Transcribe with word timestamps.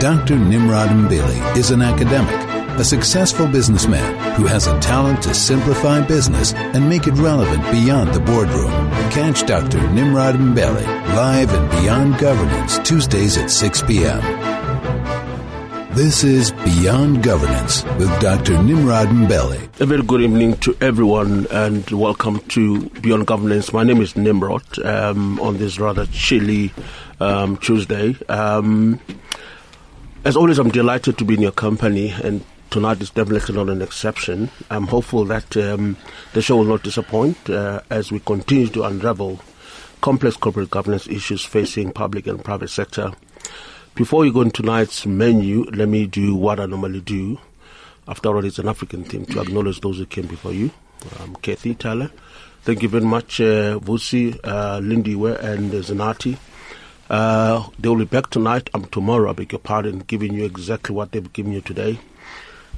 Dr. 0.00 0.38
Nimrod 0.38 0.90
Mbele 0.90 1.56
is 1.56 1.72
an 1.72 1.82
academic, 1.82 2.32
a 2.78 2.84
successful 2.84 3.48
businessman 3.48 4.14
who 4.34 4.46
has 4.46 4.68
a 4.68 4.78
talent 4.78 5.22
to 5.22 5.34
simplify 5.34 6.00
business 6.00 6.52
and 6.54 6.88
make 6.88 7.08
it 7.08 7.14
relevant 7.14 7.64
beyond 7.72 8.14
the 8.14 8.20
boardroom. 8.20 8.70
Catch 9.10 9.44
Dr. 9.46 9.80
Nimrod 9.90 10.36
Mbele 10.36 10.86
live 11.16 11.52
and 11.52 11.68
Beyond 11.72 12.16
Governance 12.18 12.78
Tuesdays 12.88 13.36
at 13.36 13.50
6 13.50 13.82
p.m. 13.82 14.20
This 15.96 16.22
is 16.22 16.52
Beyond 16.52 17.24
Governance 17.24 17.82
with 17.98 18.20
Dr. 18.20 18.62
Nimrod 18.62 19.08
Mbele. 19.08 19.80
A 19.80 19.86
very 19.86 20.02
good 20.02 20.20
evening 20.20 20.56
to 20.58 20.76
everyone 20.80 21.48
and 21.50 21.90
welcome 21.90 22.38
to 22.50 22.88
Beyond 23.00 23.26
Governance. 23.26 23.72
My 23.72 23.82
name 23.82 24.00
is 24.00 24.14
Nimrod 24.14 24.78
um, 24.84 25.40
on 25.40 25.56
this 25.58 25.80
rather 25.80 26.06
chilly 26.06 26.72
um, 27.18 27.56
Tuesday. 27.56 28.14
Um, 28.28 29.00
as 30.24 30.36
always, 30.36 30.58
I'm 30.58 30.70
delighted 30.70 31.18
to 31.18 31.24
be 31.24 31.34
in 31.34 31.42
your 31.42 31.52
company, 31.52 32.10
and 32.10 32.44
tonight 32.70 33.00
is 33.00 33.10
definitely 33.10 33.54
not 33.54 33.68
an 33.68 33.82
exception. 33.82 34.50
I'm 34.70 34.86
hopeful 34.86 35.24
that 35.26 35.56
um, 35.56 35.96
the 36.32 36.42
show 36.42 36.56
will 36.56 36.64
not 36.64 36.82
disappoint 36.82 37.48
uh, 37.48 37.80
as 37.90 38.10
we 38.10 38.20
continue 38.20 38.68
to 38.68 38.84
unravel 38.84 39.40
complex 40.00 40.36
corporate 40.36 40.70
governance 40.70 41.06
issues 41.08 41.44
facing 41.44 41.92
public 41.92 42.26
and 42.26 42.44
private 42.44 42.68
sector. 42.68 43.12
Before 43.94 44.20
we 44.20 44.30
go 44.30 44.42
into 44.42 44.62
tonight's 44.62 45.06
menu, 45.06 45.64
let 45.72 45.88
me 45.88 46.06
do 46.06 46.34
what 46.34 46.60
I 46.60 46.66
normally 46.66 47.00
do. 47.00 47.38
After 48.06 48.28
all, 48.28 48.44
it's 48.44 48.58
an 48.58 48.68
African 48.68 49.04
theme 49.04 49.26
to 49.26 49.40
acknowledge 49.40 49.80
those 49.80 49.98
who 49.98 50.06
came 50.06 50.26
before 50.26 50.52
you. 50.52 50.70
Um, 51.20 51.36
Kathy 51.36 51.74
Tyler, 51.74 52.10
thank 52.62 52.82
you 52.82 52.88
very 52.88 53.04
much, 53.04 53.40
uh, 53.40 53.78
Vusi, 53.78 54.38
uh, 54.44 54.80
Lindiwe, 54.80 55.38
and 55.42 55.72
uh, 55.72 55.78
Zanati. 55.78 56.36
Uh, 57.10 57.68
they 57.78 57.88
will 57.88 57.96
be 57.96 58.04
back 58.04 58.30
tonight 58.30 58.68
and 58.74 58.90
tomorrow, 58.92 59.30
I 59.30 59.32
beg 59.32 59.52
your 59.52 59.58
pardon, 59.58 60.00
giving 60.00 60.34
you 60.34 60.44
exactly 60.44 60.94
what 60.94 61.12
they've 61.12 61.32
given 61.32 61.52
you 61.52 61.60
today. 61.60 61.98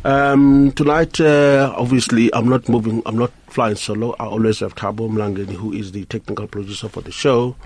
Um, 0.05 0.73
tonight, 0.73 1.21
uh, 1.21 1.75
obviously, 1.77 2.33
I'm 2.33 2.49
not 2.49 2.69
moving, 2.69 3.03
I'm 3.05 3.19
not 3.19 3.33
flying 3.49 3.77
solo. 3.77 4.15
I 4.19 4.25
always 4.27 4.61
have 4.61 4.75
Tabo 4.75 5.11
Mlangeni, 5.11 5.53
who 5.53 5.73
is 5.73 5.93
the 5.93 6.05
technical 6.07 6.47
producer 6.47 6.89
for 6.89 7.03
the 7.03 7.13
show. 7.13 7.57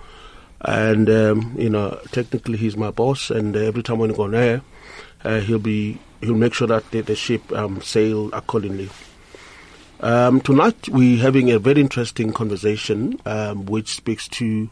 And, 0.63 1.11
um, 1.11 1.55
you 1.59 1.69
know, 1.69 2.01
technically 2.11 2.57
he's 2.57 2.77
my 2.77 2.91
boss, 2.91 3.31
and 3.31 3.55
uh, 3.55 3.61
every 3.61 3.83
time 3.83 3.99
when 3.99 4.11
I 4.11 4.15
go 4.15 4.23
on 4.25 4.35
air, 4.35 4.63
uh, 5.23 5.41
he'll 5.41 5.59
be, 5.59 6.01
he'll 6.23 6.35
make 6.35 6.55
sure 6.55 6.67
that 6.67 6.91
the, 6.91 7.03
the 7.03 7.15
ship 7.15 7.53
um, 7.53 7.83
sail 7.83 8.31
accordingly. 8.33 8.89
Um, 10.01 10.41
tonight, 10.41 10.89
we're 10.89 11.23
having 11.23 11.51
a 11.51 11.59
very 11.59 11.81
interesting 11.81 12.33
conversation, 12.33 13.21
um, 13.27 13.67
which 13.67 13.95
speaks 13.95 14.27
to 14.29 14.71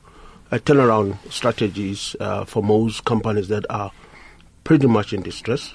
turnaround 0.58 1.17
strategies 1.31 2.17
uh, 2.20 2.45
for 2.45 2.62
most 2.62 3.05
companies 3.05 3.48
that 3.48 3.64
are 3.70 3.92
pretty 4.64 4.86
much 4.86 5.12
in 5.12 5.22
distress. 5.22 5.72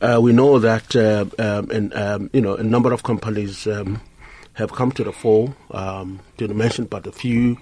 Uh, 0.00 0.18
we 0.20 0.32
know 0.32 0.58
that 0.58 0.94
uh, 0.96 1.24
um, 1.38 1.70
and, 1.70 1.94
um, 1.94 2.30
you 2.32 2.40
know 2.40 2.54
a 2.56 2.62
number 2.62 2.92
of 2.92 3.02
companies 3.02 3.66
um, 3.66 4.00
have 4.54 4.72
come 4.72 4.92
to 4.92 5.04
the 5.04 5.12
fore. 5.12 5.54
Um, 5.70 6.20
to 6.38 6.48
mention 6.48 6.84
but 6.86 7.06
a 7.06 7.12
few, 7.12 7.56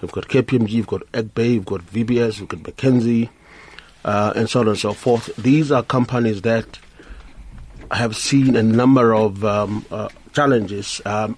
we've 0.00 0.12
got 0.12 0.28
KPMG, 0.28 0.72
we've 0.74 0.86
got 0.86 1.00
Egbay, 1.12 1.52
we've 1.52 1.64
got 1.64 1.80
VBS, 1.86 2.40
we've 2.40 2.48
got 2.48 2.60
McKinsey, 2.60 3.30
uh, 4.04 4.32
and 4.36 4.48
so 4.48 4.60
on 4.60 4.68
and 4.68 4.78
so 4.78 4.92
forth. 4.92 5.34
These 5.36 5.72
are 5.72 5.82
companies 5.82 6.42
that 6.42 6.78
have 7.90 8.16
seen 8.16 8.54
a 8.54 8.62
number 8.62 9.14
of 9.14 9.44
um, 9.44 9.84
uh, 9.90 10.08
challenges. 10.32 11.00
Um, 11.04 11.36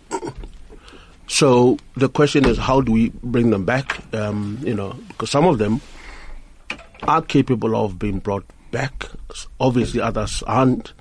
so 1.31 1.79
the 1.95 2.09
question 2.09 2.45
is, 2.45 2.59
how 2.59 2.81
do 2.81 2.91
we 2.91 3.11
bring 3.23 3.51
them 3.51 3.65
back? 3.65 4.03
Um, 4.13 4.59
you 4.63 4.75
know, 4.75 4.97
because 5.07 5.31
some 5.31 5.47
of 5.47 5.59
them 5.59 5.81
are 7.05 7.23
capable 7.23 7.77
of 7.77 8.01
being 8.01 8.19
brought 8.19 8.45
back. 8.73 9.07
Obviously, 9.61 10.01
others 10.01 10.43
aren't. 10.43 10.93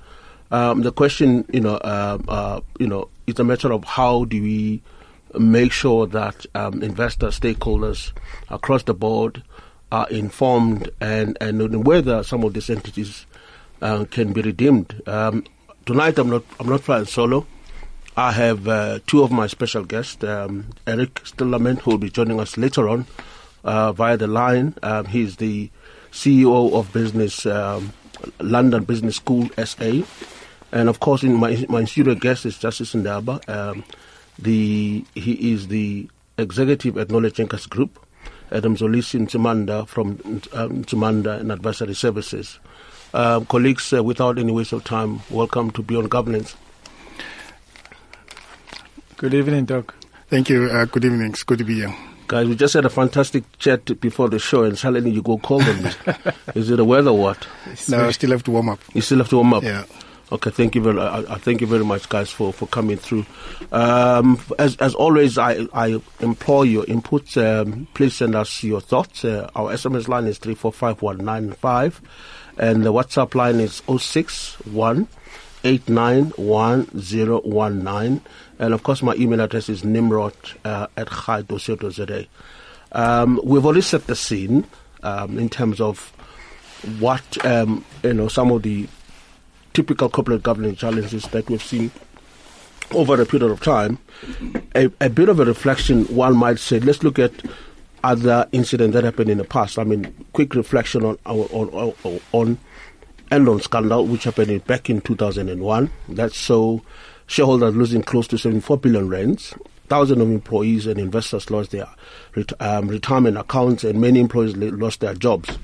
Um, 0.52 0.82
the 0.82 0.92
question, 0.92 1.44
you 1.52 1.58
know, 1.58 1.74
uh, 1.78 2.18
uh, 2.28 2.60
you 2.78 2.86
know, 2.86 3.08
it's 3.26 3.40
a 3.40 3.44
matter 3.44 3.72
of 3.72 3.82
how 3.82 4.24
do 4.24 4.40
we 4.40 4.82
make 5.36 5.72
sure 5.72 6.06
that 6.06 6.46
um, 6.54 6.80
investors, 6.80 7.40
stakeholders 7.40 8.12
across 8.50 8.84
the 8.84 8.94
board 8.94 9.42
are 9.90 10.08
informed 10.10 10.90
and 11.00 11.36
and 11.40 11.84
whether 11.84 12.22
some 12.22 12.44
of 12.44 12.54
these 12.54 12.70
entities 12.70 13.26
uh, 13.82 14.04
can 14.12 14.32
be 14.32 14.42
redeemed. 14.42 15.02
Um, 15.08 15.44
tonight, 15.86 16.18
I'm 16.20 16.30
not 16.30 16.44
I'm 16.60 16.68
not 16.68 16.82
flying 16.82 17.06
solo. 17.06 17.48
I 18.16 18.32
have 18.32 18.66
uh, 18.68 18.98
two 19.06 19.22
of 19.22 19.30
my 19.30 19.46
special 19.46 19.84
guests, 19.84 20.22
um, 20.24 20.66
Eric 20.86 21.14
Stillerman, 21.24 21.78
who 21.80 21.92
will 21.92 21.98
be 21.98 22.10
joining 22.10 22.40
us 22.40 22.56
later 22.56 22.88
on 22.88 23.06
uh, 23.64 23.92
via 23.92 24.16
the 24.16 24.26
line. 24.26 24.74
Um, 24.82 25.06
he's 25.06 25.36
the 25.36 25.70
CEO 26.12 26.72
of 26.72 26.92
Business 26.92 27.46
um, 27.46 27.92
London 28.40 28.84
Business 28.84 29.16
School 29.16 29.48
SA, 29.64 30.02
and 30.72 30.88
of 30.88 31.00
course, 31.00 31.22
in 31.22 31.34
my 31.36 31.64
my 31.68 31.84
studio 31.84 32.14
guest 32.14 32.44
is 32.46 32.58
Justice 32.58 32.94
Ndaba. 32.94 33.48
Um, 33.48 33.84
the 34.38 35.04
he 35.14 35.52
is 35.52 35.68
the 35.68 36.08
executive 36.36 36.98
at 36.98 37.10
Knowledge 37.10 37.40
Anchors 37.40 37.66
Group. 37.66 37.98
and 38.50 38.64
Mzolisi 38.64 39.20
Nkumanda 39.20 39.86
from 39.86 40.18
um, 40.52 40.82
Nkumanda 40.84 41.40
and 41.40 41.52
Advisory 41.52 41.94
Services. 41.94 42.58
Uh, 43.14 43.40
colleagues, 43.40 43.92
uh, 43.92 44.02
without 44.02 44.38
any 44.38 44.52
waste 44.52 44.72
of 44.72 44.82
time, 44.84 45.20
welcome 45.30 45.70
to 45.70 45.82
Beyond 45.82 46.10
Governance. 46.10 46.56
Good 49.20 49.34
evening, 49.34 49.66
Doc. 49.66 49.94
Thank 50.28 50.48
you. 50.48 50.70
Uh, 50.70 50.86
good 50.86 51.04
evening. 51.04 51.32
It's 51.32 51.42
good 51.42 51.58
to 51.58 51.64
be 51.64 51.74
here. 51.74 51.94
Guys, 52.26 52.48
we 52.48 52.56
just 52.56 52.72
had 52.72 52.86
a 52.86 52.88
fantastic 52.88 53.44
chat 53.58 54.00
before 54.00 54.30
the 54.30 54.38
show, 54.38 54.62
and 54.62 54.78
suddenly 54.78 55.10
you 55.10 55.20
go 55.20 55.36
cold 55.36 55.62
on 55.64 55.82
me. 55.82 55.90
Is 56.54 56.70
it 56.70 56.76
the 56.76 56.86
weather 56.86 57.10
or 57.10 57.18
what? 57.18 57.46
No, 57.90 58.06
I 58.06 58.12
still 58.12 58.30
have 58.30 58.44
to 58.44 58.50
warm 58.50 58.70
up. 58.70 58.80
You 58.94 59.02
still 59.02 59.18
have 59.18 59.28
to 59.28 59.36
warm 59.36 59.52
up? 59.52 59.62
Yeah. 59.62 59.84
Okay, 60.32 60.48
thank 60.48 60.74
you 60.74 60.80
very. 60.80 60.98
I, 60.98 61.18
I 61.18 61.36
thank 61.36 61.60
you 61.60 61.66
very 61.66 61.84
much, 61.84 62.08
guys, 62.08 62.30
for, 62.30 62.50
for 62.50 62.66
coming 62.68 62.96
through. 62.96 63.26
Um, 63.72 64.40
as 64.58 64.76
as 64.76 64.94
always, 64.94 65.36
I 65.36 65.66
I 65.74 66.00
implore 66.20 66.64
your 66.64 66.86
input. 66.86 67.36
Um, 67.36 67.88
please 67.92 68.14
send 68.14 68.34
us 68.34 68.62
your 68.62 68.80
thoughts. 68.80 69.26
Uh, 69.26 69.50
our 69.54 69.74
SMS 69.74 70.08
line 70.08 70.28
is 70.28 70.38
three 70.38 70.54
four 70.54 70.72
five 70.72 71.02
one 71.02 71.18
nine 71.18 71.52
five, 71.52 72.00
and 72.56 72.84
the 72.84 72.92
WhatsApp 72.94 73.34
line 73.34 73.60
is 73.60 73.82
061 73.86 75.08
891019. 75.64 78.20
And 78.58 78.74
of 78.74 78.82
course, 78.82 79.02
my 79.02 79.14
email 79.14 79.40
address 79.40 79.68
is 79.68 79.84
nimrod 79.84 80.34
uh, 80.64 80.88
at 80.96 81.08
chai.co.za. 81.08 82.26
Um, 82.92 83.40
we've 83.44 83.64
already 83.64 83.82
set 83.82 84.06
the 84.06 84.16
scene 84.16 84.66
um, 85.02 85.38
in 85.38 85.48
terms 85.48 85.80
of 85.80 86.12
what, 86.98 87.44
um, 87.44 87.84
you 88.02 88.14
know, 88.14 88.28
some 88.28 88.50
of 88.50 88.62
the 88.62 88.88
typical 89.72 90.08
corporate 90.08 90.42
governance 90.42 90.78
challenges 90.78 91.24
that 91.24 91.48
we've 91.48 91.62
seen 91.62 91.90
over 92.92 93.20
a 93.20 93.26
period 93.26 93.50
of 93.50 93.60
time. 93.60 93.98
A, 94.74 94.90
a 95.00 95.08
bit 95.08 95.28
of 95.28 95.40
a 95.40 95.44
reflection, 95.44 96.04
one 96.06 96.36
might 96.36 96.58
say, 96.58 96.80
let's 96.80 97.02
look 97.02 97.18
at 97.18 97.32
other 98.02 98.48
incidents 98.52 98.94
that 98.94 99.04
happened 99.04 99.30
in 99.30 99.38
the 99.38 99.44
past. 99.44 99.78
I 99.78 99.84
mean, 99.84 100.12
quick 100.32 100.54
reflection 100.54 101.04
on 101.04 101.18
on 101.26 101.68
on, 101.70 102.20
on 102.32 102.58
Enron 103.30 103.62
scandal, 103.62 104.06
which 104.06 104.24
happened 104.24 104.64
back 104.66 104.90
in 104.90 105.00
2001. 105.00 105.90
That 106.08 106.32
saw 106.32 106.80
shareholders 107.26 107.76
losing 107.76 108.02
close 108.02 108.26
to 108.28 108.38
74 108.38 108.78
billion 108.78 109.08
rands. 109.08 109.54
Thousands 109.88 110.20
of 110.20 110.30
employees 110.30 110.86
and 110.86 110.98
investors 110.98 111.50
lost 111.50 111.70
their 111.70 111.86
um, 112.58 112.88
retirement 112.88 113.36
accounts, 113.36 113.84
and 113.84 114.00
many 114.00 114.20
employees 114.20 114.56
lost 114.56 115.00
their 115.00 115.14
jobs. 115.14 115.58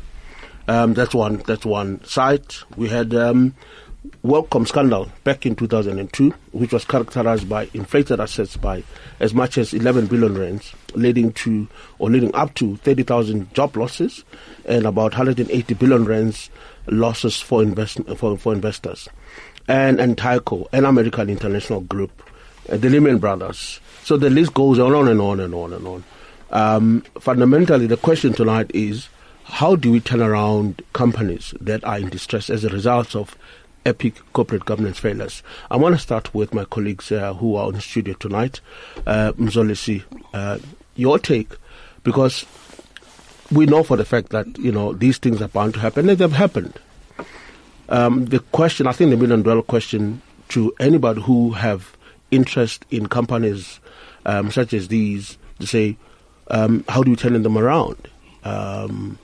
Um, 0.69 0.94
that's 0.94 1.15
one. 1.15 1.38
That's 1.47 1.65
one 1.65 2.04
side. 2.04 2.44
We 2.77 2.88
had 2.88 3.15
um, 3.15 3.54
WorldCom 4.25 4.66
scandal 4.66 5.10
back 5.25 5.47
in 5.47 5.56
2002, 5.56 6.33
which 6.53 6.72
was 6.72 6.84
characterized 6.84 7.48
by 7.48 7.69
inflated 7.75 8.21
assets 8.21 8.56
by 8.56 8.83
as 9.21 9.34
much 9.34 9.59
as 9.59 9.75
11 9.75 10.06
billion 10.06 10.38
rands, 10.38 10.72
leading 10.94 11.33
to 11.33 11.69
or 11.98 12.10
leading 12.10 12.34
up 12.34 12.54
to 12.54 12.77
30,000 12.77 13.53
job 13.54 13.77
losses 13.77 14.25
and 14.65 14.87
about 14.87 15.12
180 15.12 15.74
billion 15.74 16.04
rands 16.04 16.51
losses 16.86 17.41
for 17.41 17.62
invest 17.62 18.00
for, 18.16 18.36
for 18.36 18.53
investors. 18.53 19.09
And 19.68 20.00
and 20.00 20.16
Tyco, 20.16 20.66
an 20.72 20.84
American 20.84 21.28
international 21.28 21.80
group, 21.80 22.22
uh, 22.71 22.77
the 22.77 22.88
Lehman 22.88 23.18
Brothers. 23.18 23.80
So 24.04 24.16
the 24.16 24.30
list 24.30 24.54
goes 24.54 24.78
on 24.78 25.09
and 25.09 25.21
on 25.21 25.41
and 25.41 25.54
on 25.54 25.72
and 25.72 25.86
on. 25.86 26.04
Um, 26.50 27.00
fundamentally, 27.18 27.86
the 27.86 27.97
question 27.97 28.33
tonight 28.33 28.71
is 28.72 29.09
how 29.44 29.77
do 29.77 29.91
we 29.91 30.00
turn 30.00 30.21
around 30.21 30.83
companies 30.92 31.54
that 31.60 31.84
are 31.84 31.98
in 31.98 32.09
distress 32.09 32.50
as 32.50 32.65
a 32.65 32.68
result 32.68 33.15
of 33.15 33.36
epic 33.84 34.15
corporate 34.33 34.65
governance 34.65 34.98
failures? 34.98 35.42
I 35.71 35.77
want 35.77 35.94
to 35.94 36.00
start 36.00 36.34
with 36.34 36.54
my 36.54 36.65
colleagues 36.65 37.10
uh, 37.12 37.34
who 37.34 37.56
are 37.56 37.66
on 37.66 37.74
the 37.74 37.80
studio 37.80 38.15
tonight. 38.15 38.60
Uh, 39.06 39.33
Mzolisi, 39.33 40.04
uh, 40.33 40.59
your 40.94 41.18
take, 41.18 41.53
because 42.03 42.44
we 43.51 43.66
know 43.66 43.83
for 43.83 43.97
the 43.97 44.04
fact 44.04 44.31
that 44.31 44.59
you 44.59 44.72
know 44.72 44.93
these 44.93 45.19
things 45.19 45.41
are 45.43 45.48
bound 45.48 45.75
to 45.75 45.81
happen, 45.81 46.09
and 46.09 46.19
they've 46.19 46.33
happened. 46.33 46.78
Um, 47.89 48.27
the 48.27 48.41
question, 48.41 48.87
I 48.87 48.93
think, 48.93 49.10
the 49.10 49.16
million 49.16 49.43
dollar 49.43 49.63
question 49.63 50.21
to 50.48 50.75
anybody 50.81 51.22
who 51.22 51.53
have 51.53 51.97
interest 52.31 52.84
in 52.91 53.07
companies 53.07 53.78
um, 54.25 54.51
such 54.51 54.75
as 54.75 54.89
these 54.89 55.39
to 55.60 55.66
say, 55.66 55.97
um, 56.48 56.84
how 56.89 57.03
do 57.03 57.10
you 57.10 57.16
turn 57.16 57.41
them 57.41 57.57
around? 57.57 57.97
Um, 58.45 59.19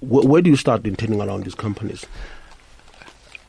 wh- 0.00 0.24
where 0.24 0.42
do 0.42 0.50
you 0.50 0.56
start 0.56 0.86
in 0.86 0.94
turning 0.96 1.20
around 1.20 1.44
these 1.44 1.54
companies? 1.54 2.06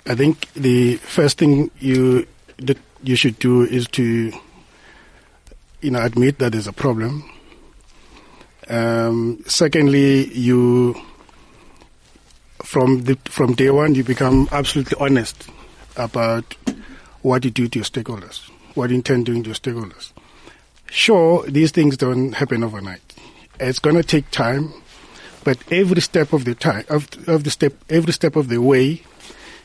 I 0.07 0.15
think 0.15 0.51
the 0.53 0.95
first 0.97 1.38
thing 1.38 1.69
you 1.79 2.25
that 2.57 2.77
you 3.03 3.15
should 3.15 3.38
do 3.39 3.63
is 3.63 3.88
to, 3.89 4.31
you 5.81 5.91
know, 5.91 6.01
admit 6.01 6.39
that 6.39 6.53
there's 6.53 6.67
a 6.67 6.73
problem. 6.73 7.29
Um, 8.71 9.44
secondly, 9.47 10.33
you 10.33 10.95
from 12.63 13.03
the 13.03 13.15
from 13.25 13.53
day 13.53 13.69
one 13.69 13.95
you 13.95 14.03
become 14.03 14.47
absolutely 14.50 14.97
honest 14.97 15.50
about 15.97 16.56
what 17.21 17.44
you 17.44 17.51
do 17.51 17.68
to 17.68 17.79
your 17.79 17.85
stakeholders, 17.85 18.50
what 18.75 18.89
you 18.89 18.95
intend 18.95 19.25
doing 19.25 19.44
to 19.44 19.50
your 19.50 19.56
stakeholders. 19.56 20.13
Sure, 20.89 21.45
these 21.47 21.71
things 21.71 21.97
don't 21.97 22.31
happen 22.31 22.63
overnight. 22.63 23.01
It's 23.59 23.79
going 23.79 23.97
to 23.97 24.03
take 24.03 24.31
time, 24.31 24.71
but 25.44 25.57
every 25.69 26.01
step 26.01 26.31
of 26.31 26.45
the 26.45 26.56
time 26.56 26.85
of, 26.88 27.09
of 27.27 27.44
the 27.44 27.50
step 27.50 27.74
every 27.89 28.13
step 28.13 28.38
of 28.38 28.47
the 28.47 28.62
way, 28.62 29.03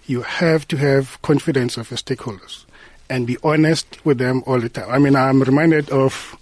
you 0.07 0.23
have 0.23 0.67
to 0.67 0.77
have 0.79 1.23
confidence 1.23 1.77
of 1.77 1.93
your 1.93 1.99
stakeholders 1.99 2.65
and 3.09 3.25
be 3.25 3.37
honest 3.45 4.05
with 4.05 4.19
them 4.19 4.43
all 4.47 4.59
the 4.59 4.69
time. 4.69 4.91
I 4.91 4.99
mean, 4.99 5.15
I'm 5.15 5.41
reminded 5.43 5.91
of 5.91 6.37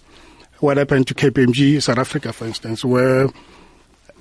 what 0.59 0.77
happened 0.77 1.07
to 1.07 1.13
KPMG 1.13 1.81
South 1.81 1.97
Africa, 1.97 2.33
for 2.33 2.45
instance, 2.45 2.83
where 2.85 3.27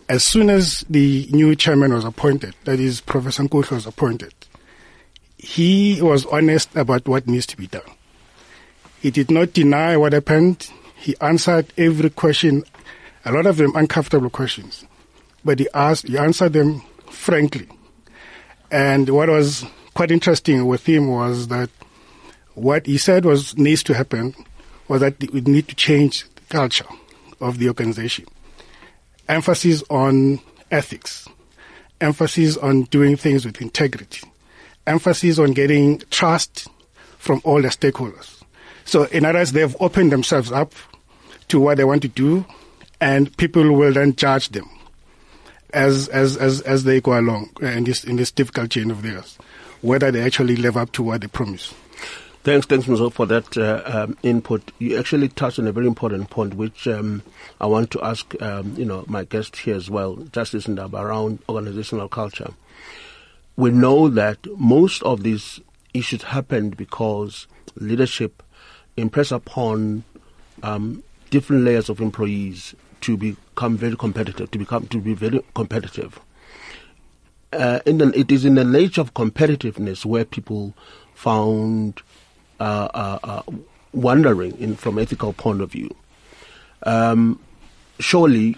as 0.08 0.24
soon 0.24 0.50
as 0.50 0.84
the 0.90 1.28
new 1.30 1.54
chairman 1.54 1.92
was 1.92 2.04
appointed, 2.04 2.54
that 2.64 2.80
is, 2.80 3.00
Professor 3.00 3.44
Nkuhlu 3.44 3.72
was 3.72 3.86
appointed, 3.86 4.34
he 5.38 6.00
was 6.02 6.26
honest 6.26 6.74
about 6.76 7.06
what 7.06 7.26
needs 7.26 7.46
to 7.46 7.56
be 7.56 7.66
done. 7.66 7.82
He 9.00 9.10
did 9.10 9.30
not 9.30 9.52
deny 9.52 9.96
what 9.96 10.12
happened. 10.12 10.70
He 10.96 11.14
answered 11.20 11.72
every 11.76 12.10
question, 12.10 12.64
a 13.24 13.32
lot 13.32 13.46
of 13.46 13.56
them 13.56 13.76
uncomfortable 13.76 14.30
questions, 14.30 14.84
but 15.44 15.58
he 15.58 15.68
asked, 15.74 16.08
he 16.08 16.18
answered 16.18 16.54
them 16.54 16.82
frankly. 17.10 17.68
And 18.70 19.08
what 19.10 19.28
was 19.28 19.64
quite 19.94 20.10
interesting 20.10 20.66
with 20.66 20.86
him 20.86 21.08
was 21.08 21.48
that 21.48 21.70
what 22.54 22.86
he 22.86 22.98
said 22.98 23.24
was 23.24 23.56
needs 23.56 23.82
to 23.84 23.94
happen 23.94 24.34
was 24.88 25.00
that 25.00 25.18
we 25.32 25.40
need 25.40 25.68
to 25.68 25.74
change 25.74 26.24
the 26.34 26.42
culture 26.48 26.86
of 27.40 27.58
the 27.58 27.68
organization. 27.68 28.26
Emphasis 29.28 29.82
on 29.90 30.40
ethics, 30.70 31.26
emphasis 32.00 32.56
on 32.56 32.82
doing 32.84 33.16
things 33.16 33.44
with 33.44 33.60
integrity, 33.60 34.26
emphasis 34.86 35.38
on 35.38 35.52
getting 35.52 35.98
trust 36.10 36.68
from 37.18 37.40
all 37.44 37.62
the 37.62 37.68
stakeholders. 37.68 38.42
So, 38.84 39.04
in 39.04 39.24
other 39.24 39.38
words, 39.38 39.52
they've 39.52 39.76
opened 39.80 40.12
themselves 40.12 40.52
up 40.52 40.72
to 41.48 41.58
what 41.58 41.78
they 41.78 41.84
want 41.84 42.02
to 42.02 42.08
do, 42.08 42.44
and 43.00 43.34
people 43.36 43.72
will 43.72 43.92
then 43.92 44.14
judge 44.14 44.50
them 44.50 44.68
as 45.72 46.08
as 46.08 46.36
as, 46.36 46.60
as 46.62 46.84
they 46.84 47.00
go 47.00 47.18
along 47.18 47.50
in 47.60 47.84
this 47.84 48.04
in 48.04 48.16
this 48.16 48.30
difficult 48.30 48.70
chain 48.70 48.90
of 48.90 49.02
theirs, 49.02 49.38
whether 49.80 50.10
they 50.10 50.22
actually 50.22 50.56
live 50.56 50.76
up 50.76 50.92
to 50.92 51.02
what 51.02 51.20
they 51.22 51.26
promise. 51.26 51.74
Thanks, 52.44 52.66
thanks, 52.66 52.84
Muzo, 52.84 53.10
for 53.10 53.24
that 53.24 53.56
uh, 53.56 53.80
um, 53.86 54.18
input. 54.22 54.70
You 54.78 54.98
actually 54.98 55.28
touched 55.30 55.58
on 55.58 55.66
a 55.66 55.72
very 55.72 55.86
important 55.86 56.28
point, 56.28 56.52
which 56.52 56.86
um, 56.86 57.22
I 57.58 57.64
want 57.64 57.90
to 57.92 58.02
ask, 58.02 58.34
um, 58.42 58.74
you 58.76 58.84
know, 58.84 59.06
my 59.08 59.24
guest 59.24 59.56
here 59.56 59.74
as 59.74 59.88
well, 59.88 60.16
Justice 60.16 60.66
Ndaba, 60.66 61.00
around 61.00 61.38
organizational 61.48 62.06
culture. 62.10 62.52
We 63.56 63.70
know 63.70 64.08
that 64.08 64.46
most 64.58 65.02
of 65.04 65.22
these 65.22 65.58
issues 65.94 66.22
happened 66.22 66.76
because 66.76 67.46
leadership 67.76 68.42
impressed 68.98 69.32
upon 69.32 70.04
um, 70.62 71.02
different 71.30 71.64
layers 71.64 71.88
of 71.88 71.98
employees 71.98 72.74
to 73.00 73.16
become 73.16 73.78
very 73.78 73.96
competitive, 73.96 74.50
to 74.50 74.58
become 74.58 74.86
to 74.88 75.00
be 75.00 75.14
very 75.14 75.42
competitive. 75.54 76.20
Uh, 77.54 77.78
the, 77.86 78.12
it 78.14 78.30
is 78.30 78.44
in 78.44 78.56
the 78.56 78.64
nature 78.64 79.00
of 79.00 79.14
competitiveness 79.14 80.04
where 80.04 80.26
people 80.26 80.74
found 81.14 82.02
uh, 82.60 82.88
uh, 82.94 83.18
uh, 83.22 83.42
wondering 83.92 84.56
in, 84.58 84.76
from 84.76 84.98
ethical 84.98 85.32
point 85.32 85.60
of 85.60 85.72
view. 85.72 85.94
Um, 86.84 87.40
surely, 87.98 88.56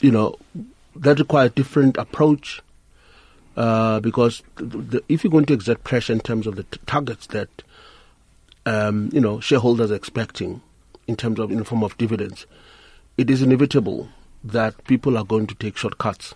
you 0.00 0.10
know, 0.10 0.36
that 0.94 1.18
requires 1.18 1.52
different 1.52 1.96
approach 1.96 2.62
uh, 3.56 4.00
because 4.00 4.42
the, 4.56 5.02
if 5.08 5.24
you're 5.24 5.30
going 5.30 5.46
to 5.46 5.54
exert 5.54 5.82
pressure 5.84 6.12
in 6.12 6.20
terms 6.20 6.46
of 6.46 6.56
the 6.56 6.64
t- 6.64 6.78
targets 6.86 7.26
that 7.28 7.48
um, 8.66 9.08
you 9.12 9.20
know 9.20 9.40
shareholders 9.40 9.90
are 9.90 9.94
expecting 9.94 10.60
in 11.06 11.16
terms 11.16 11.38
of 11.38 11.50
in 11.50 11.58
the 11.58 11.64
form 11.64 11.82
of 11.84 11.96
dividends, 11.96 12.46
it 13.16 13.30
is 13.30 13.42
inevitable 13.42 14.08
that 14.44 14.84
people 14.84 15.16
are 15.16 15.24
going 15.24 15.46
to 15.46 15.54
take 15.54 15.76
shortcuts. 15.76 16.34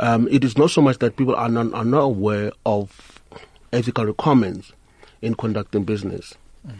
Um, 0.00 0.28
it 0.30 0.44
is 0.44 0.56
not 0.56 0.70
so 0.70 0.80
much 0.80 0.98
that 0.98 1.16
people 1.16 1.34
are 1.34 1.48
not, 1.48 1.74
are 1.74 1.84
not 1.84 2.02
aware 2.02 2.52
of 2.64 3.20
ethical 3.72 4.06
requirements 4.06 4.72
in 5.22 5.34
conducting 5.34 5.84
business. 5.84 6.34
Mm. 6.66 6.74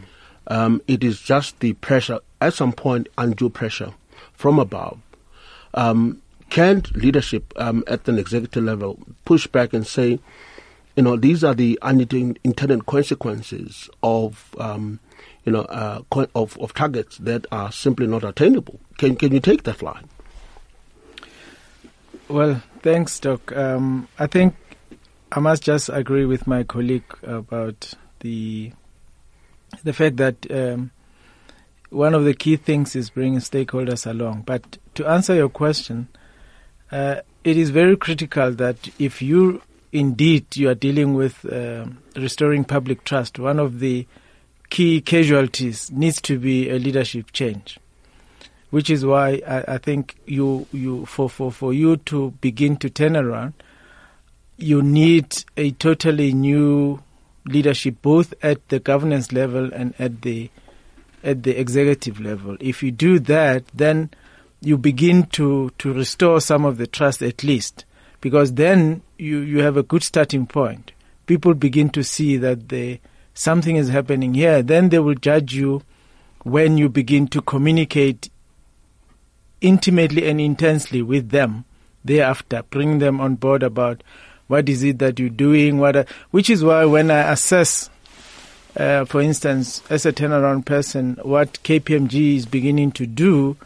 Um, 0.47 0.81
it 0.87 1.03
is 1.03 1.19
just 1.21 1.59
the 1.59 1.73
pressure, 1.73 2.19
at 2.41 2.53
some 2.53 2.73
point, 2.73 3.07
undue 3.17 3.49
pressure 3.49 3.93
from 4.33 4.59
above. 4.59 4.99
Um, 5.73 6.21
can't 6.49 6.95
leadership 6.95 7.53
um, 7.57 7.83
at 7.87 8.07
an 8.07 8.17
executive 8.17 8.63
level 8.63 8.99
push 9.25 9.45
back 9.45 9.73
and 9.73 9.85
say, 9.85 10.19
you 10.95 11.03
know, 11.03 11.15
these 11.15 11.43
are 11.43 11.53
the 11.53 11.77
unintended 11.81 12.85
consequences 12.87 13.89
of, 14.01 14.55
um, 14.59 14.99
you 15.45 15.51
know, 15.51 15.61
uh, 15.61 16.01
of, 16.35 16.57
of 16.57 16.73
targets 16.73 17.17
that 17.19 17.45
are 17.51 17.71
simply 17.71 18.07
not 18.07 18.23
attainable? 18.23 18.79
Can, 18.97 19.15
can 19.15 19.31
you 19.31 19.39
take 19.39 19.63
that 19.63 19.81
line? 19.81 20.09
Well, 22.27 22.61
thanks, 22.81 23.19
Doc. 23.19 23.55
Um, 23.55 24.07
I 24.17 24.27
think 24.27 24.55
I 25.31 25.39
must 25.39 25.63
just 25.63 25.89
agree 25.89 26.25
with 26.25 26.47
my 26.47 26.63
colleague 26.63 27.05
about 27.23 27.93
the 28.19 28.71
the 29.83 29.93
fact 29.93 30.17
that 30.17 30.49
um, 30.51 30.91
one 31.89 32.13
of 32.13 32.23
the 32.25 32.33
key 32.33 32.55
things 32.55 32.95
is 32.95 33.09
bringing 33.09 33.39
stakeholders 33.39 34.09
along. 34.09 34.43
But 34.45 34.77
to 34.95 35.07
answer 35.07 35.35
your 35.35 35.49
question, 35.49 36.07
uh, 36.91 37.21
it 37.43 37.57
is 37.57 37.69
very 37.69 37.95
critical 37.97 38.51
that 38.51 38.89
if 38.99 39.21
you 39.21 39.61
indeed 39.91 40.55
you 40.55 40.69
are 40.69 40.75
dealing 40.75 41.13
with 41.13 41.45
uh, 41.51 41.85
restoring 42.15 42.63
public 42.63 43.03
trust, 43.03 43.39
one 43.39 43.59
of 43.59 43.79
the 43.79 44.07
key 44.69 45.01
casualties 45.01 45.91
needs 45.91 46.21
to 46.21 46.37
be 46.37 46.69
a 46.69 46.77
leadership 46.77 47.31
change. 47.31 47.79
Which 48.69 48.91
is 48.91 49.03
why 49.03 49.41
I, 49.47 49.75
I 49.75 49.77
think 49.79 50.15
you 50.27 50.67
you 50.71 51.07
for, 51.07 51.27
for, 51.27 51.51
for 51.51 51.73
you 51.73 51.97
to 51.97 52.31
begin 52.39 52.77
to 52.77 52.89
turn 52.89 53.15
around, 53.15 53.53
you 54.57 54.83
need 54.83 55.43
a 55.57 55.71
totally 55.71 56.33
new 56.33 57.01
leadership 57.51 58.01
both 58.01 58.33
at 58.41 58.67
the 58.69 58.79
governance 58.79 59.31
level 59.31 59.73
and 59.73 59.93
at 59.99 60.21
the 60.21 60.49
at 61.23 61.43
the 61.43 61.59
executive 61.59 62.19
level. 62.19 62.55
If 62.59 62.81
you 62.81 62.91
do 62.91 63.19
that, 63.19 63.65
then 63.73 64.09
you 64.61 64.77
begin 64.77 65.23
to, 65.27 65.71
to 65.77 65.93
restore 65.93 66.41
some 66.41 66.65
of 66.65 66.77
the 66.77 66.87
trust 66.87 67.21
at 67.21 67.43
least, 67.43 67.85
because 68.21 68.53
then 68.53 69.01
you, 69.17 69.39
you 69.39 69.59
have 69.59 69.77
a 69.77 69.83
good 69.83 70.03
starting 70.03 70.47
point. 70.47 70.91
People 71.25 71.53
begin 71.53 71.89
to 71.89 72.03
see 72.03 72.37
that 72.37 72.69
the, 72.69 72.99
something 73.33 73.75
is 73.75 73.89
happening 73.89 74.33
here. 74.33 74.61
Then 74.61 74.89
they 74.89 74.99
will 74.99 75.15
judge 75.15 75.53
you 75.53 75.83
when 76.43 76.77
you 76.77 76.89
begin 76.89 77.27
to 77.27 77.41
communicate 77.41 78.29
intimately 79.61 80.27
and 80.27 80.39
intensely 80.39 81.01
with 81.01 81.29
them 81.29 81.65
thereafter, 82.03 82.63
bring 82.69 82.99
them 82.99 83.19
on 83.19 83.35
board 83.35 83.61
about 83.61 84.03
what 84.49 84.67
is 84.67 84.81
it 84.83 84.97
that 84.97 85.19
you're 85.19 85.29
doing? 85.29 85.77
What, 85.77 85.95
are, 85.95 86.05
which 86.31 86.49
is 86.49 86.63
why 86.63 86.83
when 86.85 87.11
I 87.11 87.31
assess, 87.31 87.87
uh, 88.75 89.05
for 89.05 89.21
instance, 89.21 89.83
as 89.91 90.07
a 90.07 90.11
turnaround 90.11 90.65
person, 90.65 91.19
what 91.21 91.61
KPMG 91.63 92.35
is 92.35 92.45
beginning 92.47 92.91
to 92.93 93.05
do, 93.05 93.57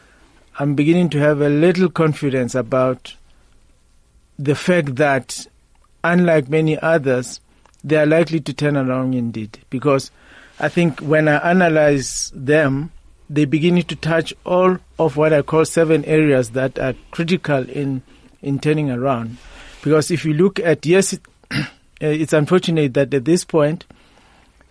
I'm 0.59 0.75
beginning 0.75 1.09
to 1.11 1.19
have 1.19 1.39
a 1.39 1.47
little 1.47 1.89
confidence 1.89 2.53
about 2.53 3.15
the 4.37 4.55
fact 4.55 4.97
that, 4.97 5.47
unlike 6.03 6.49
many 6.49 6.77
others, 6.77 7.39
they 7.81 7.95
are 7.95 8.05
likely 8.05 8.41
to 8.41 8.53
turn 8.53 8.75
around 8.75 9.15
indeed. 9.15 9.59
Because 9.69 10.11
I 10.59 10.67
think 10.67 10.99
when 10.99 11.29
I 11.29 11.49
analyze 11.49 12.29
them, 12.35 12.91
they 13.29 13.45
begin 13.45 13.81
to 13.81 13.95
touch 13.95 14.33
all 14.45 14.79
of 14.99 15.15
what 15.15 15.31
I 15.31 15.43
call 15.43 15.63
seven 15.63 16.03
areas 16.03 16.49
that 16.51 16.77
are 16.77 16.93
critical 17.11 17.69
in, 17.69 18.01
in 18.41 18.59
turning 18.59 18.91
around. 18.91 19.37
Because 19.83 20.11
if 20.11 20.23
you 20.23 20.33
look 20.33 20.59
at, 20.59 20.85
yes, 20.85 21.19
it's 22.01 22.33
unfortunate 22.33 22.93
that 22.93 23.13
at 23.13 23.25
this 23.25 23.43
point, 23.43 23.85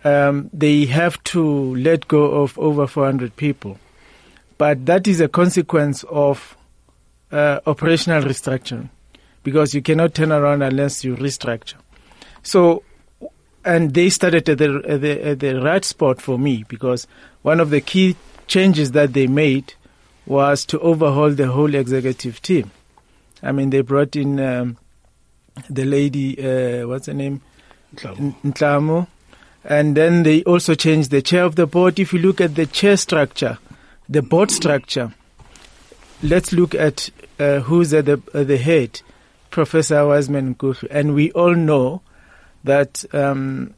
um, 0.03 0.49
they 0.51 0.85
have 0.85 1.23
to 1.25 1.75
let 1.75 2.07
go 2.07 2.25
of 2.41 2.57
over 2.57 2.87
400 2.87 3.35
people. 3.35 3.79
But 4.57 4.85
that 4.87 5.07
is 5.07 5.21
a 5.21 5.27
consequence 5.27 6.03
of 6.09 6.57
uh, 7.31 7.59
operational 7.65 8.23
restructuring 8.23 8.89
because 9.43 9.73
you 9.73 9.81
cannot 9.81 10.15
turn 10.15 10.31
around 10.31 10.61
unless 10.61 11.03
you 11.03 11.15
restructure. 11.15 11.75
So, 12.41 12.83
and 13.63 13.93
they 13.93 14.09
started 14.09 14.49
at 14.49 14.57
the, 14.57 14.83
at 14.87 15.01
the, 15.01 15.27
at 15.27 15.39
the 15.39 15.61
right 15.61 15.85
spot 15.85 16.21
for 16.21 16.39
me 16.39 16.65
because 16.67 17.07
one 17.43 17.59
of 17.59 17.69
the 17.69 17.81
key 17.81 18.15
changes 18.47 18.91
that 18.91 19.13
they 19.13 19.27
made 19.27 19.73
was 20.25 20.65
to 20.65 20.79
overhaul 20.79 21.31
the 21.31 21.47
whole 21.47 21.75
executive 21.75 22.41
team. 22.41 22.71
I 23.41 23.51
mean, 23.51 23.69
they 23.69 23.81
brought 23.81 24.15
in 24.15 24.39
um, 24.39 24.77
the 25.69 25.85
lady, 25.85 26.37
uh, 26.39 26.87
what's 26.87 27.07
her 27.07 27.13
name? 27.13 27.41
Nhlamu. 27.95 29.07
And 29.65 29.95
then 29.95 30.23
they 30.23 30.43
also 30.43 30.75
changed 30.75 31.09
the 31.11 31.21
chair 31.21 31.43
of 31.43 31.55
the 31.55 31.65
board. 31.65 31.99
If 31.99 32.13
you 32.13 32.19
look 32.19 32.41
at 32.41 32.55
the 32.55 32.65
chair 32.65 32.97
structure, 32.97 33.59
the 34.09 34.21
board 34.21 34.51
structure, 34.51 35.13
let's 36.21 36.51
look 36.51 36.75
at 36.75 37.09
uh, 37.39 37.59
who's 37.61 37.93
at 37.93 38.05
the, 38.05 38.21
at 38.33 38.47
the 38.47 38.57
head, 38.57 39.01
Professor 39.51 40.05
Wiseman 40.05 40.55
Nkuhlu. 40.55 40.87
And 40.91 41.15
we 41.15 41.31
all 41.31 41.55
know 41.55 42.01
that 42.63 43.05
um, 43.13 43.73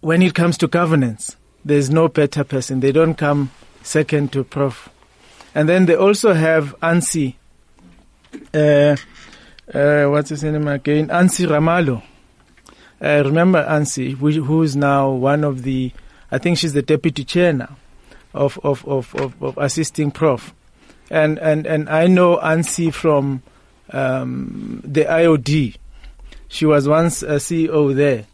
when 0.00 0.22
it 0.22 0.34
comes 0.34 0.58
to 0.58 0.68
governance, 0.68 1.36
there's 1.64 1.90
no 1.90 2.08
better 2.08 2.44
person. 2.44 2.80
They 2.80 2.92
don't 2.92 3.14
come 3.14 3.50
second 3.82 4.32
to 4.32 4.44
Prof. 4.44 4.88
And 5.54 5.68
then 5.68 5.86
they 5.86 5.96
also 5.96 6.32
have 6.32 6.74
Ansie, 6.80 7.34
uh, 8.52 8.96
uh, 9.72 10.04
what's 10.06 10.30
his 10.30 10.44
name 10.44 10.68
again? 10.68 11.08
Ansie 11.08 11.46
Ramalho. 11.46 12.02
Uh, 13.00 13.22
remember 13.24 13.64
Ansie, 13.64 14.16
who, 14.16 14.30
who 14.44 14.62
is 14.62 14.76
now 14.76 15.10
one 15.10 15.44
of 15.44 15.62
the, 15.62 15.92
I 16.30 16.38
think 16.38 16.58
she's 16.58 16.72
the 16.72 16.82
deputy 16.82 17.24
chair 17.24 17.52
now 17.52 17.76
of, 18.32 18.58
of, 18.62 18.86
of, 18.86 19.14
of, 19.14 19.42
of 19.42 19.58
assisting 19.58 20.10
Prof. 20.10 20.54
And, 21.10 21.38
and, 21.38 21.66
and 21.66 21.88
I 21.88 22.06
know 22.06 22.38
Ansie 22.38 22.92
from 22.92 23.42
um, 23.90 24.80
the 24.84 25.04
IOD. 25.04 25.76
She 26.48 26.66
was 26.66 26.88
once 26.88 27.22
a 27.22 27.36
CEO 27.36 27.94
there. 27.94 28.26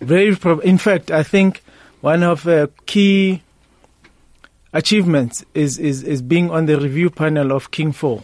Very, 0.00 0.34
pro- 0.36 0.60
in 0.60 0.78
fact, 0.78 1.10
I 1.10 1.22
think 1.22 1.62
one 2.00 2.22
of 2.22 2.42
her 2.42 2.68
key 2.86 3.42
achievements 4.72 5.44
is, 5.54 5.78
is, 5.78 6.02
is 6.02 6.22
being 6.22 6.50
on 6.50 6.66
the 6.66 6.78
review 6.78 7.10
panel 7.10 7.52
of 7.52 7.70
King 7.70 7.92
4. 7.92 8.22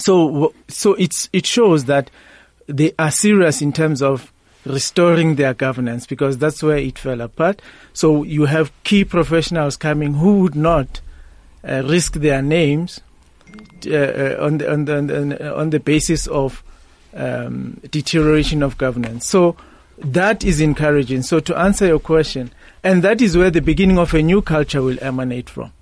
So, 0.00 0.54
so 0.68 0.94
it's, 0.94 1.28
it 1.32 1.46
shows 1.46 1.84
that 1.84 2.10
they 2.66 2.92
are 2.98 3.10
serious 3.10 3.62
in 3.62 3.72
terms 3.72 4.02
of 4.02 4.32
restoring 4.64 5.36
their 5.36 5.54
governance 5.54 6.06
because 6.06 6.38
that's 6.38 6.62
where 6.62 6.76
it 6.76 6.98
fell 6.98 7.20
apart. 7.20 7.62
So 7.92 8.22
you 8.22 8.44
have 8.46 8.72
key 8.84 9.04
professionals 9.04 9.76
coming 9.76 10.14
who 10.14 10.40
would 10.40 10.54
not 10.54 11.00
uh, 11.66 11.82
risk 11.84 12.14
their 12.14 12.42
names 12.42 13.00
uh, 13.86 13.94
uh, 13.94 14.36
on, 14.40 14.58
the, 14.58 14.72
on, 14.72 14.84
the, 14.84 14.96
on, 14.96 15.06
the, 15.06 15.56
on 15.56 15.70
the 15.70 15.80
basis 15.80 16.26
of 16.26 16.62
um, 17.14 17.80
deterioration 17.90 18.62
of 18.62 18.78
governance. 18.78 19.26
So 19.26 19.56
that 19.98 20.44
is 20.44 20.60
encouraging. 20.60 21.22
So 21.22 21.40
to 21.40 21.58
answer 21.58 21.86
your 21.86 21.98
question, 21.98 22.52
and 22.82 23.02
that 23.02 23.20
is 23.20 23.36
where 23.36 23.50
the 23.50 23.60
beginning 23.60 23.98
of 23.98 24.14
a 24.14 24.22
new 24.22 24.42
culture 24.42 24.82
will 24.82 24.98
emanate 25.02 25.50
from. 25.50 25.72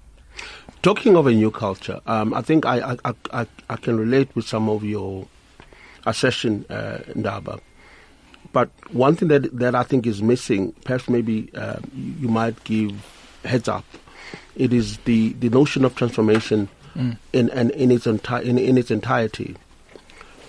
Talking 0.83 1.17
of 1.17 1.27
a 1.27 1.33
new 1.33 1.51
culture, 1.51 2.01
um, 2.07 2.33
I 2.33 2.41
think 2.43 2.65
I, 2.65 2.97
I, 3.05 3.15
I, 3.33 3.47
I 3.69 3.77
can 3.77 3.99
relate 3.99 4.29
with 4.37 4.47
some 4.47 4.69
of 4.69 4.85
your 4.85 5.27
assertion, 6.07 6.65
uh, 6.71 6.99
Ndaba. 7.15 7.61
But 8.53 8.71
one 8.93 9.17
thing 9.17 9.29
that, 9.29 9.59
that 9.59 9.75
I 9.75 9.83
think 9.83 10.07
is 10.07 10.23
missing, 10.23 10.73
perhaps 10.85 11.09
maybe 11.09 11.51
uh, 11.55 11.81
you 11.95 12.29
might 12.29 12.63
give 12.65 12.93
heads 13.45 13.69
up, 13.69 13.85
it 14.55 14.73
is 14.73 14.99
the, 14.99 15.33
the 15.35 15.49
notion 15.51 15.85
of 15.85 15.95
transformation 15.97 16.69
in, 17.33 17.49
in, 17.51 17.71
in, 17.71 17.91
its, 17.91 18.07
enti- 18.07 18.43
in, 18.43 18.59
in 18.59 18.79
its 18.79 18.91
entirety. 18.91 19.57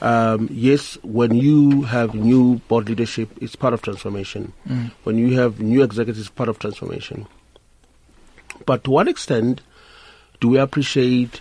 Um, 0.01 0.47
yes, 0.51 0.97
when 1.03 1.35
you 1.35 1.81
have 1.83 2.15
new 2.15 2.55
board 2.69 2.87
leadership, 2.87 3.29
it's 3.41 3.55
part 3.55 3.73
of 3.73 3.81
transformation. 3.81 4.53
When 5.03 5.17
you 5.17 5.37
have 5.37 5.59
new 5.59 5.83
executives, 5.83 6.19
it's 6.19 6.29
part 6.29 6.49
of 6.49 6.57
transformation. 6.59 7.27
But 8.65 8.83
to 8.85 8.91
what 8.91 9.07
extent 9.07 9.61
do 10.39 10.49
we 10.49 10.57
appreciate 10.57 11.39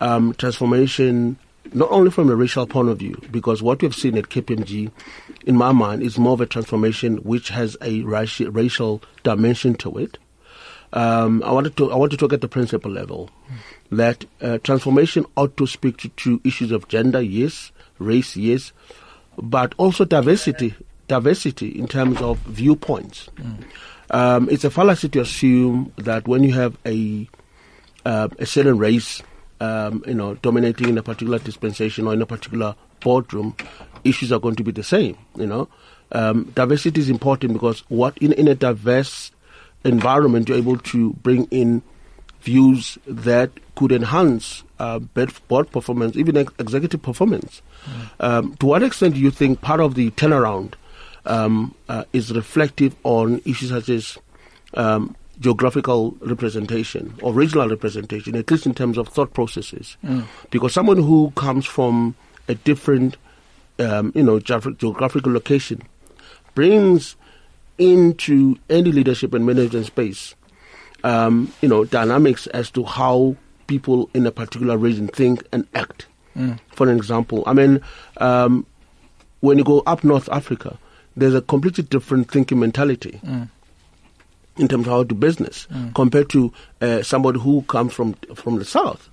um, 0.00 0.34
transformation 0.34 1.38
not 1.72 1.90
only 1.90 2.10
from 2.10 2.30
a 2.30 2.36
racial 2.36 2.66
point 2.66 2.88
of 2.88 2.98
view, 2.98 3.20
because 3.30 3.62
what 3.62 3.82
we've 3.82 3.94
seen 3.94 4.16
at 4.16 4.28
KPMG, 4.28 4.90
in 5.46 5.56
my 5.56 5.72
mind, 5.72 6.02
is 6.02 6.18
more 6.18 6.34
of 6.34 6.40
a 6.40 6.46
transformation 6.46 7.16
which 7.18 7.48
has 7.48 7.74
a 7.80 8.02
raci- 8.02 8.48
racial 8.54 9.02
dimension 9.24 9.74
to 9.74 9.98
it. 9.98 10.18
Um, 10.92 11.42
I 11.44 11.52
wanted 11.52 11.76
to 11.78 11.92
I 11.92 11.96
want 11.96 12.12
to 12.12 12.16
talk 12.16 12.32
at 12.32 12.40
the 12.40 12.48
principal 12.48 12.90
level 12.90 13.30
that 13.90 14.24
uh, 14.40 14.58
transformation 14.58 15.26
ought 15.36 15.56
to 15.56 15.66
speak 15.66 15.96
to, 15.98 16.08
to 16.08 16.40
issues 16.44 16.70
of 16.70 16.88
gender, 16.88 17.20
yes, 17.20 17.72
race, 17.98 18.36
yes, 18.36 18.72
but 19.36 19.74
also 19.76 20.04
diversity, 20.04 20.74
diversity 21.08 21.68
in 21.68 21.88
terms 21.88 22.20
of 22.22 22.38
viewpoints. 22.38 23.28
Um, 24.10 24.48
it's 24.48 24.64
a 24.64 24.70
fallacy 24.70 25.08
to 25.10 25.20
assume 25.20 25.92
that 25.96 26.28
when 26.28 26.44
you 26.44 26.52
have 26.54 26.76
a 26.86 27.28
uh, 28.06 28.28
a 28.38 28.46
certain 28.46 28.78
race, 28.78 29.20
um, 29.60 30.02
you 30.06 30.14
know, 30.14 30.34
dominating 30.36 30.88
in 30.88 30.96
a 30.96 31.02
particular 31.02 31.40
dispensation 31.40 32.06
or 32.06 32.12
in 32.12 32.22
a 32.22 32.26
particular 32.26 32.76
boardroom, 33.00 33.56
issues 34.04 34.30
are 34.30 34.38
going 34.38 34.54
to 34.54 34.62
be 34.62 34.70
the 34.70 34.84
same. 34.84 35.18
You 35.34 35.46
know, 35.46 35.68
um, 36.12 36.44
diversity 36.54 37.00
is 37.00 37.10
important 37.10 37.52
because 37.52 37.80
what 37.88 38.16
in, 38.18 38.32
in 38.32 38.46
a 38.46 38.54
diverse 38.54 39.32
environment 39.84 40.48
you're 40.48 40.56
able 40.56 40.78
to 40.78 41.12
bring 41.14 41.46
in 41.46 41.82
views 42.42 42.96
that 43.08 43.50
could 43.74 43.90
enhance 43.90 44.62
uh, 44.78 45.00
board 45.48 45.72
performance, 45.72 46.16
even 46.16 46.36
ex- 46.36 46.52
executive 46.60 47.02
performance. 47.02 47.60
Um, 48.20 48.54
to 48.56 48.66
what 48.66 48.84
extent 48.84 49.14
do 49.14 49.20
you 49.20 49.32
think 49.32 49.60
part 49.60 49.80
of 49.80 49.96
the 49.96 50.12
turnaround 50.12 50.74
um, 51.24 51.74
uh, 51.88 52.04
is 52.12 52.32
reflective 52.32 52.94
on 53.02 53.42
issues 53.44 53.70
such 53.70 53.88
as 53.88 54.16
um, 54.74 55.16
geographical 55.40 56.12
representation 56.20 57.14
or 57.22 57.32
regional 57.32 57.68
representation, 57.68 58.34
at 58.36 58.50
least 58.50 58.66
in 58.66 58.74
terms 58.74 58.96
of 58.98 59.08
thought 59.08 59.32
processes? 59.34 59.96
Because 60.50 60.72
someone 60.72 60.98
who 60.98 61.32
comes 61.36 61.66
from 61.66 62.14
a 62.48 62.54
different, 62.54 63.16
um, 63.78 64.12
you 64.14 64.22
know, 64.22 64.38
geograph- 64.40 64.78
geographical 64.78 65.32
location 65.32 65.82
brings 66.54 67.16
into 67.78 68.56
any 68.70 68.90
leadership 68.92 69.34
and 69.34 69.44
management 69.44 69.86
space, 69.86 70.34
um, 71.04 71.52
you 71.60 71.68
know, 71.68 71.84
dynamics 71.84 72.46
as 72.48 72.70
to 72.70 72.84
how 72.84 73.36
people 73.66 74.08
in 74.14 74.26
a 74.26 74.30
particular 74.30 74.78
region 74.78 75.08
think 75.08 75.44
and 75.52 75.66
act. 75.74 76.06
For 76.74 76.88
an 76.88 76.96
example, 76.96 77.42
I 77.46 77.52
mean, 77.52 77.80
um, 78.18 78.64
when 79.40 79.58
you 79.58 79.64
go 79.64 79.82
up 79.86 80.04
North 80.04 80.28
Africa, 80.30 80.78
there's 81.16 81.34
a 81.34 81.40
completely 81.42 81.84
different 81.84 82.30
thinking 82.30 82.58
mentality 82.60 83.20
in 84.58 84.68
terms 84.68 84.86
of 84.86 84.92
how 84.92 85.02
to 85.02 85.08
do 85.08 85.14
business 85.14 85.66
compared 85.94 86.30
to 86.30 86.52
uh, 86.80 87.02
somebody 87.02 87.38
who 87.38 87.62
comes 87.62 87.92
from 87.92 88.14
from 88.34 88.58
the 88.58 88.64
south. 88.64 89.08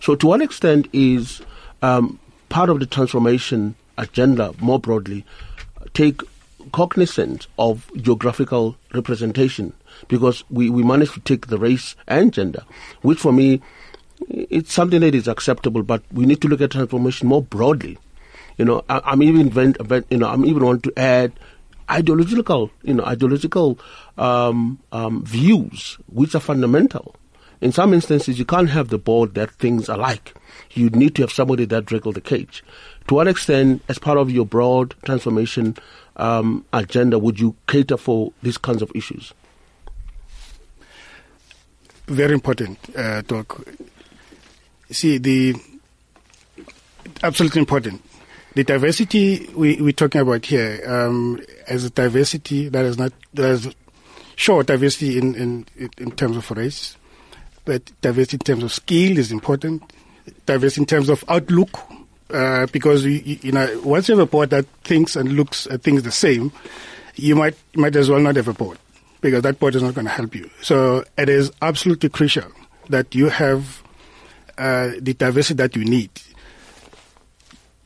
So, 0.00 0.14
to 0.14 0.26
what 0.26 0.42
extent 0.42 0.88
is 0.92 1.42
um, 1.82 2.18
part 2.48 2.70
of 2.70 2.80
the 2.80 2.86
transformation 2.86 3.74
agenda 3.98 4.54
more 4.60 4.78
broadly 4.78 5.24
take 5.94 6.20
cognizance 6.72 7.46
of 7.58 7.90
geographical 7.96 8.76
representation? 8.94 9.72
Because 10.08 10.44
we, 10.50 10.68
we 10.68 10.82
managed 10.82 11.14
to 11.14 11.20
take 11.20 11.46
the 11.46 11.58
race 11.58 11.96
and 12.06 12.32
gender, 12.32 12.62
which 13.02 13.18
for 13.18 13.32
me 13.32 13.60
it's 14.28 14.72
something 14.72 15.00
that 15.00 15.14
is 15.14 15.26
acceptable, 15.28 15.82
but 15.82 16.02
we 16.12 16.26
need 16.26 16.40
to 16.42 16.48
look 16.48 16.60
at 16.60 16.70
transformation 16.72 17.28
more 17.28 17.42
broadly. 17.42 17.98
You 18.58 18.64
know, 18.64 18.84
I, 18.88 19.00
I'm 19.04 19.22
even 19.22 19.48
you 20.10 20.18
know 20.18 20.28
I'm 20.28 20.44
even 20.44 20.64
want 20.64 20.82
to 20.84 20.92
add 20.96 21.32
ideological 21.90 22.70
you 22.82 22.94
know 22.94 23.04
ideological 23.04 23.78
um, 24.18 24.78
um, 24.92 25.24
views 25.24 25.98
which 26.06 26.34
are 26.34 26.40
fundamental. 26.40 27.14
In 27.62 27.72
some 27.72 27.94
instances, 27.94 28.38
you 28.38 28.44
can't 28.44 28.68
have 28.68 28.88
the 28.88 28.98
board 28.98 29.34
that 29.34 29.50
things 29.52 29.88
alike. 29.88 30.34
You 30.72 30.90
need 30.90 31.14
to 31.14 31.22
have 31.22 31.32
somebody 31.32 31.64
that 31.64 31.90
wriggle 31.90 32.12
the 32.12 32.20
cage. 32.20 32.62
To 33.08 33.14
what 33.14 33.28
extent, 33.28 33.82
as 33.88 33.98
part 33.98 34.18
of 34.18 34.30
your 34.30 34.44
broad 34.44 34.94
transformation 35.04 35.74
um, 36.16 36.66
agenda, 36.74 37.18
would 37.18 37.40
you 37.40 37.56
cater 37.66 37.96
for 37.96 38.34
these 38.42 38.58
kinds 38.58 38.82
of 38.82 38.92
issues? 38.94 39.32
very 42.06 42.34
important 42.34 42.78
uh, 42.96 43.22
talk. 43.22 43.66
See, 44.90 45.18
the 45.18 45.54
absolutely 47.22 47.60
important. 47.60 48.02
The 48.56 48.64
diversity 48.64 49.50
we, 49.54 49.82
we're 49.82 49.92
talking 49.92 50.22
about 50.22 50.46
here 50.46 50.80
um, 50.86 51.42
as 51.68 51.84
a 51.84 51.90
diversity 51.90 52.70
that 52.70 52.86
is 52.86 52.96
not 52.96 53.12
there's 53.34 53.68
sure 54.36 54.62
diversity 54.62 55.18
in, 55.18 55.34
in 55.34 55.66
in 55.98 56.10
terms 56.12 56.38
of 56.38 56.50
race, 56.52 56.96
but 57.66 57.92
diversity 58.00 58.36
in 58.36 58.38
terms 58.38 58.64
of 58.64 58.72
skill 58.72 59.18
is 59.18 59.30
important. 59.30 59.82
Diversity 60.46 60.80
in 60.80 60.86
terms 60.86 61.10
of 61.10 61.22
outlook, 61.28 61.78
uh, 62.30 62.64
because 62.72 63.04
you, 63.04 63.20
you 63.26 63.38
you 63.42 63.52
know 63.52 63.78
once 63.84 64.08
you 64.08 64.16
have 64.16 64.26
a 64.26 64.30
board 64.30 64.48
that 64.48 64.64
thinks 64.84 65.16
and 65.16 65.32
looks 65.32 65.66
at 65.66 65.82
things 65.82 66.02
the 66.02 66.10
same, 66.10 66.50
you 67.14 67.36
might 67.36 67.58
might 67.74 67.94
as 67.94 68.08
well 68.08 68.20
not 68.20 68.36
have 68.36 68.48
a 68.48 68.54
board 68.54 68.78
because 69.20 69.42
that 69.42 69.60
board 69.60 69.74
is 69.74 69.82
not 69.82 69.92
going 69.92 70.06
to 70.06 70.10
help 70.10 70.34
you. 70.34 70.48
So 70.62 71.04
it 71.18 71.28
is 71.28 71.52
absolutely 71.60 72.08
crucial 72.08 72.50
that 72.88 73.14
you 73.14 73.28
have 73.28 73.82
uh, 74.56 74.92
the 74.98 75.12
diversity 75.12 75.56
that 75.56 75.76
you 75.76 75.84
need. 75.84 76.10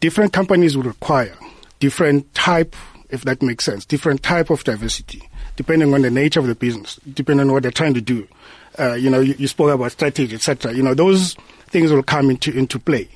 Different 0.01 0.33
companies 0.33 0.77
will 0.77 0.85
require 0.85 1.37
different 1.79 2.33
type, 2.35 2.75
if 3.11 3.25
that 3.25 3.43
makes 3.43 3.65
sense, 3.65 3.85
different 3.85 4.23
type 4.23 4.51
of 4.51 4.65
diversity, 4.65 5.29
depending 5.57 5.93
on 5.95 6.03
the 6.03 6.11
nature 6.11 6.41
of 6.41 6.47
the 6.47 6.55
business, 6.55 6.99
depending 7.13 7.47
on 7.47 7.53
what 7.53 7.63
they're 7.63 7.73
trying 7.73 7.95
to 7.95 8.01
do. 8.01 8.27
Uh, 8.79 8.95
you 8.95 9.11
know, 9.11 9.21
you, 9.21 9.35
you 9.39 9.47
spoke 9.49 9.71
about 9.75 9.93
strategy, 9.93 10.35
etc. 10.35 10.73
You 10.73 10.83
know, 10.83 10.95
those 10.95 11.35
things 11.69 11.91
will 11.93 12.03
come 12.03 12.31
into 12.31 12.51
into 12.57 12.79
play. 12.79 13.09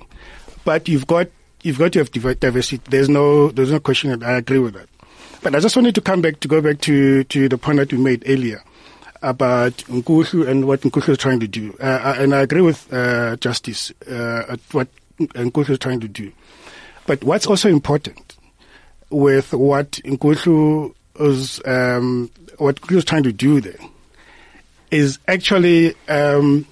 but 0.64 0.88
you've 0.88 1.06
got 1.06 1.28
you've 1.62 1.78
got 1.78 1.92
to 1.92 2.00
have 2.00 2.10
diversity. 2.10 2.82
There's 2.90 3.08
no 3.08 3.48
there's 3.50 3.70
no 3.70 3.80
question. 3.80 4.22
I 4.22 4.32
agree 4.32 4.58
with 4.58 4.74
that. 4.74 4.88
But 5.42 5.54
I 5.54 5.60
just 5.60 5.76
wanted 5.76 5.94
to 5.94 6.00
come 6.00 6.22
back 6.22 6.40
to 6.40 6.48
go 6.48 6.60
back 6.60 6.80
to 6.82 7.24
to 7.24 7.48
the 7.48 7.58
point 7.58 7.78
that 7.78 7.92
we 7.92 7.98
made 7.98 8.24
earlier 8.26 8.62
about 9.22 9.72
Nkuhlu 9.88 10.46
and 10.48 10.66
what 10.66 10.80
Nkuhlu 10.82 11.10
is 11.10 11.18
trying 11.18 11.40
to 11.40 11.48
do. 11.48 11.74
Uh, 11.80 12.16
and 12.18 12.34
I 12.34 12.40
agree 12.40 12.60
with 12.60 12.92
uh, 12.92 13.36
Justice 13.36 13.92
uh, 14.10 14.56
what 14.72 14.88
Nkuhlu 15.18 15.70
is 15.70 15.78
trying 15.78 16.00
to 16.00 16.08
do. 16.08 16.32
But 17.06 17.22
what's 17.24 17.46
also 17.46 17.68
important 17.68 18.36
with 19.10 19.52
what 19.52 19.92
Nkuhlu 19.92 20.94
is 21.20 21.60
um, 21.64 22.30
what 22.58 22.80
Nkuhlu 22.80 22.96
is 22.96 23.04
trying 23.04 23.22
to 23.24 23.32
do 23.32 23.60
there 23.60 23.78
is 24.90 25.18
actually 25.28 25.94
um, 26.08 26.66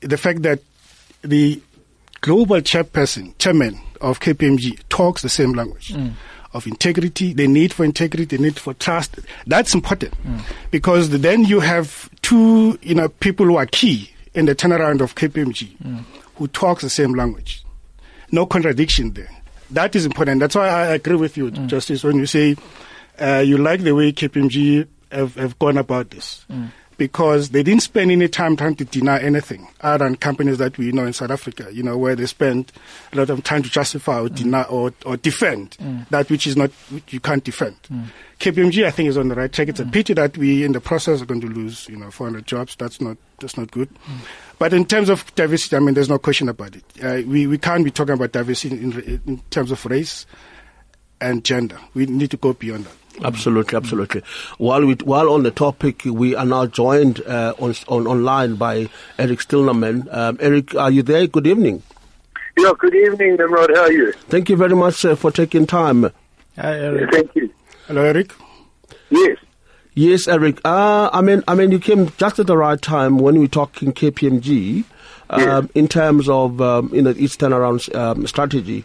the 0.00 0.16
fact 0.16 0.42
that 0.42 0.60
the 1.22 1.60
global 2.20 2.56
chairperson, 2.56 3.36
chairman 3.38 3.78
of 4.00 4.20
KPMG 4.20 4.80
talks 4.88 5.22
the 5.22 5.28
same 5.28 5.52
language. 5.52 5.92
Mm. 5.94 6.12
Of 6.52 6.66
integrity, 6.66 7.34
the 7.34 7.46
need 7.46 7.74
for 7.74 7.84
integrity, 7.84 8.36
the 8.36 8.42
need 8.42 8.58
for 8.58 8.72
trust. 8.72 9.18
That's 9.46 9.74
important 9.74 10.14
mm. 10.22 10.40
because 10.70 11.10
then 11.10 11.44
you 11.44 11.60
have 11.60 12.08
two, 12.22 12.78
you 12.80 12.94
know, 12.94 13.10
people 13.10 13.44
who 13.44 13.56
are 13.56 13.66
key 13.66 14.10
in 14.32 14.46
the 14.46 14.54
turnaround 14.54 15.02
of 15.02 15.14
KPMG 15.16 15.76
mm. 15.76 16.02
who 16.36 16.48
talks 16.48 16.82
the 16.82 16.88
same 16.88 17.12
language. 17.12 17.62
No 18.36 18.44
contradiction 18.44 19.14
there. 19.14 19.30
That 19.70 19.96
is 19.96 20.04
important. 20.04 20.40
That's 20.40 20.54
why 20.54 20.68
I 20.68 20.88
agree 20.88 21.16
with 21.16 21.38
you, 21.38 21.50
mm. 21.50 21.68
Justice, 21.68 22.04
when 22.04 22.16
you 22.16 22.26
say 22.26 22.54
uh, 23.18 23.38
you 23.38 23.56
like 23.56 23.80
the 23.80 23.94
way 23.94 24.12
KPMG 24.12 24.86
have, 25.10 25.36
have 25.36 25.58
gone 25.58 25.78
about 25.78 26.10
this. 26.10 26.44
Mm 26.50 26.68
because 26.98 27.50
they 27.50 27.62
didn't 27.62 27.82
spend 27.82 28.10
any 28.10 28.28
time 28.28 28.56
trying 28.56 28.74
to 28.76 28.84
deny 28.84 29.20
anything 29.20 29.68
other 29.80 30.04
than 30.04 30.16
companies 30.16 30.58
that 30.58 30.76
we 30.78 30.92
know 30.92 31.04
in 31.04 31.12
South 31.12 31.30
Africa, 31.30 31.68
you 31.72 31.82
know, 31.82 31.96
where 31.98 32.16
they 32.16 32.26
spend 32.26 32.72
a 33.12 33.16
lot 33.16 33.30
of 33.30 33.42
time 33.44 33.62
to 33.62 33.70
justify 33.70 34.20
or 34.20 34.28
mm. 34.28 34.36
deny 34.36 34.62
or, 34.62 34.92
or 35.04 35.16
defend 35.16 35.72
mm. 35.72 36.08
that 36.08 36.30
which 36.30 36.46
is 36.46 36.56
not, 36.56 36.70
which 36.90 37.12
you 37.12 37.20
can't 37.20 37.44
defend. 37.44 37.76
Mm. 37.90 38.06
KPMG, 38.40 38.84
I 38.84 38.90
think, 38.90 39.08
is 39.08 39.18
on 39.18 39.28
the 39.28 39.34
right 39.34 39.52
track. 39.52 39.68
It's 39.68 39.80
a 39.80 39.84
mm. 39.84 39.92
pity 39.92 40.14
that 40.14 40.36
we, 40.38 40.64
in 40.64 40.72
the 40.72 40.80
process, 40.80 41.22
are 41.22 41.26
going 41.26 41.40
to 41.42 41.48
lose, 41.48 41.88
you 41.88 41.96
know, 41.96 42.10
400 42.10 42.46
jobs. 42.46 42.76
That's 42.76 43.00
not, 43.00 43.16
that's 43.40 43.56
not 43.56 43.70
good. 43.70 43.88
But 44.58 44.72
in 44.72 44.86
terms 44.86 45.08
of 45.08 45.34
diversity, 45.34 45.76
I 45.76 45.80
mean, 45.80 45.94
there's 45.94 46.08
no 46.08 46.18
question 46.18 46.48
about 46.48 46.76
it. 46.76 46.84
Uh, 47.02 47.22
we, 47.28 47.46
we 47.46 47.58
can't 47.58 47.84
be 47.84 47.90
talking 47.90 48.14
about 48.14 48.32
diversity 48.32 48.76
in, 48.76 49.20
in 49.26 49.38
terms 49.50 49.70
of 49.70 49.84
race 49.86 50.26
and 51.20 51.44
gender. 51.44 51.78
We 51.94 52.06
need 52.06 52.30
to 52.30 52.36
go 52.36 52.54
beyond 52.54 52.86
that. 52.86 53.24
Absolutely, 53.24 53.76
absolutely. 53.76 54.22
While 54.58 54.84
we, 54.84 54.94
while 54.94 55.30
on 55.30 55.42
the 55.42 55.50
topic, 55.50 56.02
we 56.04 56.34
are 56.34 56.44
now 56.44 56.66
joined 56.66 57.20
uh, 57.26 57.54
on, 57.58 57.74
on 57.88 58.06
online 58.06 58.56
by 58.56 58.88
Eric 59.18 59.40
Stillerman. 59.40 60.12
Um, 60.14 60.36
Eric, 60.40 60.74
are 60.74 60.90
you 60.90 61.02
there? 61.02 61.26
Good 61.26 61.46
evening. 61.46 61.82
Yeah, 62.58 62.72
good 62.78 62.94
evening, 62.94 63.36
Nimrod. 63.36 63.70
How 63.74 63.82
are 63.82 63.92
you? 63.92 64.12
Thank 64.28 64.48
you 64.48 64.56
very 64.56 64.74
much 64.74 65.04
uh, 65.04 65.16
for 65.16 65.30
taking 65.30 65.66
time. 65.66 66.04
Hi, 66.56 66.78
Eric. 66.78 67.10
Thank 67.10 67.34
you. 67.36 67.52
Hello, 67.86 68.02
Eric. 68.02 68.32
Yes. 69.96 70.28
Eric. 70.28 70.60
Uh, 70.64 71.10
I 71.12 71.20
mean, 71.22 71.42
I 71.48 71.54
mean, 71.54 71.72
you 71.72 71.80
came 71.80 72.12
just 72.18 72.38
at 72.38 72.46
the 72.46 72.56
right 72.56 72.80
time 72.80 73.18
when 73.18 73.34
we 73.34 73.40
were 73.40 73.48
talking 73.48 73.92
KPMG. 73.92 74.84
Um, 75.28 75.40
yes. 75.40 75.64
in 75.74 75.88
terms 75.88 76.28
of 76.28 76.60
um, 76.60 76.88
you 76.92 77.02
know 77.02 77.10
its 77.10 77.36
turnaround 77.36 77.92
um, 77.96 78.28
strategy 78.28 78.84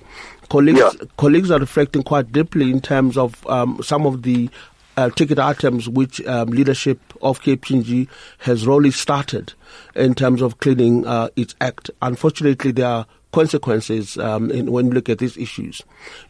colleagues 0.50 0.80
yeah. 0.80 0.90
colleagues 1.16 1.52
are 1.52 1.60
reflecting 1.60 2.02
quite 2.02 2.32
deeply 2.32 2.72
in 2.72 2.82
terms 2.82 3.16
of 3.16 3.46
um, 3.46 3.80
some 3.84 4.08
of 4.08 4.24
the 4.24 4.50
uh, 4.98 5.10
ticket 5.12 5.40
items 5.40 5.88
which 5.88 6.20
um, 6.26 6.50
leadership 6.50 7.00
of 7.22 7.42
KPMG 7.42 8.08
has 8.40 8.68
really 8.68 8.92
started 8.92 9.54
in 9.96 10.14
terms 10.14 10.42
of 10.42 10.58
cleaning 10.60 11.06
uh, 11.08 11.30
its 11.36 11.56
act. 11.62 11.90
Unfortunately, 12.02 12.72
there 12.72 12.88
are 12.88 13.06
consequences 13.32 14.18
um, 14.18 14.52
in, 14.52 14.72
when 14.72 14.88
you 14.88 14.92
look 14.92 15.08
at 15.08 15.20
these 15.20 15.38
issues. 15.38 15.82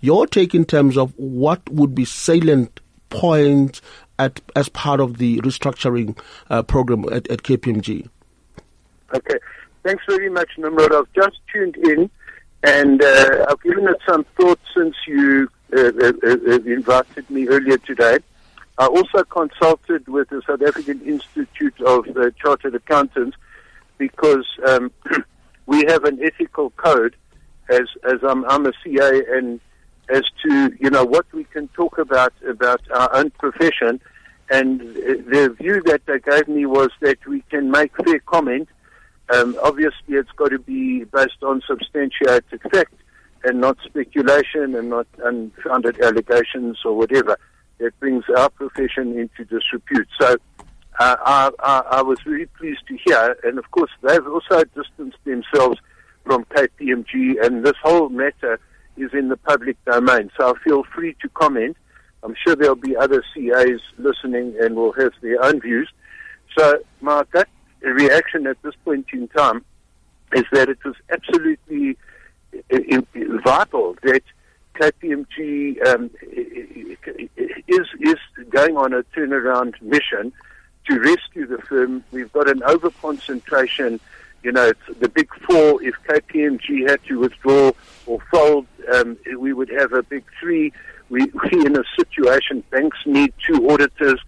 Your 0.02 0.28
take 0.28 0.54
in 0.54 0.66
terms 0.66 0.98
of 0.98 1.14
what 1.18 1.68
would 1.70 1.96
be 1.96 2.06
salient 2.06 2.80
points 3.10 3.82
at, 4.20 4.42
as 4.56 4.70
part 4.70 5.00
of 5.00 5.18
the 5.18 5.40
restructuring 5.42 6.18
uh, 6.50 6.64
program 6.64 7.06
at, 7.12 7.30
at 7.30 7.44
KPMG? 7.44 8.10
Okay. 9.14 9.40
Thanks 9.84 10.04
very 10.08 10.30
much, 10.30 10.50
Nimrod. 10.58 10.94
I've 10.94 11.12
just 11.14 11.40
tuned 11.52 11.76
in 11.78 12.10
and 12.64 13.02
uh, 13.02 13.46
I've 13.50 13.62
given 13.62 13.88
it 13.88 13.98
some 14.08 14.26
thought 14.38 14.60
since 14.76 14.96
you 15.08 15.50
uh, 15.76 15.80
uh, 15.80 16.12
uh, 16.24 16.30
uh, 16.30 16.60
invited 16.66 17.30
me 17.30 17.48
earlier 17.48 17.78
today. 17.78 18.20
I 18.78 18.88
also 18.88 19.24
consulted 19.24 20.08
with 20.08 20.30
the 20.30 20.42
South 20.46 20.62
African 20.62 21.02
Institute 21.02 21.80
of 21.82 22.06
Chartered 22.38 22.76
Accountants 22.76 23.38
because 23.98 24.46
um, 24.68 24.92
we 25.66 25.86
have 25.88 26.04
an 26.04 26.20
ethical 26.24 26.72
code 26.72 27.16
as 27.70 27.88
as 28.04 28.24
I'm, 28.24 28.44
I'm 28.46 28.66
a 28.66 28.74
CA 28.84 29.24
and 29.30 29.60
as 30.12 30.24
to 30.44 30.76
you 30.80 30.90
know 30.90 31.06
what 31.06 31.26
we 31.34 31.44
can 31.46 31.68
talk 31.70 31.98
about 31.98 32.34
about 32.48 32.82
our 32.92 33.16
own 33.16 33.32
profession. 33.32 34.00
And 34.50 34.82
the 34.82 35.56
view 35.58 35.82
that 35.84 36.06
they 36.08 36.20
gave 36.20 36.50
me 36.50 36.66
was 36.66 36.90
that 37.00 37.26
we 37.26 37.40
can 37.50 37.72
make 37.72 37.96
fair 38.04 38.20
comment 38.20 38.68
um, 39.32 39.58
obviously, 39.64 40.16
it's 40.16 40.32
got 40.36 40.50
to 40.50 40.60
be 40.60 41.06
based 41.06 41.42
on 41.42 41.62
substantiated 41.66 42.62
fact 42.72 42.94
and 43.44 43.62
not 43.62 43.78
speculation 43.84 44.76
and 44.76 44.90
not 44.90 45.08
unfounded 45.24 46.02
allegations 46.02 46.80
or 46.84 46.96
whatever 46.98 47.38
that 47.80 47.98
brings 48.00 48.26
our 48.38 48.50
profession 48.50 49.18
into 49.18 49.46
disrepute. 49.46 50.08
So 50.20 50.36
uh, 51.00 51.16
I, 51.26 51.52
I, 51.60 51.84
I, 51.92 52.02
was 52.02 52.20
very 52.26 52.46
pleased 52.46 52.82
to 52.90 52.98
hear, 53.06 53.38
and 53.44 53.58
of 53.58 53.72
course, 53.72 53.90
they've 54.04 54.28
also 54.28 54.64
distanced 54.76 55.18
themselves 55.24 55.80
from 56.26 56.44
KPMG, 56.46 57.44
and 57.44 57.64
this 57.64 57.78
whole 57.82 58.10
matter 58.10 58.60
is 59.02 59.14
in 59.14 59.30
the 59.30 59.38
public 59.38 59.84
domain. 59.86 60.32
So 60.38 60.54
I 60.54 60.60
feel 60.60 60.84
free 60.84 61.16
to 61.22 61.30
comment. 61.30 61.78
I'm 62.24 62.36
sure 62.36 62.56
there'll 62.56 62.76
be 62.76 62.96
other 62.96 63.24
CAs 63.34 63.82
listening 63.98 64.56
and 64.62 64.76
will 64.76 64.94
have 64.94 65.14
their 65.22 65.44
own 65.44 65.60
views. 65.60 65.90
So 66.58 66.80
my 67.02 67.24
gut 67.32 67.48
reaction 67.82 68.46
at 68.48 68.62
this 68.62 68.76
point 68.86 69.08
in 69.14 69.28
time 69.30 69.66
is 70.34 70.46
that 70.52 70.70
it 70.70 70.84
was 70.86 70.96
absolutely 71.10 71.98
vital 73.44 73.96
that 74.04 74.24
KPMG 74.76 75.86
um, 75.88 76.10
is 76.32 77.88
is 78.00 78.16
going 78.50 78.78
on 78.78 78.94
a 78.94 79.04
turnaround 79.16 79.82
mission 79.82 80.32
to 80.88 81.00
rescue 81.00 81.46
the 81.48 81.58
firm. 81.60 82.04
We've 82.12 82.32
got 82.32 82.50
an 82.50 82.64
over 82.64 82.90
concentration. 82.90 84.00
You 84.44 84.52
know, 84.52 84.72
the 85.00 85.10
big 85.10 85.30
four. 85.48 85.82
If 85.84 85.96
KPMG 86.08 86.90
had 86.90 87.04
to 87.06 87.20
withdraw 87.20 87.72
or 88.06 88.20
fold, 88.32 88.66
um, 88.94 89.18
we 89.38 89.54
would 89.54 89.70
have 89.70 89.94
a 89.94 90.04
big 90.04 90.24
three. 90.40 90.74
We, 91.10 91.26
we're 91.34 91.66
in 91.66 91.78
a 91.78 91.84
situation. 91.98 92.64
Banks 92.72 92.98
need 93.06 93.34
two 93.46 93.70
auditors. 93.70 94.20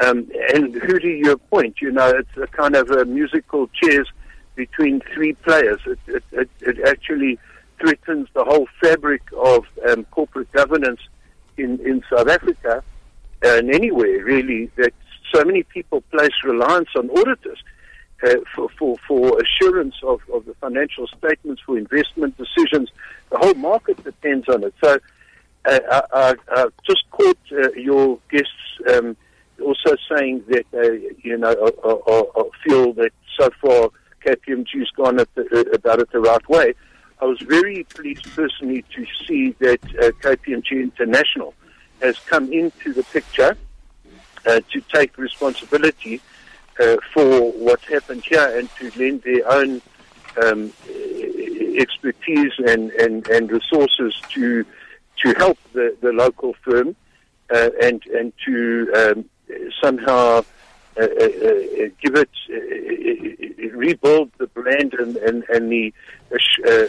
Um, 0.00 0.30
and 0.54 0.74
who 0.74 1.00
do 1.00 1.08
you 1.08 1.32
appoint? 1.32 1.80
You 1.80 1.90
know, 1.90 2.08
it's 2.08 2.36
a 2.36 2.46
kind 2.46 2.76
of 2.76 2.90
a 2.90 3.04
musical 3.04 3.68
chairs 3.68 4.08
between 4.54 5.00
three 5.12 5.32
players. 5.34 5.80
It, 5.86 5.98
it, 6.06 6.24
it, 6.32 6.50
it 6.60 6.88
actually 6.88 7.38
threatens 7.80 8.28
the 8.34 8.44
whole 8.44 8.68
fabric 8.80 9.22
of 9.36 9.64
um, 9.88 10.04
corporate 10.10 10.50
governance 10.52 11.00
in, 11.56 11.80
in 11.84 12.02
South 12.10 12.28
Africa 12.28 12.82
and 13.42 13.72
anywhere, 13.74 14.24
really, 14.24 14.70
that 14.76 14.92
so 15.32 15.44
many 15.44 15.62
people 15.62 16.00
place 16.10 16.32
reliance 16.44 16.88
on 16.96 17.10
auditors. 17.10 17.58
Uh, 18.20 18.34
for, 18.52 18.68
for, 18.76 18.96
for 19.06 19.40
assurance 19.40 19.94
of, 20.02 20.20
of 20.34 20.44
the 20.44 20.54
financial 20.54 21.06
statements, 21.06 21.62
for 21.64 21.78
investment 21.78 22.36
decisions. 22.36 22.90
The 23.30 23.38
whole 23.38 23.54
market 23.54 24.02
depends 24.02 24.48
on 24.48 24.64
it. 24.64 24.74
So 24.82 24.98
uh, 25.64 25.78
I, 25.88 26.02
I, 26.12 26.34
I 26.50 26.66
just 26.84 27.08
caught 27.12 27.38
uh, 27.52 27.70
your 27.76 28.18
guests 28.28 28.50
um, 28.92 29.16
also 29.64 29.94
saying 30.10 30.42
that 30.48 30.64
they, 30.72 31.10
you 31.22 31.38
know, 31.38 31.52
or 31.52 32.50
feel 32.64 32.92
that 32.94 33.12
so 33.38 33.50
far 33.60 33.90
KPMG's 34.26 34.90
gone 34.96 35.16
the, 35.18 35.28
uh, 35.36 35.76
about 35.76 36.00
it 36.00 36.10
the 36.10 36.18
right 36.18 36.48
way. 36.48 36.74
I 37.20 37.24
was 37.24 37.40
very 37.40 37.84
pleased 37.84 38.24
personally 38.34 38.84
to 38.96 39.06
see 39.28 39.52
that 39.60 39.80
uh, 39.94 40.10
KPMG 40.22 40.72
International 40.72 41.54
has 42.02 42.18
come 42.18 42.52
into 42.52 42.92
the 42.92 43.04
picture 43.04 43.56
uh, 44.44 44.60
to 44.72 44.80
take 44.92 45.16
responsibility 45.18 46.16
uh, 46.16 46.37
for 47.12 47.52
what's 47.52 47.84
happened 47.88 48.24
here 48.24 48.58
and 48.58 48.68
to 48.76 48.90
lend 48.98 49.22
their 49.22 49.50
own 49.50 49.82
um, 50.42 50.72
expertise 51.76 52.52
and, 52.58 52.90
and, 52.92 53.26
and 53.28 53.50
resources 53.50 54.14
to 54.30 54.64
to 55.22 55.34
help 55.34 55.58
the, 55.72 55.96
the 56.00 56.12
local 56.12 56.54
firm 56.62 56.94
uh, 57.52 57.70
and 57.82 58.06
and 58.06 58.32
to 58.44 58.92
um, 58.94 59.24
somehow 59.82 60.42
uh, 60.98 61.02
uh, 61.02 61.04
uh, 61.04 61.88
give 62.02 62.16
it, 62.16 62.28
rebuild 63.72 64.30
the 64.38 64.48
brand 64.48 64.94
and, 64.94 65.16
and, 65.18 65.44
and 65.48 65.70
the, 65.70 65.94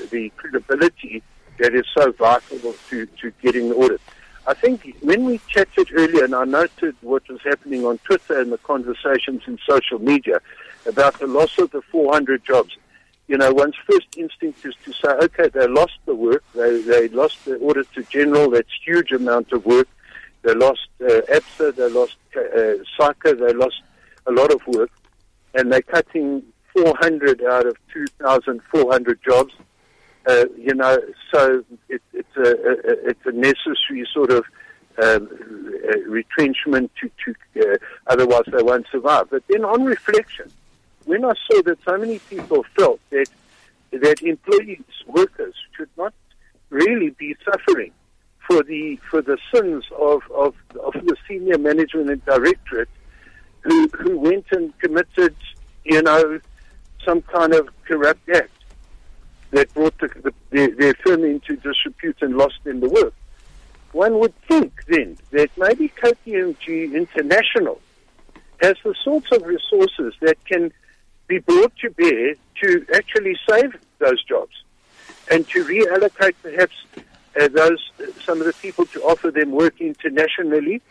the 0.10 0.32
credibility 0.36 1.22
that 1.60 1.76
is 1.76 1.86
so 1.96 2.12
vital 2.14 2.74
to, 2.90 3.06
to 3.06 3.32
getting 3.44 3.70
the 3.70 3.76
audit. 3.76 4.02
I 4.50 4.56
think 4.56 4.98
when 5.02 5.26
we 5.26 5.40
chatted 5.48 5.92
earlier, 5.94 6.24
and 6.24 6.34
I 6.34 6.44
noted 6.44 6.96
what 7.02 7.30
was 7.30 7.40
happening 7.44 7.86
on 7.86 8.00
Twitter 8.00 8.42
and 8.42 8.52
the 8.52 8.58
conversations 8.58 9.44
in 9.46 9.60
social 9.70 10.00
media 10.00 10.42
about 10.88 11.20
the 11.20 11.28
loss 11.28 11.60
of 11.60 11.70
the 11.70 11.84
400 11.84 12.44
jobs, 12.44 12.76
you 13.28 13.38
know, 13.38 13.54
one's 13.54 13.76
first 13.88 14.08
instinct 14.18 14.66
is 14.66 14.74
to 14.86 14.92
say, 14.94 15.10
okay, 15.26 15.50
they 15.50 15.68
lost 15.68 16.00
the 16.08 16.16
work, 16.16 16.44
they, 16.56 16.82
they 16.82 17.10
lost 17.10 17.46
the 17.46 17.60
Auditor 17.60 18.02
General, 18.02 18.50
that's 18.50 18.74
huge 18.84 19.12
amount 19.12 19.52
of 19.52 19.68
work. 19.68 19.88
They 20.42 20.56
lost 20.56 20.88
uh, 21.00 21.22
they 21.60 21.90
lost 21.90 22.18
uh, 22.36 23.14
they 23.22 23.54
lost 23.54 23.84
a 24.26 24.32
lot 24.32 24.52
of 24.52 24.66
work, 24.66 24.90
and 25.54 25.72
they're 25.72 25.84
cutting 25.84 26.42
400 26.74 27.44
out 27.44 27.68
of 27.68 27.78
2,400 27.94 29.20
jobs. 29.22 29.54
Uh, 30.30 30.46
you 30.56 30.76
know, 30.76 30.96
so 31.34 31.64
it, 31.88 32.04
it's 32.14 32.38
a, 32.38 32.50
a, 32.52 33.10
it's 33.10 33.26
a 33.26 33.32
necessary 33.32 34.06
sort 34.14 34.30
of 34.30 34.44
um, 35.02 35.28
uh, 35.92 35.98
retrenchment 36.08 36.92
to, 37.02 37.10
to 37.26 37.34
uh, 37.60 37.78
otherwise 38.06 38.44
they 38.52 38.62
won't 38.62 38.86
survive. 38.92 39.28
But 39.32 39.42
then 39.50 39.66
on 39.66 39.86
reflection, 39.86 40.52
when 41.06 41.26
I 41.26 41.34
saw 41.50 41.64
that 41.64 41.80
so 41.84 41.98
many 41.98 42.20
people 42.20 42.64
felt 42.78 43.00
that 43.10 43.28
that 43.92 44.22
employees, 44.22 44.84
workers, 45.08 45.56
should 45.76 45.90
not 45.98 46.14
really 46.70 47.10
be 47.10 47.36
suffering 47.44 47.92
for 48.46 48.62
the 48.62 49.00
for 49.10 49.24
the 49.24 49.40
sins 49.52 49.84
of, 49.98 50.22
of, 50.30 50.54
of 50.80 50.94
the 50.94 51.16
senior 51.28 51.58
management 51.58 52.12
and 52.12 52.24
directorate 52.26 52.90
who 53.62 53.88
who 54.00 54.20
went 54.20 54.46
and 54.52 54.78
committed, 54.78 55.36
you 55.86 56.04
know, 56.04 56.40
some 57.04 57.24
kind 57.24 57.56
of 57.56 57.68
corrupt 57.88 58.30
act 58.30 58.59
that 59.52 59.74
brought 59.74 59.98
the, 60.00 60.08
the, 60.08 60.34
their, 60.52 60.76
their 60.76 60.94
firm 60.96 61.24
into 61.24 61.56
disrepute 61.58 62.18
and 62.22 62.38
lost 62.38 62.64
them 62.64 62.80
the 62.80 62.90
work. 62.90 63.14
One 63.92 64.20
would 64.20 64.36
think 64.48 64.86
then 64.88 65.18
that 65.32 65.50
maybe 65.58 65.90
KPMG 65.90 66.94
International 66.94 67.82
has 68.62 68.76
the 68.84 68.94
sorts 69.04 69.32
of 69.32 69.44
resources 69.44 70.14
that 70.22 70.44
can 70.46 70.72
be 71.28 71.40
brought 71.40 71.76
to 71.78 71.90
bear 71.92 72.36
to 72.62 72.86
actually 72.94 73.38
save 73.50 73.76
those 74.00 74.24
jobs 74.24 74.64
and 75.32 75.48
to 75.50 75.64
reallocate 75.64 76.36
perhaps 76.42 76.76
uh, 77.40 77.48
those 77.50 77.92
some 78.24 78.40
of 78.40 78.48
the 78.48 78.54
people 78.54 78.86
to 78.88 79.02
offer 79.04 79.32
them 79.32 79.52
work 79.52 79.80
internationally 79.80 80.82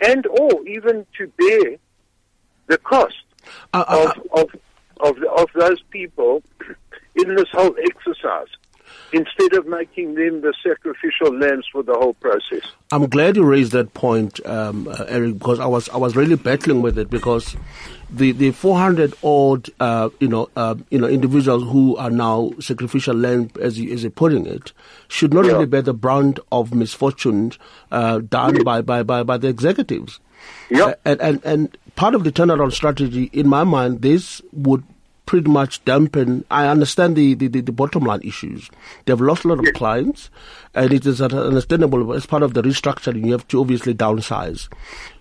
and 0.00 0.26
or 0.26 0.66
even 0.68 1.06
to 1.16 1.26
bear 1.38 1.76
the 2.66 2.78
cost 2.78 3.16
uh, 3.72 3.84
uh, 3.88 4.12
of, 4.32 4.40
of, 4.40 4.60
of, 5.00 5.22
of 5.24 5.48
those 5.54 5.80
people 5.90 6.42
in 7.18 7.34
this 7.34 7.48
whole 7.52 7.74
exercise 7.82 8.48
instead 9.12 9.54
of 9.54 9.66
making 9.66 10.14
them 10.14 10.40
the 10.40 10.52
sacrificial 10.62 11.36
lambs 11.38 11.66
for 11.72 11.82
the 11.82 11.94
whole 11.94 12.14
process. 12.14 12.62
I'm 12.92 13.06
glad 13.08 13.36
you 13.36 13.44
raised 13.44 13.72
that 13.72 13.94
point, 13.94 14.44
um, 14.46 14.88
uh, 14.88 15.04
Eric, 15.08 15.38
because 15.38 15.60
I 15.60 15.66
was 15.66 15.88
I 15.90 15.96
was 15.96 16.16
really 16.16 16.36
battling 16.36 16.82
with 16.82 16.98
it 16.98 17.10
because 17.10 17.56
the, 18.10 18.32
the 18.32 18.50
400 18.52 19.14
odd 19.22 19.68
uh, 19.80 20.10
you 20.20 20.28
know 20.28 20.48
uh, 20.56 20.74
you 20.90 20.98
know 20.98 21.06
individuals 21.06 21.64
who 21.64 21.96
are 21.96 22.10
now 22.10 22.52
sacrificial 22.60 23.14
lamb, 23.14 23.50
as 23.60 23.78
you, 23.78 23.92
as 23.92 24.02
you're 24.02 24.10
putting 24.10 24.46
it, 24.46 24.72
should 25.08 25.32
not 25.32 25.44
yeah. 25.44 25.52
really 25.52 25.66
bear 25.66 25.82
the 25.82 25.94
brunt 25.94 26.38
of 26.52 26.74
misfortunes 26.74 27.58
uh, 27.90 28.18
done 28.18 28.56
yeah. 28.56 28.62
by, 28.62 28.80
by, 28.80 29.02
by, 29.02 29.22
by 29.22 29.36
the 29.36 29.48
executives. 29.48 30.20
Yeah. 30.70 30.94
And, 31.04 31.20
and 31.20 31.44
and 31.44 31.78
part 31.96 32.14
of 32.14 32.24
the 32.24 32.32
turnaround 32.32 32.72
strategy, 32.72 33.24
in 33.32 33.48
my 33.48 33.64
mind, 33.64 34.02
this 34.02 34.40
would 34.52 34.84
pretty 35.28 35.50
much 35.50 35.84
dampen. 35.84 36.42
I 36.50 36.66
understand 36.68 37.14
the, 37.14 37.34
the, 37.34 37.48
the, 37.48 37.60
the 37.60 37.70
bottom 37.70 38.02
line 38.04 38.22
issues. 38.24 38.70
They've 39.04 39.20
lost 39.20 39.44
a 39.44 39.48
lot 39.48 39.58
of 39.58 39.66
yes. 39.66 39.74
clients, 39.74 40.30
and 40.74 40.90
it 40.90 41.04
is 41.04 41.20
understandable. 41.20 42.14
As 42.14 42.24
part 42.24 42.42
of 42.42 42.54
the 42.54 42.62
restructuring, 42.62 43.26
you 43.26 43.32
have 43.32 43.46
to 43.48 43.60
obviously 43.60 43.94
downsize. 43.94 44.68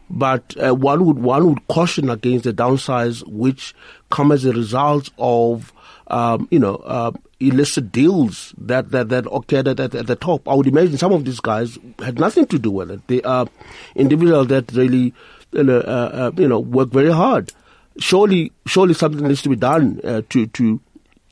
But 0.10 0.56
uh, 0.66 0.74
one 0.74 1.06
would 1.06 1.20
one 1.20 1.50
would 1.50 1.68
caution 1.68 2.10
against 2.10 2.46
the 2.46 2.54
downsize, 2.54 3.28
which 3.28 3.76
come 4.10 4.32
as 4.32 4.46
a 4.46 4.54
result 4.54 5.10
of 5.18 5.74
um, 6.08 6.48
you 6.52 6.60
know 6.60 6.76
uh, 6.78 7.12
illicit 7.42 7.92
deals 7.92 8.56
that 8.58 8.92
that 8.92 9.10
that 9.10 9.26
occurred 9.30 9.68
at, 9.68 9.82
at, 9.82 10.08
the 10.08 10.16
top. 10.16 10.48
I 10.48 10.54
would 10.56 10.68
imagine 10.68 10.98
some 10.98 11.12
of 11.12 11.26
these 11.26 11.42
guys 11.42 11.78
had 12.00 12.18
nothing 12.18 12.46
to 12.46 12.58
do 12.58 12.72
with 12.72 12.92
it. 12.92 13.06
They 13.08 13.22
are 13.24 13.48
individuals 13.96 14.48
that 14.48 14.72
really 14.72 15.14
uh, 15.54 15.70
uh, 15.70 16.32
you 16.38 16.48
know 16.48 16.60
work 16.60 16.92
very 16.92 17.12
hard 17.12 17.52
surely, 18.00 18.52
surely 18.66 18.94
something 18.94 19.28
needs 19.28 19.42
to 19.44 19.50
be 19.50 19.56
done 19.56 20.00
uh, 20.04 20.22
to 20.30 20.48
to 20.48 20.80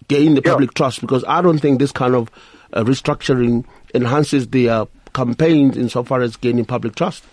gain 0.08 0.36
the 0.36 0.42
yeah. 0.44 0.52
public 0.52 0.74
trust 0.74 1.02
because 1.02 1.24
I 1.28 1.42
don't 1.42 1.60
think 1.60 1.80
this 1.80 1.92
kind 1.92 2.16
of 2.16 2.30
uh, 2.74 2.84
restructuring 2.84 3.66
enhances 3.94 4.48
the 4.50 4.70
uh, 4.70 4.86
campaigns 5.14 5.78
insofar 5.78 6.22
as 6.22 6.36
gaining 6.36 6.66
public 6.66 6.96
trust. 6.96 7.24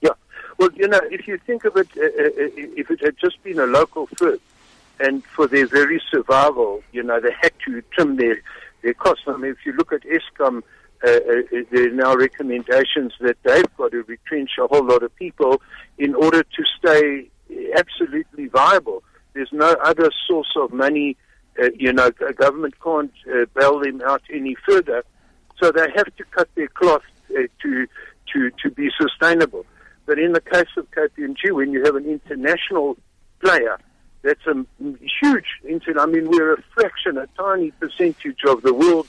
Yeah, 0.00 0.10
well, 0.58 0.70
you 0.74 0.88
know, 0.88 1.00
if 1.10 1.26
you 1.26 1.38
think 1.38 1.64
of 1.64 1.76
it, 1.76 1.88
uh, 1.96 2.02
uh, 2.02 2.06
uh, 2.06 2.72
if 2.76 2.90
it 2.90 3.00
had 3.00 3.16
just 3.18 3.42
been 3.42 3.58
a 3.58 3.66
local 3.66 4.06
firm, 4.18 4.38
and 5.00 5.24
for 5.24 5.48
their 5.48 5.66
very 5.66 6.00
survival, 6.10 6.82
you 6.92 7.02
know, 7.02 7.20
they 7.20 7.32
had 7.40 7.52
to 7.66 7.82
trim 7.90 8.16
their 8.16 8.38
their 8.82 8.94
costs. 8.94 9.24
I 9.26 9.36
mean, 9.36 9.50
if 9.50 9.66
you 9.66 9.72
look 9.72 9.92
at 9.92 10.02
Eskom. 10.02 10.62
Uh, 11.02 11.10
uh, 11.10 11.60
there 11.70 11.88
are 11.88 11.90
now 11.90 12.14
recommendations 12.14 13.12
that 13.20 13.36
they've 13.42 13.76
got 13.76 13.90
to 13.90 14.02
retrench 14.04 14.52
a 14.58 14.66
whole 14.68 14.86
lot 14.86 15.02
of 15.02 15.14
people 15.16 15.60
in 15.98 16.14
order 16.14 16.42
to 16.42 16.64
stay 16.78 17.28
viable. 18.54 19.02
There's 19.34 19.52
no 19.52 19.72
other 19.84 20.10
source 20.26 20.52
of 20.56 20.72
money. 20.72 21.16
Uh, 21.60 21.70
you 21.74 21.92
know, 21.92 22.10
government 22.10 22.74
can't 22.82 23.12
uh, 23.28 23.44
bail 23.54 23.80
them 23.80 24.00
out 24.02 24.22
any 24.32 24.56
further, 24.66 25.04
so 25.60 25.70
they 25.70 25.88
have 25.94 26.14
to 26.16 26.24
cut 26.30 26.48
their 26.54 26.68
cloth 26.68 27.02
uh, 27.30 27.42
to 27.62 27.86
to 28.32 28.50
to 28.62 28.70
be 28.70 28.90
sustainable. 29.00 29.66
But 30.06 30.18
in 30.18 30.32
the 30.32 30.40
case 30.40 30.72
of 30.76 30.90
KPMG, 30.90 31.52
when 31.52 31.72
you 31.72 31.84
have 31.84 31.96
an 31.96 32.06
international 32.06 32.96
player, 33.40 33.78
that's 34.22 34.46
a 34.46 34.64
huge. 35.22 35.46
incident. 35.66 35.98
I 35.98 36.06
mean, 36.06 36.28
we're 36.28 36.54
a 36.54 36.62
fraction, 36.74 37.18
a 37.18 37.26
tiny 37.36 37.70
percentage 37.72 38.42
of 38.46 38.62
the 38.62 38.74
world 38.74 39.08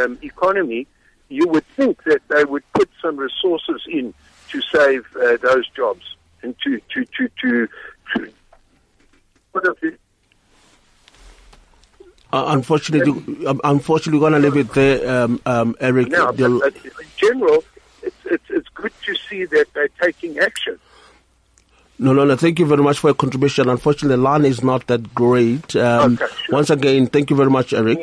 um, 0.00 0.18
economy. 0.22 0.86
You 1.28 1.46
would 1.48 1.66
think 1.76 2.04
that 2.04 2.20
they 2.28 2.44
would 2.44 2.64
put 2.72 2.88
some 3.02 3.16
resources 3.16 3.82
in 3.88 4.14
to 4.50 4.60
save 4.62 5.04
uh, 5.16 5.36
those 5.42 5.68
jobs 5.68 6.16
and 6.42 6.54
to 6.64 6.80
to 6.92 7.04
to 7.04 7.28
to, 7.40 7.68
to 8.14 8.32
uh, 12.32 12.44
unfortunately, 12.48 13.46
um, 13.46 13.60
unfortunately, 13.64 14.18
we're 14.20 14.30
going 14.30 14.42
to 14.42 14.50
leave 14.50 14.66
it 14.66 14.74
there, 14.74 15.22
um, 15.22 15.40
um, 15.46 15.76
Eric. 15.80 16.08
Now, 16.08 16.32
but, 16.32 16.42
uh, 16.42 16.66
in 16.66 16.90
general, 17.16 17.64
it's, 18.02 18.16
it's, 18.26 18.44
it's 18.50 18.68
good 18.74 18.92
to 19.06 19.14
see 19.14 19.44
that 19.46 19.66
they're 19.74 19.88
taking 20.00 20.38
action. 20.38 20.78
No, 21.98 22.12
no, 22.12 22.24
no. 22.24 22.36
Thank 22.36 22.58
you 22.58 22.66
very 22.66 22.82
much 22.82 22.98
for 22.98 23.08
your 23.08 23.14
contribution. 23.14 23.68
Unfortunately, 23.68 24.16
the 24.16 24.22
line 24.22 24.44
is 24.44 24.62
not 24.62 24.86
that 24.86 25.14
great. 25.14 25.74
Um, 25.74 26.14
okay, 26.14 26.26
sure. 26.44 26.52
Once 26.52 26.70
again, 26.70 27.06
thank 27.08 27.30
you 27.30 27.36
very 27.36 27.50
much, 27.50 27.72
Eric. 27.72 27.98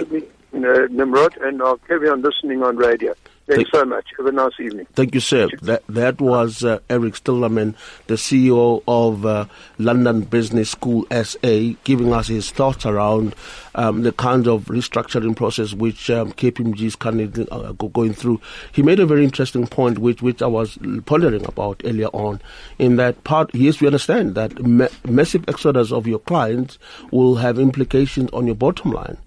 Nimrod, 0.51 1.37
and 1.37 1.61
I'll 1.61 1.77
carry 1.77 2.09
on 2.09 2.21
listening 2.21 2.63
on 2.63 2.77
radio. 2.77 3.13
Thanks 3.47 3.69
Thank, 3.69 3.84
so 3.84 3.86
much. 3.86 4.08
Have 4.17 4.25
a 4.25 4.31
nice 4.31 4.60
evening. 4.60 4.88
Thank 4.93 5.13
you, 5.13 5.19
sir. 5.19 5.47
That 5.62 5.84
that 5.88 6.19
was 6.19 6.63
uh, 6.63 6.79
Eric 6.89 7.13
Stillerman, 7.13 7.75
the 8.08 8.15
CEO 8.15 8.81
of 8.88 9.23
uh, 9.23 9.45
London 9.77 10.21
Business 10.21 10.71
School 10.71 11.05
SA, 11.12 11.75
giving 11.84 12.12
us 12.12 12.27
his 12.27 12.49
thoughts 12.49 12.88
around 12.88 13.36
um, 13.75 14.01
the 14.01 14.12
kind 14.12 14.47
of 14.47 14.65
restructuring 14.65 15.36
process 15.36 15.73
which 15.73 16.10
um, 16.10 16.31
KPMG 16.31 16.81
is 16.81 16.95
currently 16.95 17.47
uh, 17.51 17.73
going 17.73 18.13
through. 18.13 18.41
He 18.71 18.81
made 18.81 18.99
a 18.99 19.05
very 19.05 19.23
interesting 19.23 19.67
point, 19.67 19.99
which 19.99 20.23
which 20.23 20.41
I 20.41 20.47
was 20.47 20.79
pondering 21.05 21.45
about 21.45 21.81
earlier 21.86 22.08
on. 22.08 22.41
In 22.79 22.95
that 22.95 23.23
part, 23.25 23.53
yes, 23.53 23.79
we 23.79 23.86
understand 23.86 24.34
that 24.34 24.60
ma- 24.65 24.88
massive 25.08 25.47
exodus 25.47 25.91
of 25.91 26.08
your 26.08 26.19
clients 26.19 26.79
will 27.12 27.36
have 27.36 27.60
implications 27.60 28.31
on 28.31 28.47
your 28.47 28.55
bottom 28.55 28.91
line. 28.91 29.17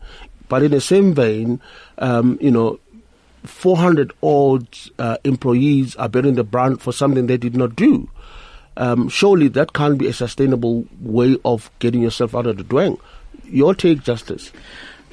But 0.49 0.63
in 0.63 0.71
the 0.71 0.81
same 0.81 1.15
vein, 1.15 1.61
um, 1.99 2.39
you 2.41 2.51
know, 2.51 2.81
400 3.49 4.13
odd 4.23 4.67
uh, 4.99 5.17
employees 5.25 5.97
are 5.97 6.09
bearing 6.09 6.35
the 6.35 6.45
brunt 6.45 6.81
for 6.81 6.93
something 6.93 7.27
they 7.27 7.37
did 7.37 7.57
not 7.57 7.75
do. 7.77 8.09
Um, 8.77 9.09
surely 9.09 9.49
that 9.49 9.73
can't 9.73 9.99
be 9.99 10.07
a 10.07 10.13
sustainable 10.13 10.87
way 11.01 11.37
of 11.45 11.71
getting 11.81 12.03
yourself 12.03 12.35
out 12.35 12.47
of 12.47 12.57
the 12.59 12.65
dwang. 12.65 13.01
Your 13.45 13.75
take, 13.75 14.03
Justice. 14.05 14.53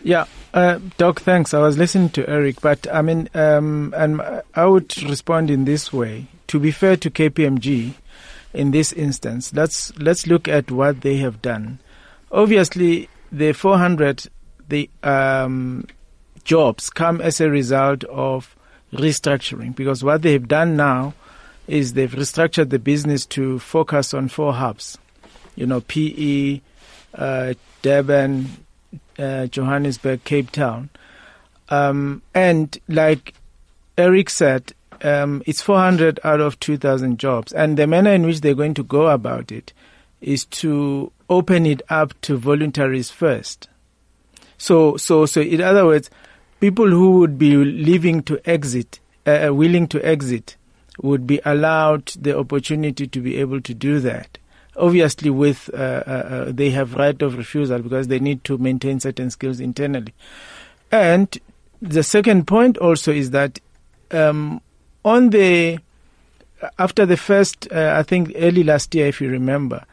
Yeah, 0.04 0.26
uh, 0.54 0.80
Doc, 0.98 1.22
thanks. 1.22 1.54
I 1.54 1.60
was 1.60 1.78
listening 1.78 2.10
to 2.12 2.30
Eric, 2.30 2.62
but 2.62 2.88
I 2.94 3.02
mean, 3.02 3.28
um, 3.34 3.94
and 3.98 4.22
I 4.54 4.66
would 4.66 4.96
respond 5.04 5.50
in 5.50 5.66
this 5.66 5.92
way. 5.92 6.28
To 6.48 6.60
be 6.60 6.70
fair 6.70 6.96
to 6.98 7.10
KPMG, 7.10 7.96
in 8.54 8.70
this 8.70 8.94
instance, 8.94 9.52
let's 9.54 9.98
let's 9.98 10.28
look 10.28 10.48
at 10.48 10.70
what 10.70 11.02
they 11.02 11.18
have 11.18 11.42
done. 11.42 11.80
Obviously, 12.32 13.10
the 13.32 13.54
400 13.54 14.28
the 14.70 14.90
um, 15.04 15.88
jobs 16.46 16.90
come 16.90 17.20
as 17.20 17.42
a 17.42 17.50
result 17.50 18.04
of 18.06 18.56
restructuring 18.94 19.76
because 19.76 20.04
what 20.04 20.22
they've 20.22 20.48
done 20.48 20.78
now 20.78 21.14
is 21.68 21.94
they've 21.94 22.12
restructured 22.12 22.70
the 22.70 22.80
business 22.80 23.26
to 23.26 23.60
focus 23.60 24.14
on 24.14 24.30
four 24.30 24.54
hubs. 24.54 24.98
You 25.56 25.66
know, 25.66 25.82
PE, 25.82 26.62
uh, 27.16 27.54
Durban, 27.82 28.66
uh, 29.18 29.48
Johannesburg, 29.48 30.24
Cape 30.24 30.52
Town. 30.52 30.90
Um, 31.70 32.22
and 32.34 32.78
like 32.88 33.34
Eric 33.98 34.30
said, 34.30 34.74
um, 35.02 35.42
it's 35.46 35.62
400 35.62 36.20
out 36.24 36.42
of 36.42 36.60
2,000 36.60 37.18
jobs. 37.20 37.52
And 37.52 37.78
the 37.78 37.88
manner 37.88 38.12
in 38.12 38.26
which 38.26 38.42
they're 38.42 38.54
going 38.54 38.74
to 38.76 38.84
go 38.84 39.08
about 39.08 39.52
it 39.52 39.74
is 40.22 40.46
to 40.46 41.12
open 41.30 41.66
it 41.66 41.82
up 41.90 42.20
to 42.22 42.38
voluntaries 42.38 43.10
first. 43.10 43.68
So, 44.58 44.98
so, 44.98 45.26
so, 45.26 45.42
in 45.42 45.62
other 45.62 45.86
words, 45.86 46.10
people 46.66 46.90
who 46.90 47.20
would 47.20 47.38
be 47.38 47.56
leaving 47.56 48.24
to 48.24 48.40
exit, 48.50 49.00
uh, 49.28 49.50
uh, 49.50 49.54
willing 49.54 49.88
to 49.88 50.04
exit, 50.04 50.58
would 51.04 51.28
be 51.28 51.40
allowed 51.46 52.08
the 52.20 52.36
opportunity 52.36 53.06
to 53.06 53.20
be 53.22 53.38
able 53.38 53.62
to 53.62 53.72
do 53.76 54.00
that. 54.00 54.40
Obviously, 54.76 55.30
with 55.30 55.70
uh, 55.76 55.78
uh, 55.78 56.10
uh, 56.10 56.52
they 56.52 56.72
have 56.72 56.96
right 56.96 57.22
of 57.22 57.38
refusal 57.38 57.84
because 57.84 58.08
they 58.08 58.18
need 58.18 58.44
to 58.46 58.58
maintain 58.58 59.00
certain 59.00 59.30
skills 59.30 59.60
internally. 59.60 60.12
And 60.92 61.38
the 61.84 62.02
second 62.02 62.48
point 62.48 62.80
also 62.80 63.12
is 63.12 63.30
that 63.30 63.60
um, 64.10 64.60
on 65.04 65.30
the 65.30 65.78
after 66.80 67.06
the 67.06 67.18
first, 67.18 67.72
uh, 67.72 67.94
I 67.96 68.02
think 68.02 68.32
early 68.36 68.64
last 68.64 68.96
year, 68.96 69.06
if 69.06 69.22
you 69.22 69.30
remember, 69.30 69.86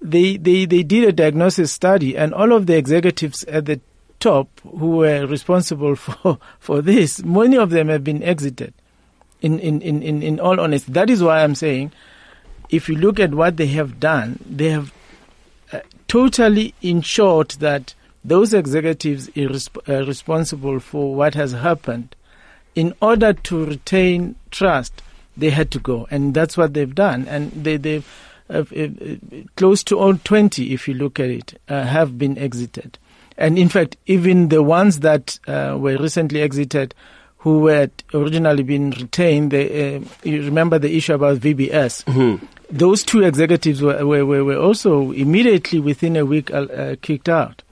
they, 0.00 0.36
they, 0.36 0.64
they 0.64 0.84
did 0.84 1.08
a 1.08 1.12
diagnosis 1.12 1.72
study, 1.72 2.16
and 2.16 2.32
all 2.32 2.52
of 2.52 2.66
the 2.66 2.76
executives 2.76 3.42
at 3.44 3.64
the 3.66 3.80
top 4.24 4.48
who 4.62 4.96
were 4.96 5.26
responsible 5.26 5.94
for, 6.06 6.38
for 6.58 6.80
this, 6.80 7.22
many 7.22 7.56
of 7.56 7.70
them 7.70 7.88
have 7.88 8.02
been 8.02 8.22
exited. 8.22 8.72
In, 9.42 9.58
in, 9.58 9.82
in, 9.82 10.02
in, 10.02 10.22
in 10.22 10.40
all 10.40 10.58
honesty, 10.58 10.90
that 10.92 11.10
is 11.10 11.22
why 11.22 11.44
I'm 11.44 11.54
saying, 11.54 11.92
if 12.70 12.88
you 12.88 12.96
look 12.96 13.20
at 13.20 13.34
what 13.34 13.58
they 13.58 13.66
have 13.66 14.00
done, 14.00 14.38
they 14.48 14.70
have 14.70 14.90
uh, 15.70 15.80
totally 16.08 16.72
ensured 16.80 17.50
that 17.60 17.94
those 18.24 18.54
executives 18.54 19.28
are 19.36 19.50
uh, 19.86 20.06
responsible 20.06 20.80
for 20.80 21.14
what 21.14 21.34
has 21.34 21.52
happened, 21.52 22.16
in 22.74 22.94
order 23.02 23.34
to 23.34 23.66
retain 23.66 24.34
trust, 24.50 25.02
they 25.36 25.50
had 25.50 25.70
to 25.72 25.78
go, 25.78 26.08
and 26.10 26.32
that's 26.32 26.56
what 26.56 26.72
they've 26.72 26.94
done. 26.94 27.28
And 27.28 27.52
they 27.52 27.76
they 27.76 28.02
uh, 28.48 28.64
uh, 28.74 28.88
close 29.56 29.84
to 29.84 29.98
all 29.98 30.16
twenty, 30.16 30.72
if 30.72 30.88
you 30.88 30.94
look 30.94 31.20
at 31.20 31.28
it, 31.28 31.60
uh, 31.68 31.82
have 31.82 32.16
been 32.16 32.38
exited. 32.38 32.98
And 33.36 33.58
in 33.58 33.68
fact, 33.68 33.96
even 34.06 34.48
the 34.48 34.62
ones 34.62 35.00
that 35.00 35.38
uh, 35.46 35.76
were 35.78 35.96
recently 35.96 36.40
exited, 36.40 36.94
who 37.38 37.66
had 37.66 37.90
originally 38.14 38.62
been 38.62 38.90
retained, 38.90 39.50
they, 39.50 39.96
uh, 39.96 40.00
you 40.22 40.42
remember 40.42 40.78
the 40.78 40.96
issue 40.96 41.14
about 41.14 41.38
VBS. 41.38 42.04
Mm-hmm. 42.04 42.44
Those 42.70 43.02
two 43.02 43.22
executives 43.22 43.82
were, 43.82 44.04
were, 44.06 44.24
were 44.24 44.56
also 44.56 45.12
immediately 45.12 45.78
within 45.78 46.16
a 46.16 46.24
week 46.24 46.50
uh, 46.52 46.96
kicked 47.02 47.28
out. 47.28 47.62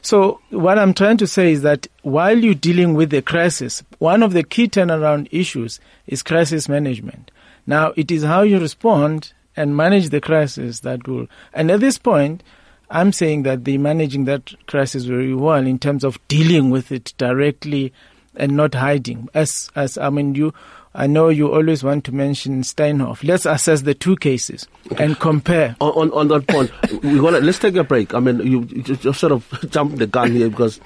So 0.00 0.40
what 0.50 0.78
I'm 0.78 0.94
trying 0.94 1.18
to 1.18 1.26
say 1.26 1.52
is 1.52 1.62
that 1.62 1.86
while 2.02 2.38
you're 2.38 2.54
dealing 2.54 2.94
with 2.94 3.10
the 3.10 3.20
crisis, 3.20 3.82
one 3.98 4.22
of 4.22 4.32
the 4.32 4.42
key 4.42 4.68
turnaround 4.68 5.28
issues 5.30 5.80
is 6.06 6.22
crisis 6.22 6.68
management. 6.68 7.30
Now 7.66 7.92
it 7.96 8.10
is 8.10 8.22
how 8.22 8.42
you 8.42 8.58
respond 8.58 9.32
and 9.56 9.76
manage 9.76 10.08
the 10.08 10.20
crisis 10.20 10.80
that 10.80 11.06
will, 11.06 11.26
and 11.52 11.70
at 11.70 11.80
this 11.80 11.98
point, 11.98 12.42
I'm 12.90 13.12
saying 13.12 13.42
that 13.42 13.64
they're 13.64 13.78
managing 13.78 14.24
that 14.24 14.54
crisis 14.66 15.04
very 15.04 15.34
well 15.34 15.66
in 15.66 15.78
terms 15.78 16.04
of 16.04 16.18
dealing 16.28 16.70
with 16.70 16.90
it 16.90 17.12
directly 17.18 17.92
and 18.34 18.56
not 18.56 18.74
hiding. 18.74 19.28
As, 19.34 19.70
as, 19.74 19.98
I 19.98 20.08
mean, 20.10 20.34
you, 20.34 20.54
I 20.94 21.06
know 21.06 21.28
you 21.28 21.52
always 21.52 21.84
want 21.84 22.04
to 22.04 22.12
mention 22.12 22.62
Steinhoff. 22.62 23.22
Let's 23.22 23.44
assess 23.44 23.82
the 23.82 23.94
two 23.94 24.16
cases 24.16 24.66
okay. 24.90 25.04
and 25.04 25.18
compare. 25.18 25.76
On, 25.80 25.90
on, 25.90 26.12
on 26.12 26.28
that 26.28 26.46
point, 26.46 26.70
we 27.02 27.20
want 27.20 27.36
to, 27.36 27.42
let's 27.42 27.58
take 27.58 27.76
a 27.76 27.84
break. 27.84 28.14
I 28.14 28.20
mean, 28.20 28.38
you, 28.38 28.62
you 28.70 28.82
just 28.82 29.20
sort 29.20 29.32
of 29.32 29.46
jumped 29.70 29.98
the 29.98 30.06
gun 30.06 30.32
here 30.32 30.48
because 30.48 30.80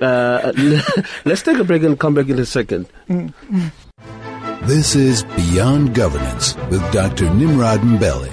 uh, 0.00 0.52
let's 1.24 1.42
take 1.42 1.58
a 1.58 1.64
break 1.64 1.82
and 1.82 1.98
come 1.98 2.14
back 2.14 2.28
in 2.28 2.38
a 2.38 2.46
second. 2.46 2.88
This 4.62 4.94
is 4.94 5.24
Beyond 5.24 5.94
Governance 5.94 6.54
with 6.70 6.92
Dr. 6.92 7.32
Nimrod 7.34 7.80
Mbele. 7.80 8.30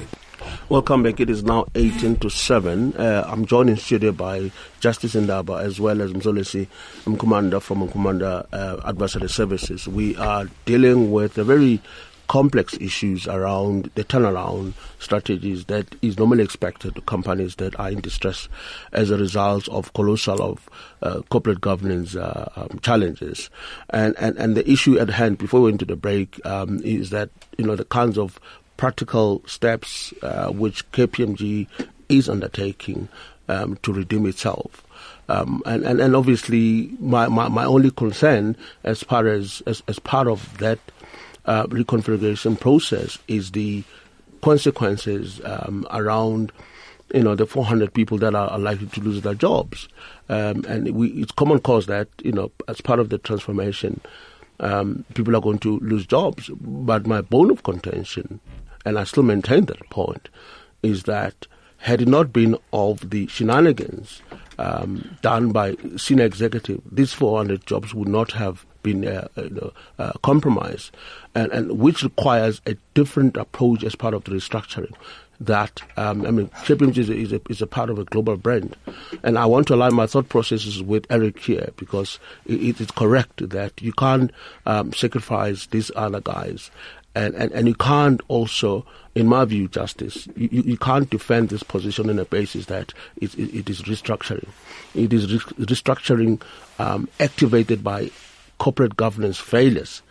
Welcome 0.68 1.04
back. 1.04 1.20
It 1.20 1.30
is 1.30 1.44
now 1.44 1.68
18 1.76 2.16
to 2.16 2.30
7. 2.32 2.96
Uh, 2.96 3.24
I'm 3.28 3.46
joined 3.46 3.70
in 3.70 3.78
studio 3.78 4.12
by 4.12 4.52
Justice 4.80 5.14
Ndaba 5.14 5.62
as 5.62 5.80
well 5.80 6.02
as 6.02 6.12
Mzolisi 6.12 6.68
Nkumanda 7.04 7.62
from 7.62 7.88
Nkumanda 7.88 8.48
uh, 8.52 8.82
Advisory 8.84 9.30
Services. 9.30 9.88
We 9.88 10.16
are 10.18 10.46
dealing 10.66 11.12
with 11.12 11.38
a 11.38 11.44
very 11.44 11.84
complex 12.28 12.74
issues 12.82 13.28
around 13.28 13.92
the 13.94 14.04
turnaround 14.04 14.74
strategies 14.98 15.66
that 15.66 15.86
is 16.02 16.18
normally 16.18 16.44
expected 16.44 16.96
to 16.96 17.02
companies 17.02 17.58
that 17.58 17.80
are 17.80 17.92
in 17.92 18.02
distress 18.02 18.50
as 18.92 19.12
a 19.12 19.18
result 19.20 19.68
of 19.70 19.94
colossal 19.94 20.42
of 20.42 20.68
uh, 21.04 21.22
corporate 21.30 21.62
governance 21.62 22.16
uh, 22.16 22.52
um, 22.56 22.80
challenges. 22.80 23.52
And, 23.92 24.16
and, 24.18 24.36
and 24.38 24.58
the 24.58 24.68
issue 24.68 24.98
at 24.98 25.12
hand 25.12 25.38
before 25.38 25.62
we 25.62 25.70
go 25.70 25.74
into 25.74 25.86
the 25.86 25.96
break 25.96 26.44
um, 26.44 26.82
is 26.84 27.12
that, 27.12 27.30
you 27.60 27.66
know, 27.66 27.76
the 27.76 27.86
kinds 27.86 28.18
of 28.18 28.40
practical 28.78 29.42
steps 29.46 30.14
uh, 30.22 30.50
which 30.50 30.90
KPMG 30.92 31.68
is 32.10 32.30
undertaking 32.30 33.10
um, 33.48 33.78
to 33.84 33.94
redeem 33.94 34.26
itself. 34.26 34.84
Um, 35.28 35.64
and, 35.66 35.84
and, 35.84 36.00
and 36.00 36.16
obviously, 36.16 36.92
my, 37.00 37.28
my, 37.28 37.48
my 37.48 37.66
only 37.66 37.92
concern 37.92 38.56
as 38.84 39.02
far 39.02 39.28
as, 39.28 39.62
as, 39.66 39.82
as 39.88 39.98
part 40.00 40.28
of 40.28 40.58
that 40.60 40.80
uh, 41.46 41.66
reconfiguration 41.68 42.60
process 42.60 43.18
is 43.28 43.52
the 43.52 43.84
consequences 44.42 45.42
um, 45.44 45.88
around 45.92 46.52
you 47.14 47.22
know 47.22 47.36
the 47.36 47.46
400 47.46 47.94
people 47.94 48.18
that 48.18 48.34
are, 48.36 48.50
are 48.50 48.60
likely 48.60 48.88
to 48.88 49.00
lose 49.00 49.22
their 49.22 49.34
jobs 49.34 49.88
um, 50.30 50.64
and 50.68 50.90
we, 50.96 51.10
it's 51.10 51.32
common 51.32 51.60
cause 51.60 51.86
that 51.86 52.08
you 52.24 52.32
know 52.32 52.52
as 52.68 52.82
part 52.82 53.00
of 53.00 53.10
the 53.10 53.18
transformation 53.18 54.00
um, 54.60 55.04
people 55.14 55.36
are 55.36 55.42
going 55.42 55.60
to 55.60 55.80
lose 55.80 56.06
jobs 56.06 56.50
but 56.62 57.06
my 57.06 57.22
bone 57.22 57.52
of 57.52 57.64
contention 57.64 58.40
and 58.86 58.98
I 58.98 59.04
still 59.04 59.24
maintain 59.24 59.66
that 59.66 59.90
point, 59.90 60.30
is 60.84 61.04
that 61.04 61.48
had 61.78 62.02
it 62.02 62.08
not 62.08 62.32
been 62.32 62.58
of 62.74 63.10
the 63.10 63.28
shenanigans 63.28 64.22
um, 64.58 65.18
done 65.22 65.52
by 65.52 65.76
senior 65.98 66.26
executive, 66.26 66.82
these 66.90 67.14
400 67.14 67.66
jobs 67.66 67.94
would 67.94 68.08
not 68.08 68.32
have 68.32 68.66
been 68.84 69.06
uh, 69.08 69.28
uh, 69.36 69.70
uh, 69.98 70.14
compromised, 70.24 70.96
and, 71.34 71.52
and 71.52 71.80
which 71.80 72.04
requires 72.04 72.62
a 72.66 72.76
different 72.94 73.36
approach 73.36 73.84
as 73.84 73.96
part 73.96 74.14
of 74.14 74.24
the 74.24 74.32
restructuring. 74.32 74.94
That 75.40 75.82
um, 75.98 76.26
I 76.26 76.32
mean, 76.32 76.48
KPMG 76.48 76.98
is 76.98 77.10
a, 77.10 77.14
is, 77.14 77.34
a, 77.34 77.42
is 77.50 77.62
a 77.62 77.68
part 77.68 77.90
of 77.90 78.00
a 78.00 78.06
global 78.06 78.38
brand, 78.38 78.78
and 79.22 79.38
I 79.38 79.46
want 79.46 79.68
to 79.68 79.76
align 79.76 79.94
my 79.94 80.08
thought 80.08 80.30
processes 80.30 80.82
with 80.82 81.06
Eric 81.10 81.40
here 81.40 81.72
because 81.76 82.20
it, 82.46 82.64
it 82.64 82.82
is 82.82 82.90
correct 82.92 83.50
that 83.50 83.82
you 83.82 83.92
can't 83.92 84.32
um, 84.66 84.94
sacrifice 84.94 85.66
these 85.68 85.92
other 85.94 86.22
guys 86.22 86.72
and, 87.16 87.34
and, 87.36 87.52
and 87.54 87.68
you 87.68 87.76
can't 87.76 88.22
also, 88.28 88.86
in 89.16 89.28
my 89.28 89.46
view, 89.46 89.70
Justice, 89.70 90.28
you, 90.36 90.50
you 90.52 90.78
can't 90.78 91.10
defend 91.10 91.50
this 91.50 91.64
position 91.64 92.10
on 92.10 92.20
a 92.20 92.26
basis 92.26 92.66
that 92.66 92.94
it, 93.18 93.34
it, 93.36 93.60
it 93.60 93.70
is 93.70 93.84
restructuring. 93.84 94.48
It 94.94 95.14
is 95.14 95.32
re- 95.32 95.66
restructuring 95.66 96.42
um, 96.78 97.08
activated 97.20 97.84
by 97.84 98.12
corporate 98.58 98.98
governance 98.98 99.38
failures. 99.38 100.02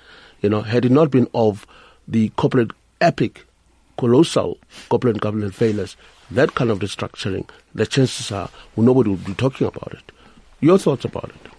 You 0.40 0.48
know, 0.48 0.62
had 0.62 0.86
it 0.86 0.92
not 0.92 1.10
been 1.10 1.28
of 1.34 1.66
the 2.08 2.30
corporate 2.30 2.70
epic, 3.00 3.46
colossal 3.98 4.58
corporate 4.88 5.20
governance 5.20 5.54
failures, 5.54 5.96
that 6.30 6.54
kind 6.54 6.70
of 6.70 6.78
restructuring, 6.78 7.48
the 7.74 7.86
chances 7.86 8.32
are 8.32 8.48
well, 8.76 8.86
nobody 8.86 9.10
would 9.10 9.24
be 9.24 9.34
talking 9.34 9.66
about 9.66 9.92
it. 9.92 10.12
Your 10.60 10.78
thoughts 10.78 11.04
about 11.04 11.30
it? 11.30 11.50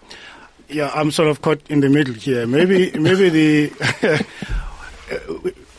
Yeah, 0.67 0.91
I'm 0.95 1.11
sort 1.11 1.27
of 1.29 1.43
caught 1.43 1.61
in 1.69 1.81
the 1.81 1.89
middle 1.89 2.15
here. 2.15 2.47
Maybe, 2.47 2.91
maybe 2.97 3.29
the 3.29 4.25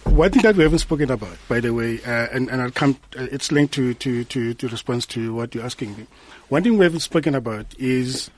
one 0.05 0.31
thing 0.31 0.43
that 0.43 0.57
we 0.57 0.63
haven't 0.63 0.79
spoken 0.79 1.11
about, 1.11 1.37
by 1.49 1.61
the 1.61 1.75
way, 1.75 2.01
uh, 2.05 2.29
and, 2.33 2.49
and 2.49 2.63
I'll 2.63 2.71
come, 2.71 2.99
uh, 3.19 3.27
it's 3.31 3.51
linked 3.51 3.75
to, 3.75 3.95
to, 3.95 4.25
to, 4.25 4.55
to 4.55 4.69
response 4.69 5.07
to 5.07 5.35
what 5.35 5.55
you're 5.55 5.65
asking 5.65 5.97
me. 5.97 6.07
One 6.49 6.63
thing 6.63 6.79
we 6.79 6.85
haven't 6.85 7.01
spoken 7.01 7.35
about 7.35 7.67
is 7.79 8.31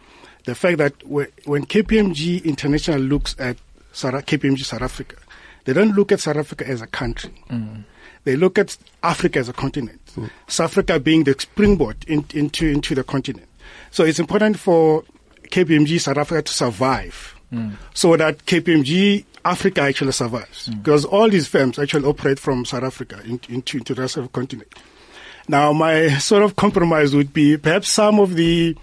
the 0.45 0.55
fact 0.55 0.79
that 0.79 1.07
when 1.07 1.29
KPMG 1.67 2.45
International 2.45 3.01
looks 3.01 3.37
at 3.39 3.59
South, 3.93 4.15
KPMG 4.15 4.65
South 4.65 4.83
Africa, 4.83 5.17
they 5.65 5.73
don't 5.73 5.95
look 5.95 6.11
at 6.11 6.21
South 6.21 6.37
Africa 6.37 6.67
as 6.67 6.81
a 6.81 6.87
country. 6.87 7.35
Mm. 7.51 7.85
They 8.25 8.37
look 8.37 8.59
at 8.59 8.77
Africa 9.03 9.39
as 9.39 9.49
a 9.49 9.53
continent. 9.53 10.01
Mm. 10.17 10.31
South 10.47 10.71
Africa 10.71 10.99
being 10.99 11.25
the 11.25 11.37
springboard 11.39 11.97
in, 12.09 12.25
into, 12.33 12.67
into 12.67 12.95
the 12.95 13.05
continent. 13.05 13.49
So 13.91 14.05
it's 14.05 14.19
important 14.19 14.59
for 14.59 15.05
KPMG 15.45 16.01
South 16.01 16.17
Africa 16.17 16.43
to 16.43 16.53
survive 16.53 17.35
mm. 17.53 17.75
so 17.95 18.17
that 18.17 18.39
KPMG 18.47 19.25
Africa 19.49 19.83
actually 19.83 20.13
survives 20.13 20.69
mm. 20.69 20.83
because 20.83 21.05
all 21.05 21.29
these 21.29 21.49
firms 21.49 21.79
actually 21.79 22.07
operate 22.07 22.39
from 22.39 22.65
South 22.65 22.85
Africa 22.85 23.21
into, 23.25 23.53
into, 23.53 23.79
into 23.79 23.95
the 23.95 24.03
rest 24.03 24.17
of 24.17 24.25
the 24.25 24.29
continent. 24.29 24.73
Now, 25.49 25.73
my 25.73 26.19
sort 26.19 26.43
of 26.43 26.57
compromise 26.57 27.15
would 27.15 27.33
be 27.33 27.57
perhaps 27.57 27.89
some 27.89 28.21
of 28.21 28.35
the 28.35 28.77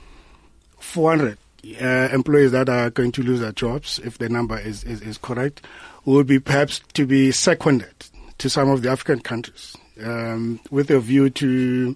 400 0.79 1.37
uh, 1.81 1.85
employees 2.11 2.51
that 2.51 2.69
are 2.69 2.89
going 2.89 3.11
to 3.13 3.23
lose 3.23 3.39
their 3.39 3.51
jobs, 3.51 3.99
if 4.03 4.17
the 4.17 4.29
number 4.29 4.57
is, 4.57 4.83
is, 4.83 5.01
is 5.01 5.17
correct, 5.17 5.61
would 6.05 6.27
be 6.27 6.39
perhaps 6.39 6.81
to 6.93 7.05
be 7.05 7.31
seconded 7.31 7.93
to 8.37 8.49
some 8.49 8.69
of 8.69 8.81
the 8.81 8.89
African 8.89 9.19
countries 9.19 9.75
um, 10.03 10.59
with 10.69 10.89
a 10.91 10.99
view 10.99 11.29
to 11.29 11.95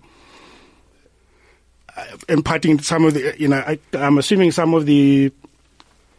uh, 1.95 2.05
imparting 2.27 2.79
some 2.79 3.05
of 3.05 3.13
the, 3.13 3.35
you 3.37 3.47
know, 3.47 3.57
I, 3.57 3.79
am 3.93 4.17
assuming 4.17 4.51
some 4.51 4.73
of 4.73 4.85
the, 4.85 5.31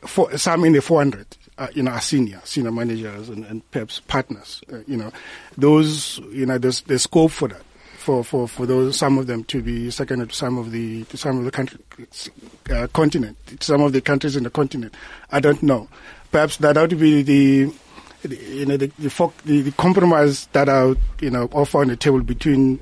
for, 0.02 0.36
some 0.36 0.64
in 0.64 0.72
the 0.72 0.82
400 0.82 1.26
uh, 1.60 1.68
you 1.74 1.82
know, 1.84 1.92
are 1.92 2.00
senior, 2.00 2.40
senior 2.44 2.72
managers 2.72 3.28
and, 3.28 3.44
and 3.44 3.70
perhaps 3.70 4.00
partners, 4.00 4.62
uh, 4.72 4.78
you 4.88 4.96
know, 4.96 5.12
those, 5.56 6.18
you 6.32 6.46
know, 6.46 6.58
there's, 6.58 6.80
there's 6.82 7.02
scope 7.02 7.30
for 7.30 7.48
that. 7.48 7.62
for, 8.00 8.24
for, 8.24 8.48
for 8.48 8.64
those 8.64 8.96
some 8.96 9.18
of 9.18 9.26
them 9.26 9.44
to 9.44 9.62
be 9.62 9.90
seconded 9.90 10.30
to 10.30 10.34
some 10.34 10.56
of 10.56 10.72
the 10.72 11.04
to 11.04 11.16
some 11.18 11.38
of 11.38 11.44
the 11.44 11.50
country, 11.50 11.78
uh, 12.70 12.86
continent, 12.94 13.36
some 13.60 13.82
of 13.82 13.92
the 13.92 14.00
countries 14.00 14.36
in 14.36 14.42
the 14.42 14.50
continent. 14.50 14.94
I 15.30 15.38
don't 15.38 15.62
know. 15.62 15.86
Perhaps 16.32 16.56
that 16.58 16.76
would 16.76 16.98
be 16.98 17.22
the, 17.22 17.72
you 18.28 18.66
know 18.66 18.78
the 18.78 18.86
the, 19.44 19.60
the 19.60 19.72
compromise 19.72 20.46
that 20.52 20.68
I 20.68 20.94
you 21.20 21.30
know 21.30 21.48
offer 21.52 21.80
on 21.80 21.88
the 21.88 21.96
table 21.96 22.22
between 22.22 22.80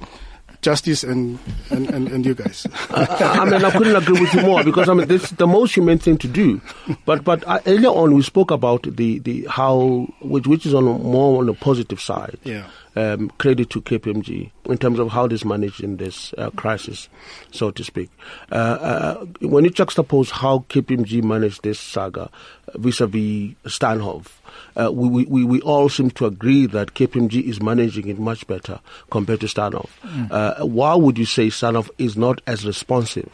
justice 0.63 1.05
and, 1.05 1.39
and, 1.71 1.89
and, 1.91 2.09
and 2.09 2.27
you 2.27 2.35
guys. 2.35 2.67
I, 2.91 3.05
I, 3.41 3.45
mean, 3.45 3.65
I 3.65 3.71
couldn't 3.71 3.97
agree 3.97 4.21
with 4.21 4.35
you 4.35 4.43
more 4.43 4.65
because 4.65 4.89
I 4.89 4.95
mean, 4.95 5.09
this 5.09 5.25
is 5.25 5.31
the 5.31 5.47
most 5.47 5.75
humane 5.75 5.99
thing 5.99 6.19
to 6.19 6.29
do. 6.29 6.61
But 7.05 7.25
but 7.25 7.47
uh, 7.47 7.61
earlier 7.67 7.91
on, 7.91 8.15
we 8.15 8.23
spoke 8.23 8.51
about 8.51 8.83
the, 8.83 9.19
the 9.21 9.47
how 9.49 10.09
which 10.21 10.47
which 10.47 10.67
is 10.67 10.75
on 10.75 10.85
more 10.85 11.41
on 11.41 11.47
the 11.47 11.55
positive 11.55 12.01
side. 12.01 12.39
Yeah. 12.45 12.67
Um, 12.97 13.31
credit 13.39 13.71
to 13.71 13.81
KPMG 13.81 14.51
in 14.65 14.79
terms 14.79 14.99
of 14.99 15.11
how 15.11 15.27
it 15.27 15.33
is 15.33 15.45
managed 15.45 15.83
in 15.83 15.99
this 15.99 16.33
uh, 16.37 16.51
crisis, 16.51 17.09
so 17.53 17.71
to 17.71 17.85
speak. 17.85 18.11
Uh, 18.51 18.55
uh, 18.55 19.25
when 19.41 19.65
you 19.65 19.71
juxtapose 19.71 20.31
how 20.31 20.65
KPMG 20.69 21.23
managed 21.23 21.63
this 21.63 21.79
saga 21.79 22.29
vis-a-vis 22.75 23.55
Steinhoff, 23.67 24.39
uh, 24.77 24.91
we, 24.93 25.25
we, 25.27 25.45
we 25.45 25.61
all 25.61 25.89
seem 25.89 26.11
to 26.13 26.27
agree 26.27 26.67
that 26.67 26.95
KPMG 26.95 27.43
is 27.43 27.63
managing 27.63 28.09
it 28.09 28.19
much 28.19 28.47
better 28.47 28.81
compared 29.11 29.41
to 29.41 29.47
Steinhoff. 29.47 29.91
Mm. 30.03 30.31
Uh, 30.31 30.67
why 30.67 30.95
would 30.95 31.19
you 31.19 31.27
say 31.27 31.49
Steinhoff 31.49 31.91
is 31.99 32.17
not 32.17 32.41
as 32.47 32.67
responsive 32.67 33.31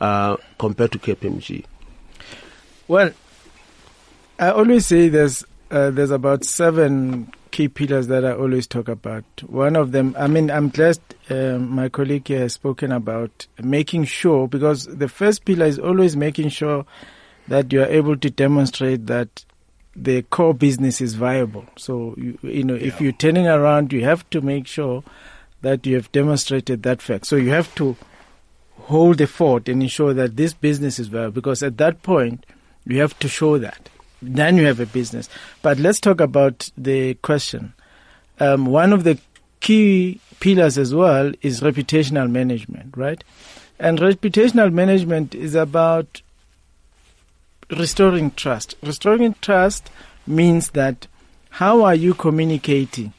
uh, 0.00 0.36
compared 0.58 0.92
to 0.92 0.98
KPMG? 0.98 1.64
Well, 2.88 3.10
I 4.38 4.50
always 4.50 4.86
say 4.86 5.08
there's 5.08 5.44
uh, 5.70 5.90
there's 5.90 6.10
about 6.10 6.44
seven 6.44 7.32
key 7.56 7.68
pillars 7.68 8.08
that 8.08 8.22
I 8.22 8.32
always 8.32 8.66
talk 8.66 8.86
about. 8.86 9.24
One 9.46 9.76
of 9.76 9.92
them, 9.92 10.14
I 10.18 10.26
mean, 10.26 10.50
I'm 10.50 10.68
glad 10.68 10.98
uh, 11.30 11.56
my 11.56 11.88
colleague 11.88 12.28
here 12.28 12.40
has 12.40 12.52
spoken 12.52 12.92
about 12.92 13.46
making 13.62 14.04
sure, 14.04 14.46
because 14.46 14.84
the 14.84 15.08
first 15.08 15.46
pillar 15.46 15.64
is 15.64 15.78
always 15.78 16.16
making 16.16 16.50
sure 16.50 16.84
that 17.48 17.72
you 17.72 17.80
are 17.80 17.86
able 17.86 18.18
to 18.18 18.28
demonstrate 18.28 19.06
that 19.06 19.46
the 19.94 20.20
core 20.20 20.52
business 20.52 21.00
is 21.00 21.14
viable. 21.14 21.64
So 21.76 22.14
you, 22.18 22.38
you 22.42 22.62
know, 22.62 22.74
yeah. 22.74 22.88
if 22.88 23.00
you're 23.00 23.12
turning 23.12 23.46
around, 23.46 23.90
you 23.90 24.04
have 24.04 24.28
to 24.30 24.42
make 24.42 24.66
sure 24.66 25.02
that 25.62 25.86
you 25.86 25.94
have 25.94 26.12
demonstrated 26.12 26.82
that 26.82 27.00
fact. 27.00 27.24
So 27.24 27.36
you 27.36 27.52
have 27.52 27.74
to 27.76 27.96
hold 28.80 29.16
the 29.16 29.26
fort 29.26 29.66
and 29.70 29.82
ensure 29.82 30.12
that 30.12 30.36
this 30.36 30.52
business 30.52 30.98
is 30.98 31.08
viable. 31.08 31.32
Because 31.32 31.62
at 31.62 31.78
that 31.78 32.02
point, 32.02 32.44
you 32.84 33.00
have 33.00 33.18
to 33.20 33.28
show 33.28 33.56
that. 33.56 33.88
Then 34.22 34.56
you 34.56 34.64
have 34.66 34.80
a 34.80 34.86
business. 34.86 35.28
But 35.62 35.78
let's 35.78 36.00
talk 36.00 36.20
about 36.20 36.70
the 36.76 37.14
question. 37.14 37.74
Um, 38.40 38.66
one 38.66 38.92
of 38.92 39.04
the 39.04 39.18
key 39.60 40.20
pillars 40.40 40.78
as 40.78 40.94
well 40.94 41.32
is 41.42 41.60
reputational 41.60 42.30
management, 42.30 42.96
right? 42.96 43.22
And 43.78 43.98
reputational 43.98 44.72
management 44.72 45.34
is 45.34 45.54
about 45.54 46.22
restoring 47.70 48.30
trust. 48.32 48.74
Restoring 48.82 49.34
trust 49.40 49.90
means 50.26 50.70
that 50.70 51.06
how 51.50 51.84
are 51.84 51.94
you 51.94 52.14
communicating 52.14 53.12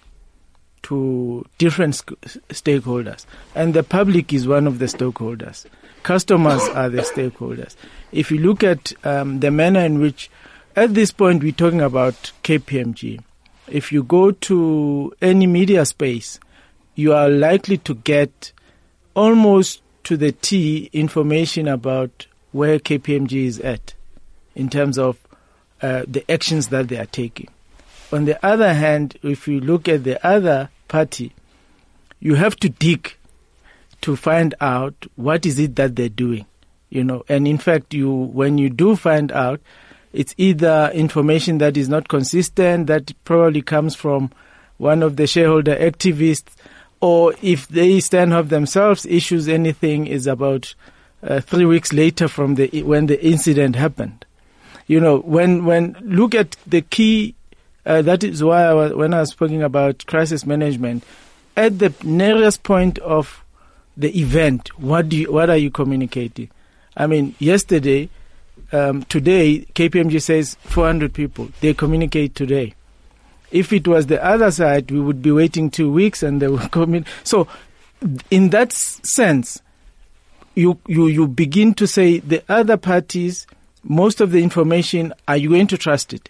to 0.83 1.45
different 1.57 1.95
stakeholders? 1.95 3.25
And 3.55 3.73
the 3.73 3.83
public 3.83 4.33
is 4.33 4.47
one 4.47 4.67
of 4.67 4.79
the 4.79 4.85
stakeholders. 4.85 5.65
Customers 6.03 6.61
are 6.69 6.89
the 6.89 7.01
stakeholders. 7.01 7.75
If 8.11 8.31
you 8.31 8.39
look 8.39 8.63
at 8.63 8.93
um, 9.05 9.39
the 9.41 9.51
manner 9.51 9.81
in 9.81 9.99
which, 9.99 10.29
at 10.77 10.93
this 10.93 11.09
point, 11.09 11.41
we're 11.41 11.51
talking 11.51 11.81
about 11.81 12.31
KPMG. 12.43 13.19
If 13.67 13.91
you 13.91 14.03
go 14.03 14.29
to 14.29 15.11
any 15.23 15.47
media 15.47 15.83
space, 15.85 16.39
you 16.93 17.13
are 17.13 17.29
likely 17.29 17.79
to 17.79 17.95
get 17.95 18.51
almost 19.15 19.81
to 20.03 20.15
the 20.15 20.31
T 20.31 20.91
information 20.93 21.67
about 21.67 22.27
where 22.51 22.77
KPMG 22.77 23.45
is 23.45 23.59
at 23.59 23.95
in 24.53 24.69
terms 24.69 24.99
of 24.99 25.17
uh, 25.81 26.03
the 26.07 26.23
actions 26.31 26.67
that 26.67 26.89
they 26.89 26.97
are 26.97 27.07
taking. 27.07 27.49
On 28.13 28.25
the 28.25 28.43
other 28.45 28.75
hand, 28.75 29.17
if 29.23 29.47
you 29.47 29.59
look 29.59 29.87
at 29.87 30.03
the 30.03 30.25
other 30.25 30.69
party, 30.87 31.33
you 32.19 32.35
have 32.35 32.55
to 32.57 32.69
dig 32.69 33.15
to 34.01 34.15
find 34.15 34.53
out 34.61 35.07
what 35.15 35.43
is 35.43 35.57
it 35.57 35.75
that 35.75 35.95
they're 35.95 36.07
doing, 36.07 36.45
you 36.91 37.03
know. 37.03 37.23
And 37.27 37.47
in 37.47 37.57
fact, 37.57 37.95
you 37.95 38.11
when 38.11 38.59
you 38.59 38.69
do 38.69 38.95
find 38.95 39.31
out, 39.31 39.59
it's 40.13 40.33
either 40.37 40.91
information 40.93 41.57
that 41.59 41.77
is 41.77 41.89
not 41.89 42.07
consistent, 42.07 42.87
that 42.87 43.11
probably 43.23 43.61
comes 43.61 43.95
from 43.95 44.31
one 44.77 45.03
of 45.03 45.15
the 45.15 45.27
shareholder 45.27 45.75
activists, 45.75 46.55
or 47.01 47.33
if 47.41 47.67
they 47.67 47.99
stand 47.99 48.33
up 48.33 48.49
themselves 48.49 49.05
issues 49.05 49.47
anything, 49.47 50.07
is 50.07 50.27
about 50.27 50.73
uh, 51.23 51.39
three 51.41 51.65
weeks 51.65 51.93
later 51.93 52.27
from 52.27 52.55
the 52.55 52.83
when 52.83 53.07
the 53.07 53.23
incident 53.25 53.75
happened 53.75 54.25
you 54.87 55.01
know, 55.01 55.19
when 55.19 55.65
when 55.65 55.95
look 56.01 56.33
at 56.33 56.55
the 56.65 56.81
key. 56.81 57.35
Uh, 57.85 58.01
that 58.01 58.23
is 58.23 58.43
why 58.43 58.63
I 58.63 58.73
was, 58.73 58.93
when 58.93 59.13
I 59.13 59.21
was 59.21 59.29
speaking 59.29 59.63
about 59.63 60.05
crisis 60.07 60.45
management, 60.45 61.05
at 61.55 61.79
the 61.79 61.93
nearest 62.03 62.63
point 62.63 62.99
of 62.99 63.45
the 63.95 64.19
event, 64.19 64.77
what 64.77 65.07
do 65.07 65.17
you, 65.17 65.31
what 65.31 65.49
are 65.49 65.55
you 65.55 65.71
communicating? 65.71 66.49
I 66.97 67.07
mean, 67.07 67.33
yesterday, 67.39 68.09
um, 68.71 69.03
today, 69.03 69.65
KPMG 69.73 70.21
says 70.21 70.55
400 70.61 71.13
people. 71.13 71.49
They 71.61 71.73
communicate 71.73 72.35
today. 72.35 72.73
If 73.51 73.71
it 73.71 73.87
was 73.87 74.07
the 74.07 74.23
other 74.23 74.51
side, 74.51 74.91
we 74.91 74.99
would 74.99 75.21
be 75.21 75.31
waiting 75.31 75.69
two 75.69 75.91
weeks 75.91 76.21
and 76.21 76.41
they 76.41 76.47
will 76.47 76.67
come 76.69 76.95
in. 76.95 77.05
So, 77.23 77.47
in 78.29 78.49
that 78.49 78.73
sense, 78.73 79.61
you, 80.55 80.79
you, 80.87 81.07
you 81.07 81.27
begin 81.27 81.73
to 81.75 81.87
say 81.87 82.19
the 82.19 82.43
other 82.49 82.77
parties 82.77 83.47
most 83.83 84.21
of 84.21 84.31
the 84.31 84.43
information, 84.43 85.13
are 85.27 85.37
you 85.37 85.49
going 85.49 85.67
to 85.67 85.77
trust 85.77 86.13
it? 86.13 86.29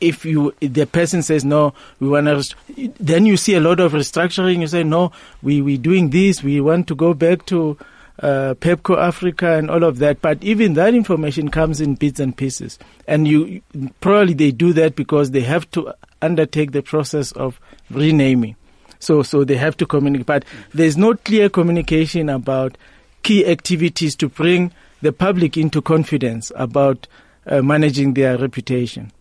If 0.00 0.24
you, 0.24 0.54
if 0.60 0.72
the 0.72 0.86
person 0.86 1.22
says 1.22 1.44
no, 1.44 1.74
we 2.00 2.08
want 2.08 2.26
to, 2.26 2.92
then 2.98 3.24
you 3.24 3.36
see 3.36 3.54
a 3.54 3.60
lot 3.60 3.80
of 3.80 3.92
restructuring. 3.92 4.60
You 4.60 4.66
say 4.66 4.82
no, 4.82 5.12
we 5.42 5.62
we 5.62 5.78
doing 5.78 6.10
this. 6.10 6.42
We 6.42 6.60
want 6.60 6.88
to 6.88 6.96
go 6.96 7.14
back 7.14 7.46
to 7.46 7.78
uh, 8.22 8.54
Pepkor 8.54 8.98
Africa 8.98 9.56
and 9.56 9.68
all 9.68 9.82
of 9.82 9.98
that. 9.98 10.22
But 10.22 10.42
even 10.42 10.74
that 10.74 10.94
information 10.94 11.50
comes 11.50 11.80
in 11.80 11.96
bits 11.96 12.20
and 12.20 12.36
pieces, 12.36 12.78
and 13.06 13.26
you 13.26 13.62
probably 14.00 14.34
they 14.34 14.52
do 14.52 14.72
that 14.74 14.96
because 14.96 15.32
they 15.32 15.40
have 15.40 15.70
to 15.72 15.92
undertake 16.22 16.72
the 16.72 16.82
process 16.82 17.32
of 17.32 17.60
renaming. 17.90 18.56
So 19.00 19.22
so 19.22 19.44
they 19.44 19.56
have 19.56 19.76
to 19.78 19.86
communicate. 19.86 20.26
But 20.26 20.44
there's 20.72 20.96
no 20.96 21.14
clear 21.14 21.48
communication 21.48 22.28
about 22.28 22.78
key 23.22 23.44
activities 23.46 24.14
to 24.16 24.28
bring 24.28 24.72
the 25.00 25.12
public 25.12 25.56
into 25.56 25.82
confidence 25.82 26.52
about 26.54 27.08
uh, 27.46 27.60
managing 27.60 28.14
their 28.14 28.38
reputation. 28.38 29.12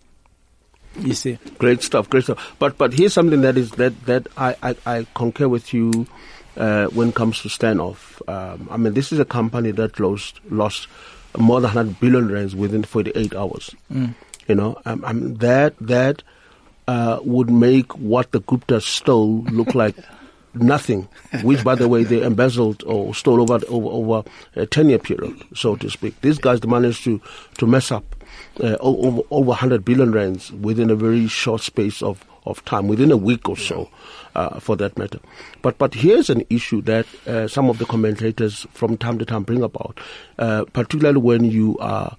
You 1.00 1.14
see, 1.14 1.40
great 1.58 1.82
stuff, 1.82 2.10
great 2.10 2.26
stuff. 2.26 2.56
But 2.60 2.78
but 2.78 2.94
here's 2.94 3.14
something 3.14 3.42
that 3.42 3.58
is 3.58 3.72
that 3.72 4.06
that 4.06 4.28
I 4.38 4.56
I, 4.62 4.76
I 4.86 5.08
concur 5.16 5.48
with 5.48 5.74
you 5.74 6.06
uh, 6.58 6.88
when 6.88 7.10
it 7.10 7.16
comes 7.16 7.42
to 7.42 7.48
Steinhoff. 7.48 8.28
Um, 8.30 8.68
I 8.72 8.78
mean, 8.78 8.94
this 8.94 9.12
is 9.12 9.20
a 9.20 9.26
company 9.26 9.72
that 9.72 10.00
lost 10.00 10.40
lost 10.50 10.88
more 11.38 11.62
than 11.62 11.70
100 11.70 12.00
billion 12.00 12.32
rands 12.32 12.56
within 12.56 12.84
48 12.84 13.36
hours. 13.36 13.76
Mm. 13.92 14.16
You 14.48 14.56
know, 14.56 14.78
um, 14.86 15.04
I 15.06 15.14
mean, 15.14 15.36
that 15.36 15.76
that 15.80 16.24
uh, 16.88 17.20
would 17.24 17.50
make 17.50 17.98
what 17.98 18.32
the 18.32 18.42
Gupta 18.42 18.82
stole 18.82 19.44
look 19.44 19.76
like 19.76 19.96
nothing, 20.54 21.08
which, 21.44 21.64
by 21.64 21.76
the 21.76 21.88
way, 21.88 22.04
they 22.04 22.22
embezzled 22.22 22.84
or 22.84 23.16
stole 23.16 23.42
over 23.42 23.66
over, 23.68 23.88
over 23.88 24.30
a 24.56 24.66
ten-year 24.66 25.00
period, 25.00 25.42
so 25.56 25.76
to 25.78 25.90
speak. 25.90 26.20
These 26.22 26.40
guys 26.40 26.64
managed 26.66 27.04
to 27.06 27.22
to 27.60 27.68
mess 27.68 27.92
up 27.92 28.16
uh, 28.60 28.78
over 28.80 29.22
over 29.32 29.48
100 29.50 29.86
billion 29.86 30.12
rands 30.12 30.52
within 30.52 30.90
a 30.90 30.96
very 30.96 31.28
short 31.28 31.62
space 31.62 32.02
of 32.02 32.26
of 32.46 32.64
time, 32.66 32.88
within 32.88 33.12
a 33.12 33.18
week 33.18 33.48
or 33.48 33.56
so, 33.56 33.90
uh, 34.36 34.60
for 34.60 34.76
that 34.78 34.98
matter. 34.98 35.20
But 35.62 35.78
but 35.78 35.94
here's 35.94 36.30
an 36.30 36.44
issue 36.50 36.82
that 36.84 37.06
uh, 37.28 37.48
some 37.48 37.70
of 37.70 37.78
the 37.78 37.86
commentators 37.86 38.66
from 38.72 38.98
time 38.98 39.20
to 39.20 39.26
time 39.26 39.44
bring 39.44 39.64
about, 39.64 40.00
uh, 40.40 40.66
particularly 40.74 41.20
when 41.20 41.44
you 41.44 41.78
are 41.80 42.16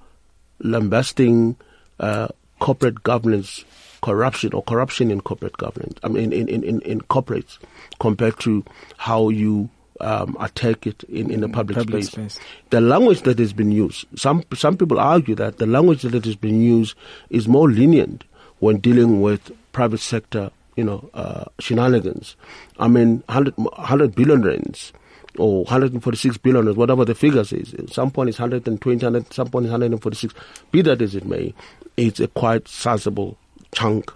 lambasting 0.61 1.57
uh, 2.01 2.29
corporate 2.59 3.03
governance 3.03 3.65
corruption 4.03 4.53
or 4.53 4.63
corruption 4.63 5.11
in 5.11 5.21
corporate 5.21 5.57
governance, 5.57 5.99
I 6.03 6.09
mean, 6.09 6.33
in, 6.33 6.49
in, 6.49 6.65
in, 6.65 6.81
in 6.83 7.01
corporates, 7.03 7.59
compared 8.01 8.39
to 8.41 8.65
how 8.97 9.29
you 9.29 9.71
um, 10.01 10.37
attack 10.41 10.87
it 10.87 11.05
in, 11.05 11.31
in 11.31 11.41
the 11.41 11.49
public, 11.49 11.79
public 11.79 12.05
space. 12.05 12.35
space. 12.35 12.47
The 12.71 12.81
language 12.81 13.23
that 13.23 13.39
has 13.39 13.53
been 13.53 13.71
used, 13.71 14.07
some, 14.17 14.43
some 14.55 14.77
people 14.77 14.99
argue 14.99 15.37
that 15.37 15.59
the 15.59 15.67
language 15.67 16.03
that 16.03 16.25
has 16.25 16.37
been 16.37 16.61
used 16.61 16.97
is 17.31 17.47
more 17.47 17.71
lenient 17.71 18.25
when 18.59 18.79
dealing 18.79 19.23
with 19.23 19.53
private 19.73 20.01
sector, 20.01 20.51
you 20.77 20.85
know, 20.85 21.09
uh, 21.15 21.45
shenanigans. 21.59 22.37
I 22.79 22.89
mean, 22.89 23.23
100, 23.27 23.55
100 23.57 24.15
billion 24.15 24.43
rands 24.43 24.93
or 25.39 25.65
146 25.65 26.37
billion, 26.39 26.69
or 26.69 26.75
whatever 26.75 27.05
the 27.05 27.15
figures 27.15 27.53
is. 27.53 27.73
At 27.75 27.91
some 27.91 28.11
point 28.11 28.29
it's 28.29 28.39
120, 28.39 29.05
100, 29.05 29.33
some 29.33 29.49
point 29.49 29.65
it's 29.67 29.71
146. 29.73 30.35
Be 30.71 30.83
that 30.83 31.01
as 31.01 31.15
it 31.15 31.25
may, 31.25 31.55
it's 31.97 32.21
a 32.21 32.29
quite 32.29 32.69
sizable 32.69 33.37
chunk 33.73 34.13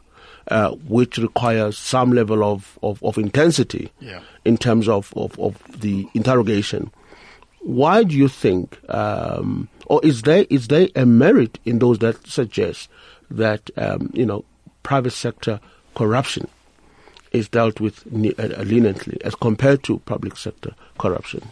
uh, 0.49 0.71
which 0.87 1.19
requires 1.19 1.77
some 1.79 2.13
level 2.13 2.45
of, 2.45 2.79
of, 2.83 3.03
of 3.03 3.19
intensity 3.19 3.91
Yeah. 4.01 4.21
in 4.45 4.57
terms 4.59 4.89
of, 4.89 5.13
of, 5.17 5.39
of 5.41 5.59
the 5.81 6.07
interrogation. 6.15 6.91
Why 7.61 8.05
do 8.05 8.15
you 8.17 8.29
think, 8.29 8.79
um, 8.95 9.69
or 9.87 10.01
is 10.05 10.23
there 10.23 10.47
is 10.51 10.69
there 10.69 10.89
a 10.95 11.05
merit 11.05 11.59
in 11.65 11.81
those 11.81 11.99
that 11.99 12.25
suggest 12.27 12.89
that 13.29 13.71
um, 13.77 14.09
you 14.15 14.25
know 14.25 14.45
private 14.85 15.11
sector 15.11 15.59
corruption 15.97 16.47
is 17.33 17.49
dealt 17.49 17.81
with 17.81 18.07
uh, 18.07 18.63
leniently 18.63 19.19
as 19.25 19.35
compared 19.35 19.83
to 19.83 19.99
public 20.01 20.37
sector 20.37 20.75
corruption? 20.99 21.43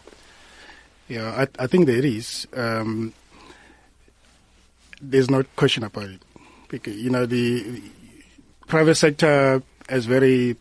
Yeah, 1.08 1.46
I, 1.58 1.64
I 1.64 1.66
think 1.66 1.86
there 1.86 2.04
is. 2.04 2.46
Um, 2.54 3.12
there's 5.02 5.30
no 5.30 5.42
question 5.56 5.82
about 5.84 6.08
it. 6.10 6.22
Because, 6.68 6.96
you 6.96 7.10
know, 7.10 7.26
the 7.26 7.82
private 8.66 8.94
sector 8.94 9.62
is 9.88 10.06
very 10.06 10.56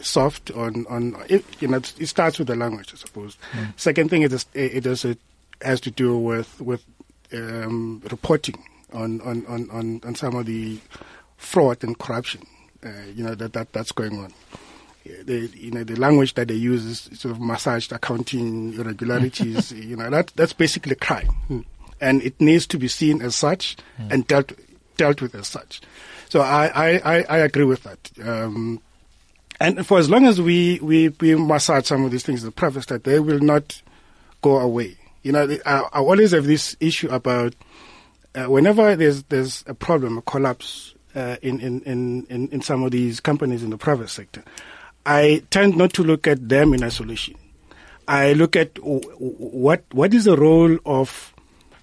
soft 0.00 0.50
on, 0.52 0.86
on 0.88 1.16
it, 1.28 1.44
you 1.60 1.68
know, 1.68 1.78
it 1.78 2.06
starts 2.06 2.38
with 2.38 2.48
the 2.48 2.54
language, 2.56 2.92
I 2.92 2.96
suppose. 2.96 3.36
Second 3.76 4.10
thing, 4.10 4.22
it, 4.22 4.32
is, 4.32 4.46
it, 4.54 4.86
is, 4.86 5.04
it 5.04 5.18
has 5.62 5.80
to 5.82 5.90
do 5.90 6.16
with, 6.16 6.60
with 6.60 6.84
um, 7.32 8.00
reporting 8.10 8.62
on, 8.92 9.20
on, 9.22 9.44
on, 9.46 9.68
on, 9.70 10.00
on 10.04 10.14
some 10.14 10.36
of 10.36 10.46
the 10.46 10.78
fraud 11.36 11.82
and 11.82 11.98
corruption, 11.98 12.42
uh, 12.42 12.57
you 13.14 13.24
know, 13.24 13.34
that, 13.34 13.52
that 13.52 13.72
that's 13.72 13.92
going 13.92 14.18
on 14.18 14.32
the 15.24 15.50
you 15.54 15.70
know 15.70 15.84
the 15.84 15.96
language 15.96 16.34
that 16.34 16.48
they 16.48 16.54
use 16.54 16.84
is 16.84 17.18
sort 17.18 17.32
of 17.32 17.40
massaged 17.40 17.92
accounting 17.92 18.74
irregularities. 18.74 19.72
you 19.72 19.96
know 19.96 20.10
that 20.10 20.28
that's 20.36 20.52
basically 20.52 20.94
crime, 20.94 21.64
and 22.00 22.22
it 22.22 22.38
needs 22.40 22.66
to 22.66 22.78
be 22.78 22.88
seen 22.88 23.22
as 23.22 23.34
such 23.34 23.76
and 24.10 24.26
dealt 24.26 24.52
dealt 24.96 25.22
with 25.22 25.34
as 25.34 25.46
such. 25.46 25.80
So 26.28 26.40
I 26.40 26.66
I, 26.74 26.88
I, 26.98 27.24
I 27.28 27.38
agree 27.38 27.64
with 27.64 27.84
that. 27.84 28.10
Um, 28.22 28.82
and 29.60 29.86
for 29.86 29.98
as 29.98 30.08
long 30.08 30.24
as 30.24 30.40
we, 30.40 30.78
we, 30.80 31.08
we 31.20 31.34
massage 31.34 31.86
some 31.86 32.04
of 32.04 32.12
these 32.12 32.22
things, 32.22 32.42
the 32.42 32.52
private 32.52 32.86
that 32.86 33.02
they 33.02 33.18
will 33.18 33.40
not 33.40 33.82
go 34.40 34.58
away. 34.58 34.96
You 35.24 35.32
know, 35.32 35.58
I, 35.66 35.80
I 35.92 35.98
always 35.98 36.30
have 36.30 36.46
this 36.46 36.76
issue 36.78 37.08
about 37.08 37.56
uh, 38.36 38.44
whenever 38.44 38.94
there's 38.94 39.24
there's 39.24 39.64
a 39.66 39.74
problem, 39.74 40.18
a 40.18 40.22
collapse 40.22 40.94
uh, 40.94 40.97
in, 41.42 41.60
in, 41.60 41.80
in, 41.82 42.26
in, 42.30 42.48
in 42.48 42.60
some 42.62 42.82
of 42.84 42.90
these 42.90 43.20
companies 43.20 43.62
in 43.62 43.70
the 43.70 43.78
private 43.78 44.08
sector, 44.10 44.42
I 45.06 45.42
tend 45.50 45.76
not 45.76 45.92
to 45.94 46.02
look 46.04 46.26
at 46.26 46.48
them 46.48 46.74
in 46.74 46.82
isolation. 46.84 47.34
I 48.06 48.32
look 48.34 48.56
at 48.56 48.74
w- 48.74 49.00
w- 49.00 49.36
what 49.38 49.84
what 49.92 50.14
is 50.14 50.24
the 50.24 50.36
role 50.36 50.78
of 50.86 51.32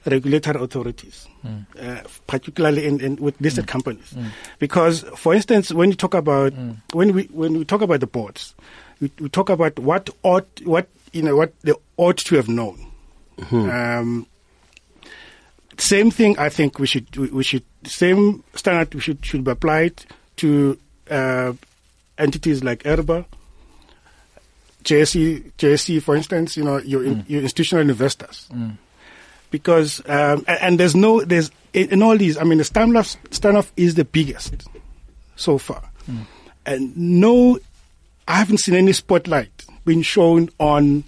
regulatory 0.06 0.62
authorities, 0.64 1.28
uh, 1.80 2.02
particularly 2.28 2.86
in, 2.86 3.00
in 3.02 3.16
with 3.18 3.36
listed 3.42 3.66
companies, 3.68 4.16
because, 4.60 5.02
for 5.18 5.34
instance, 5.36 5.72
when 5.74 5.90
you 5.90 5.96
talk 5.96 6.14
about 6.14 6.54
when 6.94 7.14
we 7.14 7.24
when 7.34 7.58
we 7.58 7.66
talk 7.66 7.82
about 7.82 8.00
the 8.00 8.08
boards, 8.08 8.56
we, 9.02 9.12
we 9.20 9.30
talk 9.30 9.50
about 9.50 9.78
what 9.80 10.10
ought 10.24 10.48
what 10.66 10.88
you 11.14 11.22
know 11.22 11.36
what 11.36 11.54
they 11.62 11.74
ought 11.98 12.18
to 12.18 12.36
have 12.38 12.48
known. 12.50 12.78
Um, 13.52 14.26
same 15.80 16.12
thing. 16.12 16.38
I 16.38 16.50
think 16.50 16.80
we 16.80 16.88
should 16.88 17.16
we, 17.16 17.44
should 17.44 17.64
same 17.84 18.44
standard 18.54 18.94
we 18.94 19.02
should 19.02 19.26
should 19.26 19.44
be 19.44 19.52
applied 19.52 20.06
to 20.38 20.78
uh, 21.10 21.54
entities 22.18 22.64
like 22.64 22.84
IRBA, 22.84 23.26
JSE, 24.84 25.52
JSE, 25.58 26.02
for 26.02 26.16
instance. 26.16 26.58
You 26.58 26.64
know, 26.64 26.78
your 26.78 27.04
in, 27.04 27.26
your 27.28 27.42
institutional 27.42 27.90
investors, 27.90 28.48
because 29.52 30.02
um, 30.08 30.44
and, 30.48 30.60
and 30.62 30.80
there's 30.80 30.96
no 30.96 31.22
there's 31.22 31.52
in, 31.74 31.90
in 31.90 32.04
all 32.04 32.18
these. 32.18 32.38
I 32.38 32.44
mean, 32.44 32.58
the 32.58 32.64
Steinhoff 32.64 33.18
Steinhoff 33.30 33.72
is 33.78 33.96
the 33.96 34.06
biggest 34.06 34.68
so 35.36 35.58
far, 35.58 35.90
and 36.66 36.96
no, 36.98 37.60
I 38.28 38.36
haven't 38.38 38.60
seen 38.60 38.76
any 38.76 38.94
spotlight 38.94 39.66
being 39.86 40.02
shown 40.02 40.50
on 40.60 41.04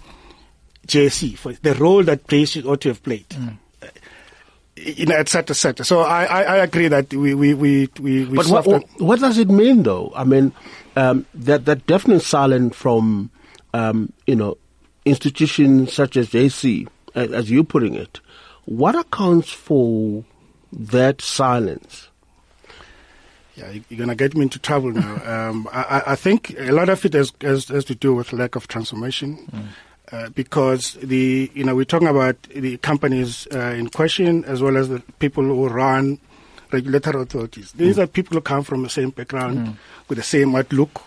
JSE 0.88 1.38
for 1.38 1.54
the 1.54 1.74
role 1.76 2.04
that 2.04 2.28
places 2.28 2.66
ought 2.66 2.82
to 2.82 2.90
have 2.90 3.04
played. 3.04 3.26
Uh, 3.36 3.52
You 4.78 5.08
know, 5.08 5.16
et 5.16 5.28
cetera, 5.28 5.54
et 5.54 5.58
cetera. 5.58 5.86
So 5.86 6.02
I, 6.02 6.26
I, 6.26 6.42
I 6.44 6.56
agree 6.58 6.88
that 6.88 7.12
we 7.14 7.34
we 7.34 7.54
we 7.56 7.90
we. 8.00 8.26
we 8.26 8.36
But 8.38 8.46
what, 8.48 8.68
what, 8.68 8.84
what 9.00 9.20
does 9.20 9.38
it 9.40 9.50
mean, 9.50 9.84
though? 9.84 10.12
I 10.16 10.24
mean, 10.24 10.54
um, 10.96 11.26
that 11.34 11.66
that 11.66 11.88
definite 11.88 12.22
silence 12.22 12.76
from, 12.76 13.32
um, 13.74 14.14
you 14.28 14.36
know, 14.36 14.58
institutions 15.06 15.94
such 15.94 16.16
as 16.16 16.30
JSE, 16.30 16.88
as, 17.16 17.32
as 17.32 17.50
you're 17.52 17.64
putting 17.64 17.96
it. 17.96 18.20
What 18.66 18.96
accounts 18.96 19.50
for 19.50 20.24
that 20.72 21.22
silence? 21.22 22.10
Yeah, 23.56 23.72
you- 23.72 23.84
you're 23.90 23.98
going 23.98 24.10
to 24.10 24.16
get 24.16 24.36
me 24.36 24.44
into 24.44 24.60
trouble 24.60 24.92
now. 24.92 25.16
um, 25.50 25.68
I, 25.74 25.82
I- 26.06 26.12
I 26.12 26.16
think 26.16 26.54
a 26.60 26.72
lot 26.72 26.90
of 26.90 27.04
it 27.06 27.14
has, 27.14 27.34
has, 27.42 27.68
has 27.70 27.86
to 27.86 27.96
do 27.96 28.14
with 28.14 28.32
lack 28.34 28.56
of 28.56 28.68
transformation. 28.68 29.50
Uh, 30.10 30.30
because 30.30 30.94
the 31.04 31.52
you 31.54 31.66
know 31.66 31.76
we're 31.76 31.84
talking 31.84 32.08
about 32.08 32.42
the 32.44 32.78
companies 32.78 33.46
uh, 33.54 33.76
in 33.78 33.90
question 33.90 34.46
as 34.46 34.62
well 34.62 34.78
as 34.78 34.88
the 34.88 35.02
people 35.20 35.44
who 35.44 35.68
run 35.68 36.18
regulatory 36.72 37.22
authorities. 37.22 37.74
These 37.74 38.00
are 38.00 38.08
people 38.08 38.36
who 38.36 38.42
come 38.42 38.64
from 38.64 38.84
the 38.84 38.90
same 38.90 39.10
background 39.10 39.78
with 40.08 40.18
the 40.18 40.24
same 40.24 40.56
outlook, 40.56 41.02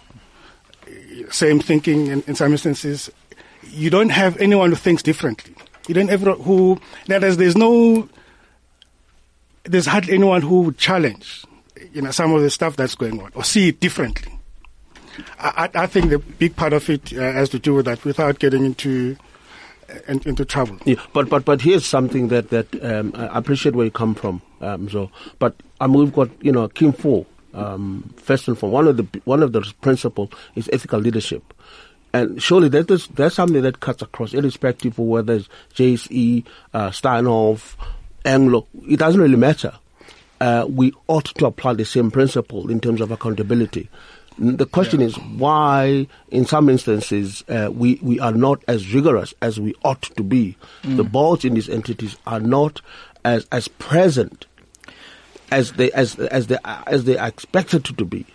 same 1.31 1.61
thinking 1.61 2.09
in, 2.09 2.23
in 2.27 2.35
some 2.35 2.53
instances. 2.53 3.11
You 3.63 3.89
don't 3.89 4.11
have 4.11 4.37
anyone 4.37 4.71
who 4.71 4.77
thinks 4.77 5.03
differently. 5.03 5.55
You 5.89 5.95
don't 5.95 6.11
ever 6.11 6.33
who 6.33 6.79
that 7.07 7.25
is 7.25 7.39
there's 7.39 7.57
no 7.57 8.09
there's 9.65 9.87
hardly 9.87 10.15
anyone 10.15 10.43
who 10.43 10.63
would 10.63 10.79
challenge, 10.79 11.45
you 11.93 12.03
know, 12.03 12.11
some 12.11 12.35
of 12.35 12.43
the 12.43 12.51
stuff 12.51 12.77
that's 12.77 12.95
going 12.95 13.21
on 13.21 13.33
or 13.35 13.45
see 13.45 13.69
it 13.69 13.81
differently. 13.81 14.40
I, 15.39 15.71
I 15.75 15.87
think 15.87 16.11
the 16.11 16.19
big 16.19 16.57
part 16.57 16.73
of 16.73 16.89
it 16.89 17.13
uh, 17.13 17.21
has 17.21 17.49
to 17.51 17.59
do 17.59 17.75
with 17.75 17.87
that, 17.87 18.05
without 18.05 18.39
getting 18.39 18.65
into 18.65 19.17
uh, 19.89 19.99
in, 20.09 20.21
into 20.25 20.45
trouble. 20.45 20.79
Yeah, 20.85 20.97
but 21.13 21.29
but 21.29 21.45
but 21.45 21.61
here's 21.61 21.87
something 21.87 22.29
that 22.29 22.51
that 22.51 22.85
um, 22.85 23.13
I 23.17 23.39
appreciate 23.39 23.75
where 23.75 23.87
you 23.87 23.91
come 23.91 24.15
from. 24.15 24.43
Um, 24.61 24.89
so, 24.89 25.11
but 25.39 25.55
um, 25.81 25.95
we've 25.95 26.13
got 26.13 26.31
you 26.45 26.53
know 26.53 26.69
King 26.69 26.93
4. 26.93 27.27
Um, 27.53 28.15
first 28.17 28.47
and 28.47 28.57
foremost, 28.57 28.75
one 28.75 28.87
of 28.89 28.97
the 28.97 29.21
one 29.25 29.43
of 29.43 29.53
the 29.53 29.61
principles 29.81 30.31
is 30.55 30.71
ethical 30.73 31.01
leadership, 31.01 31.53
and 32.13 32.41
surely 32.41 32.69
that 32.69 32.89
is 32.91 33.09
that's 33.09 33.35
something 33.35 33.63
that 33.63 33.81
cuts 33.81 34.03
across, 34.03 34.35
irrespective 34.35 34.99
of 34.99 35.05
whether 35.05 35.35
it's 35.35 35.49
JSE, 35.75 36.45
uh, 36.73 36.91
Steinhoff, 36.91 37.75
Anglo. 38.25 38.69
It 38.89 39.01
doesn't 39.01 39.21
really 39.21 39.37
matter. 39.37 39.73
Uh, 40.41 40.65
we 40.69 40.93
ought 41.09 41.27
to 41.27 41.47
apply 41.47 41.75
the 41.75 41.85
same 41.85 42.11
principle 42.11 42.71
in 42.71 42.81
terms 42.81 43.01
of 43.01 43.11
accountability. 43.11 43.91
The 44.39 44.67
question 44.67 45.03
is 45.03 45.17
why, 45.19 46.07
in 46.31 46.47
some 46.47 46.69
instances, 46.69 47.45
uh, 47.49 47.71
we, 47.73 47.99
we 48.03 48.19
are 48.21 48.33
not 48.33 48.63
as 48.67 48.95
rigorous 48.95 49.35
as 49.43 49.61
we 49.61 49.75
ought 49.85 50.03
to 50.03 50.23
be. 50.23 50.57
The 50.83 51.05
boards 51.05 51.45
in 51.45 51.55
these 51.55 51.69
entities 51.69 52.17
are 52.27 52.41
not 52.41 52.81
as, 53.25 53.47
as 53.53 53.69
present 53.69 54.47
as 55.51 55.73
they, 55.73 55.91
as, 55.93 56.19
as, 56.19 56.47
they, 56.47 56.59
as 56.65 57.05
they 57.05 57.19
are 57.19 57.29
expected 57.29 57.85
to 57.85 58.05
be. 58.05 58.27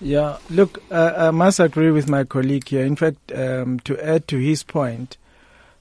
Yeah, 0.00 0.38
look, 0.48 0.82
uh, 0.90 1.12
I 1.16 1.30
must 1.30 1.60
agree 1.60 1.90
with 1.90 2.08
my 2.08 2.24
colleague 2.24 2.68
here. 2.68 2.84
In 2.84 2.96
fact, 2.96 3.32
um, 3.32 3.80
to 3.80 4.02
add 4.02 4.26
to 4.28 4.38
his 4.38 4.62
point, 4.62 5.18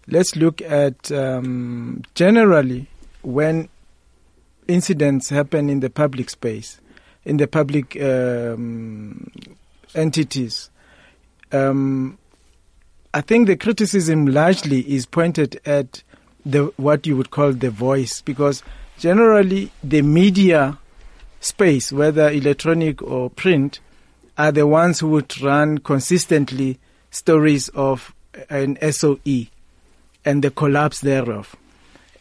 let's 0.08 0.36
look 0.36 0.62
at 0.62 1.10
um, 1.12 2.04
generally 2.16 2.88
when 3.22 3.70
incidents 4.68 5.30
happen 5.30 5.70
in 5.70 5.80
the 5.80 5.90
public 5.90 6.30
space, 6.30 6.82
in 7.30 7.38
the 7.38 7.48
public 7.48 7.96
um, 8.02 9.32
entities. 9.94 10.70
Um, 11.52 12.18
I 13.14 13.22
think 13.22 13.48
the 13.48 13.56
criticism 13.56 14.26
largely 14.26 14.82
is 14.82 15.06
pointed 15.06 15.62
at 15.66 16.04
the 16.46 16.74
what 16.78 17.06
you 17.06 17.16
would 17.16 17.32
call 17.32 17.54
the 17.54 17.70
voice, 17.70 18.22
because 18.22 18.64
generally 18.98 19.72
the 19.84 20.02
media 20.02 20.78
space, 21.40 21.92
whether 21.92 22.30
electronic 22.30 23.02
or 23.02 23.30
print, 23.30 23.80
are 24.38 24.52
the 24.52 24.66
ones 24.66 25.00
who 25.00 25.10
would 25.10 25.40
run 25.42 25.78
consistently 25.78 26.80
stories 27.12 27.70
of 27.70 28.14
an 28.50 28.78
SOE 28.92 29.48
and 30.26 30.44
the 30.44 30.52
collapse 30.52 31.02
thereof. 31.02 31.56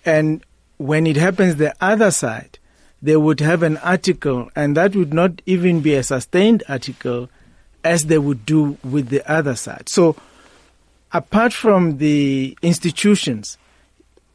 And 0.04 0.44
when 0.76 1.06
it 1.06 1.16
happens 1.16 1.56
the 1.56 1.74
other 1.80 2.10
side, 2.10 2.58
they 3.00 3.16
would 3.16 3.40
have 3.40 3.62
an 3.62 3.76
article, 3.78 4.50
and 4.56 4.76
that 4.76 4.96
would 4.96 5.14
not 5.14 5.40
even 5.46 5.80
be 5.80 5.94
a 5.94 6.02
sustained 6.02 6.62
article 6.68 7.28
as 7.84 8.06
they 8.06 8.18
would 8.18 8.44
do 8.44 8.76
with 8.82 9.08
the 9.08 9.28
other 9.30 9.54
side. 9.54 9.88
So, 9.88 10.16
apart 11.12 11.52
from 11.52 11.98
the 11.98 12.58
institutions, 12.60 13.56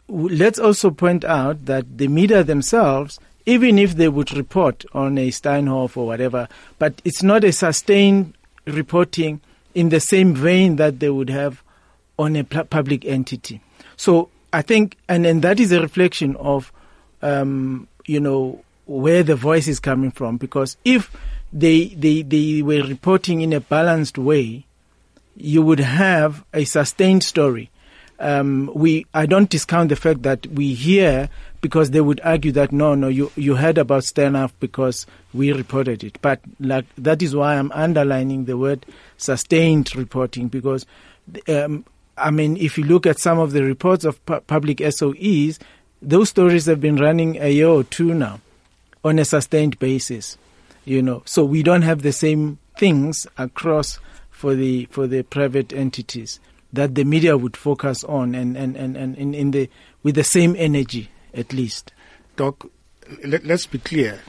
let's 0.08 0.60
also 0.60 0.92
point 0.92 1.26
out 1.26 1.66
that 1.66 1.98
the 1.98 2.08
media 2.08 2.44
themselves, 2.44 3.20
even 3.46 3.78
if 3.78 3.96
they 3.96 4.08
would 4.08 4.36
report 4.36 4.86
on 4.94 5.18
a 5.18 5.30
Steinhoff 5.30 5.98
or 5.98 6.06
whatever, 6.06 6.48
but 6.80 7.02
it's 7.04 7.24
not 7.24 7.44
a 7.44 7.52
sustained 7.52 8.34
reporting 8.66 9.42
in 9.76 9.90
the 9.90 10.00
same 10.00 10.34
vein 10.34 10.78
that 10.78 11.00
they 11.00 11.10
would 11.10 11.30
have 11.30 11.62
on 12.18 12.36
a 12.36 12.44
public 12.44 13.06
entity. 13.06 13.60
So 13.98 14.30
I 14.54 14.62
think, 14.62 14.98
and 15.10 15.26
then 15.26 15.42
that 15.42 15.60
is 15.60 15.72
a 15.72 15.82
reflection 15.82 16.36
of, 16.38 16.72
um, 17.22 17.88
you 18.06 18.20
know, 18.20 18.64
where 18.86 19.24
the 19.24 19.36
voice 19.36 19.68
is 19.68 19.80
coming 19.80 20.12
from. 20.12 20.38
Because 20.38 20.78
if 20.84 21.12
they, 21.52 21.86
they, 21.90 22.22
they 22.22 22.62
were 22.62 22.84
reporting 22.84 23.42
in 23.42 23.54
a 23.54 23.60
balanced 23.60 24.18
way, 24.18 24.66
you 25.36 25.62
would 25.62 25.80
have 25.80 26.44
a 26.54 26.64
sustained 26.66 27.24
story. 27.24 27.70
Um, 28.20 28.72
we, 28.74 29.06
I 29.14 29.26
don't 29.26 29.50
discount 29.50 29.90
the 29.90 29.96
fact 29.96 30.22
that 30.24 30.48
we 30.48 30.74
hear 30.74 31.30
because 31.62 31.92
they 31.92 32.02
would 32.02 32.22
argue 32.24 32.52
that 32.52 32.72
no, 32.72 32.94
no, 32.94 33.08
you, 33.08 33.32
you 33.36 33.56
heard 33.56 33.78
about 33.78 34.04
Steinhoff 34.04 34.52
because 34.60 35.06
we 35.34 35.52
reported 35.52 36.04
it. 36.04 36.20
But 36.22 36.40
like, 36.60 36.86
that 36.98 37.22
is 37.22 37.36
why 37.36 37.56
I'm 37.56 37.72
underlining 37.72 38.46
the 38.46 38.58
word 38.58 38.86
sustained 39.18 39.96
reporting 39.96 40.48
because, 40.48 40.86
um, 41.48 41.86
I 42.18 42.32
mean, 42.32 42.58
if 42.58 42.78
you 42.78 42.84
look 42.84 43.06
at 43.06 43.20
some 43.20 43.40
of 43.40 43.52
the 43.52 43.64
reports 43.64 44.04
of 44.06 44.24
pu- 44.26 44.42
public 44.42 44.78
SOEs, 44.78 45.58
those 46.04 46.30
stories 46.30 46.66
have 46.66 46.82
been 46.82 46.98
running 46.98 47.38
a 47.38 47.52
year 47.52 47.68
or 47.68 47.84
two 47.84 48.14
now 48.14 48.42
on 49.04 49.20
a 49.20 49.26
sustained 49.26 49.80
basis, 49.80 50.38
you 50.86 51.02
know. 51.02 51.24
So 51.26 51.44
we 51.44 51.64
don't 51.64 51.82
have 51.82 52.02
the 52.02 52.12
same 52.12 52.60
things 52.78 53.26
across 53.38 54.00
for 54.30 54.56
the 54.56 54.86
for 54.92 55.08
the 55.08 55.24
private 55.24 55.72
entities 55.72 56.40
that 56.74 56.96
the 56.96 57.04
media 57.04 57.38
would 57.38 57.56
focus 57.56 58.04
on 58.04 58.36
and 58.36 58.58
and 58.58 58.76
and, 58.76 58.98
and 58.98 59.16
in, 59.16 59.34
in 59.34 59.52
the 59.52 59.70
with 60.04 60.16
the 60.16 60.24
same 60.24 60.56
energy 60.58 61.10
at 61.34 61.54
least. 61.54 61.94
Doc, 62.36 62.68
let, 63.24 63.50
us 63.50 63.66
be 63.66 63.80
clear. 63.80 64.20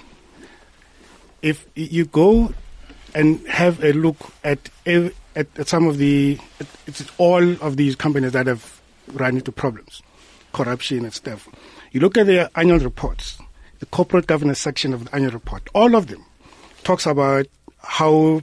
If 1.42 1.66
you 1.74 2.04
go 2.06 2.54
and 3.14 3.46
have 3.48 3.82
a 3.82 3.92
look 3.92 4.16
at 4.42 4.70
at, 4.86 5.12
at 5.34 5.68
some 5.68 5.86
of 5.86 5.98
the 5.98 6.38
it's 6.86 7.04
all 7.18 7.42
of 7.62 7.76
these 7.76 7.96
companies 7.96 8.32
that 8.32 8.46
have 8.46 8.80
run 9.12 9.36
into 9.36 9.52
problems, 9.52 10.02
corruption 10.54 11.04
and 11.04 11.12
stuff. 11.12 11.48
You 11.92 12.00
look 12.00 12.16
at 12.16 12.26
their 12.26 12.48
annual 12.56 12.78
reports, 12.78 13.38
the 13.80 13.86
corporate 13.86 14.26
governance 14.26 14.60
section 14.60 14.94
of 14.94 15.04
the 15.04 15.14
annual 15.14 15.32
report. 15.32 15.68
All 15.74 15.94
of 15.94 16.06
them 16.06 16.24
talks 16.82 17.04
about 17.04 17.46
how 17.78 18.40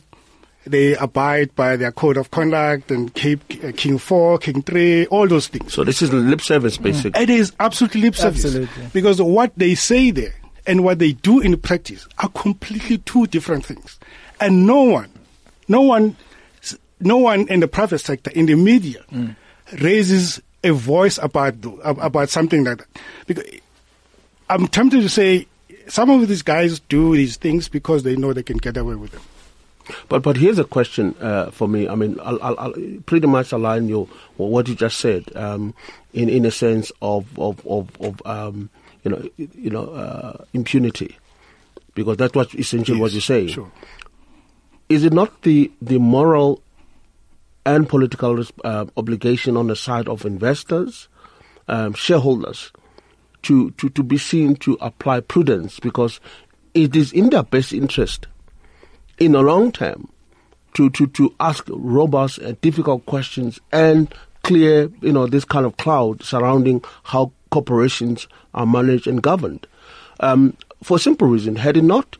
they 0.66 0.96
abide 0.96 1.56
by 1.56 1.76
their 1.76 1.92
code 1.92 2.18
of 2.18 2.30
conduct 2.30 2.92
and 2.92 3.14
keep 3.14 3.42
uh, 3.64 3.72
King 3.76 3.98
4, 3.98 4.38
King 4.38 4.62
3, 4.62 5.08
all 5.08 5.28
those 5.28 5.48
things. 5.48 5.74
So 5.74 5.84
this 5.84 6.02
is 6.02 6.14
lip 6.14 6.42
service, 6.42 6.78
basically. 6.78 7.20
It 7.22 7.30
is 7.30 7.52
absolutely 7.60 8.02
lip 8.02 8.16
service. 8.16 8.46
Absolutely. 8.46 8.86
Because 8.94 9.22
what 9.22 9.54
they 9.58 9.74
say 9.74 10.12
there 10.12 10.36
and 10.68 10.84
what 10.84 11.00
they 11.00 11.14
do 11.14 11.40
in 11.40 11.58
practice 11.60 12.08
are 12.20 12.30
completely 12.30 13.00
two 13.00 13.26
different 13.28 13.66
things. 13.66 14.00
And 14.40 14.68
no 14.68 14.84
one, 14.84 15.12
no 15.68 15.82
one, 15.82 16.16
no 17.00 17.18
one 17.18 17.48
in 17.48 17.60
the 17.60 17.68
private 17.68 18.00
sector, 18.00 18.30
in 18.32 18.46
the 18.46 18.56
media, 18.56 19.04
mm. 19.12 19.36
raises 19.82 20.42
a 20.64 20.72
voice 20.72 21.18
about 21.18 21.56
about 21.84 22.30
something 22.30 22.64
like 22.64 22.80
that. 22.80 22.88
Because 23.28 23.46
I'm 24.50 24.68
tempted 24.68 25.02
to 25.02 25.10
say 25.10 25.48
some 25.88 26.10
of 26.10 26.28
these 26.28 26.42
guys 26.42 26.80
do 26.80 27.16
these 27.16 27.38
things 27.38 27.68
because 27.68 28.04
they 28.04 28.16
know 28.16 28.34
they 28.34 28.44
can 28.44 28.58
get 28.58 28.78
away 28.78 28.96
with 28.96 29.12
them. 29.12 29.22
But 30.08 30.24
but 30.24 30.38
here's 30.38 30.60
a 30.60 30.64
question 30.64 31.16
uh, 31.20 31.52
for 31.52 31.68
me. 31.68 31.88
I 31.88 31.96
mean, 31.96 32.20
I'll, 32.22 32.42
I'll, 32.42 32.60
I'll, 32.60 32.74
pretty 33.06 33.28
much 33.28 33.52
align 33.52 33.90
you 33.90 34.08
what 34.38 34.68
you 34.68 34.76
just 34.76 35.00
said 35.00 35.36
um, 35.36 35.74
in 36.14 36.30
in 36.30 36.46
a 36.46 36.52
sense 36.52 36.92
of 37.02 37.28
of 37.40 37.66
of, 37.66 37.90
of 38.00 38.22
um, 38.26 38.70
you 39.04 39.12
know 39.12 39.30
you 39.38 39.70
know 39.70 39.86
uh, 39.86 40.46
impunity, 40.54 41.18
because 41.96 42.18
that's 42.18 42.36
what 42.36 42.54
essentially 42.56 42.98
yes, 42.98 43.02
what 43.02 43.12
you're 43.12 43.22
saying. 43.22 43.50
Sure. 43.50 43.72
Is 44.88 45.04
it 45.04 45.14
not 45.14 45.42
the 45.42 45.72
the 45.82 45.98
moral 45.98 46.62
and 47.66 47.88
political 47.88 48.44
uh, 48.64 48.86
obligation 48.98 49.58
on 49.58 49.68
the 49.68 49.76
side 49.76 50.08
of 50.08 50.26
investors, 50.26 51.08
um, 51.68 51.94
shareholders, 51.94 52.72
to, 53.44 53.72
to 53.72 53.90
to 53.90 54.04
be 54.04 54.18
seen 54.18 54.56
to 54.56 54.78
apply 54.82 55.20
prudence 55.20 55.80
because 55.80 56.20
it 56.74 56.96
is 56.96 57.12
in 57.12 57.30
their 57.30 57.44
best 57.44 57.74
interest 57.74 58.28
in 59.20 59.34
the 59.34 59.42
long 59.42 59.72
term 59.72 60.10
to, 60.74 60.90
to, 60.92 61.08
to 61.08 61.34
ask 61.40 61.66
robust 61.70 62.38
and 62.38 62.60
difficult 62.62 63.06
questions 63.06 63.60
and 63.72 64.14
clear, 64.44 64.90
you 65.02 65.12
know, 65.12 65.28
this 65.28 65.46
kind 65.46 65.66
of 65.66 65.78
cloud 65.78 66.24
surrounding 66.24 66.84
how 67.04 67.32
corporations 67.52 68.28
are 68.54 68.66
managed 68.66 69.08
and 69.08 69.22
governed. 69.22 69.68
Um, 70.20 70.56
for 70.82 70.98
a 70.98 71.00
simple 71.00 71.28
reason, 71.28 71.56
had 71.56 71.78
it 71.78 71.84
not, 71.84 72.18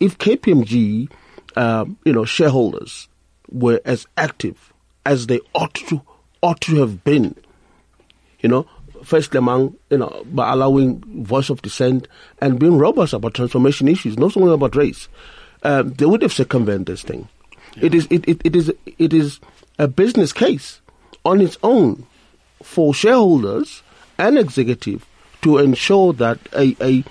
if 0.00 0.18
KPMG, 0.18 1.10
uh, 1.56 1.86
you 2.04 2.12
know, 2.12 2.24
shareholders 2.24 3.08
were 3.50 3.80
as 3.84 4.06
active 4.16 4.67
as 5.08 5.26
they 5.26 5.40
ought 5.54 5.74
to 5.74 6.00
ought 6.42 6.60
to 6.60 6.76
have 6.76 7.02
been, 7.02 7.34
you 8.40 8.48
know, 8.48 8.68
firstly 9.02 9.38
among 9.38 9.74
you 9.90 9.98
know 9.98 10.22
by 10.26 10.52
allowing 10.52 11.00
voice 11.24 11.50
of 11.50 11.62
dissent 11.62 12.06
and 12.40 12.60
being 12.60 12.78
robust 12.78 13.12
about 13.12 13.34
transformation 13.34 13.88
issues, 13.88 14.16
not 14.16 14.36
only 14.36 14.52
about 14.52 14.76
race 14.76 15.08
um, 15.62 15.92
they 15.94 16.06
would 16.06 16.22
have 16.22 16.32
circumvented 16.32 16.86
this 16.86 17.02
thing. 17.02 17.28
Yeah. 17.76 17.86
It 17.86 17.94
is 17.94 18.06
it, 18.10 18.28
it, 18.28 18.40
it 18.44 18.56
is 18.56 18.72
it 18.86 19.12
is 19.12 19.40
a 19.78 19.88
business 19.88 20.32
case 20.32 20.80
on 21.24 21.40
its 21.40 21.58
own 21.62 22.06
for 22.62 22.94
shareholders 22.94 23.82
and 24.18 24.38
executive 24.38 25.06
to 25.42 25.58
ensure 25.58 26.12
that 26.14 26.38
a, 26.54 26.76
a 26.80 27.04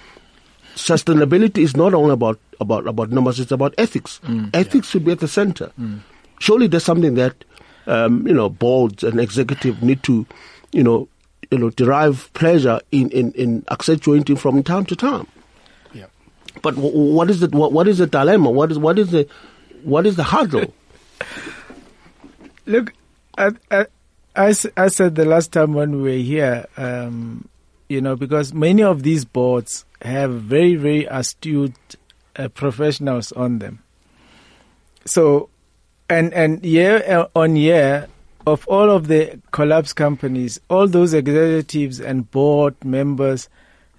sustainability 0.75 1.59
is 1.59 1.75
not 1.75 1.93
only 1.93 2.13
about 2.13 2.39
about 2.59 2.87
about 2.87 3.09
numbers; 3.09 3.39
it's 3.39 3.51
about 3.51 3.73
ethics. 3.77 4.19
Mm, 4.23 4.49
ethics 4.53 4.87
yeah. 4.87 4.91
should 4.91 5.05
be 5.05 5.11
at 5.11 5.19
the 5.19 5.27
center. 5.27 5.71
Mm. 5.79 5.99
Surely, 6.39 6.67
there's 6.67 6.83
something 6.83 7.15
that 7.15 7.43
um, 7.87 8.27
you 8.27 8.33
know 8.33 8.49
boards 8.49 9.03
and 9.03 9.19
executive 9.19 9.81
need 9.81 10.03
to 10.03 10.25
you 10.71 10.83
know 10.83 11.07
you 11.51 11.57
know 11.57 11.69
derive 11.71 12.29
pleasure 12.33 12.79
in 12.91 13.09
in, 13.09 13.31
in 13.33 13.65
accentuating 13.71 14.35
from 14.35 14.61
time 14.63 14.85
to 14.85 14.95
time. 14.95 15.27
Yeah. 15.93 16.05
But 16.61 16.75
what 16.75 17.29
is 17.29 17.39
the 17.39 17.47
what, 17.47 17.71
what 17.71 17.87
is 17.87 17.97
the 17.97 18.07
dilemma? 18.07 18.51
What 18.51 18.71
is 18.71 18.77
what 18.77 18.99
is 18.99 19.11
the 19.11 19.27
what 19.83 20.05
is 20.05 20.15
the 20.15 20.23
hurdle? 20.23 20.73
Look, 22.65 22.93
I, 23.37 23.51
I, 23.71 23.85
I, 24.35 24.53
I, 24.75 24.87
said 24.89 25.15
the 25.15 25.23
last 25.23 25.53
time 25.53 25.73
when 25.73 26.01
we 26.01 26.01
were 26.01 26.23
here, 26.23 26.65
um, 26.75 27.47
you 27.87 28.01
know, 28.01 28.17
because 28.17 28.53
many 28.53 28.83
of 28.83 29.03
these 29.03 29.23
boards 29.23 29.85
have 30.01 30.33
very 30.33 30.75
very 30.75 31.05
astute 31.05 31.95
uh, 32.35 32.49
professionals 32.49 33.31
on 33.31 33.59
them. 33.59 33.81
So, 35.05 35.49
and 36.09 36.33
and 36.33 36.63
year 36.65 37.03
uh, 37.07 37.27
on 37.35 37.55
year, 37.55 38.07
of 38.45 38.67
all 38.67 38.89
of 38.89 39.07
the 39.07 39.39
collapse 39.51 39.93
companies, 39.93 40.59
all 40.69 40.87
those 40.87 41.13
executives 41.13 41.99
and 41.99 42.29
board 42.31 42.75
members 42.83 43.49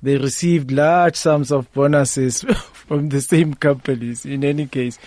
they 0.02 0.16
received 0.16 0.70
large 0.70 1.16
sums 1.16 1.50
of 1.50 1.72
bonuses 1.72 2.42
from 2.72 3.08
the 3.08 3.20
same 3.20 3.54
companies 3.54 4.24
in 4.24 4.44
any 4.44 4.66
case. 4.66 4.98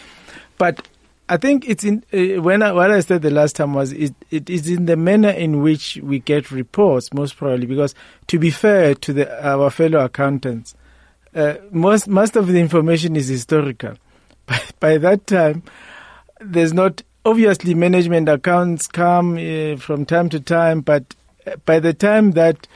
But 0.58 0.88
I 1.30 1.38
think 1.38 1.68
it's 1.68 1.84
in 1.84 2.04
uh, 2.12 2.42
when 2.42 2.62
I, 2.62 2.74
what 2.74 2.92
I 2.92 3.00
said 3.00 3.22
the 3.22 3.32
last 3.32 3.56
time 3.56 3.74
was 3.74 3.94
it, 3.94 4.14
it 4.30 4.50
is 4.50 4.70
in 4.70 4.86
the 4.86 4.98
manner 4.98 5.30
in 5.30 5.62
which 5.62 5.98
we 6.04 6.20
get 6.20 6.52
reports 6.52 7.14
most 7.14 7.38
probably 7.38 7.66
because 7.66 7.96
to 8.28 8.38
be 8.38 8.52
fair 8.52 8.96
to 8.96 9.14
the, 9.14 9.48
our 9.48 9.70
fellow 9.70 10.04
accountants, 10.04 10.76
uh, 11.34 11.56
most 11.72 12.08
most 12.08 12.36
of 12.36 12.48
the 12.48 12.60
information 12.60 13.16
is 13.16 13.28
historical. 13.28 13.96
By, 14.48 14.60
by 14.80 14.98
that 14.98 15.28
time, 15.28 15.64
there's 16.42 16.74
not 16.74 17.02
obviously 17.26 17.74
management 17.74 18.28
accounts 18.28 18.88
come 18.88 19.38
uh, 19.38 19.78
from 19.78 20.06
time 20.06 20.30
to 20.30 20.40
time, 20.40 20.82
but 20.82 21.16
uh, 21.46 21.56
by 21.66 21.80
the 21.80 21.94
time 21.94 22.32
that 22.32 22.68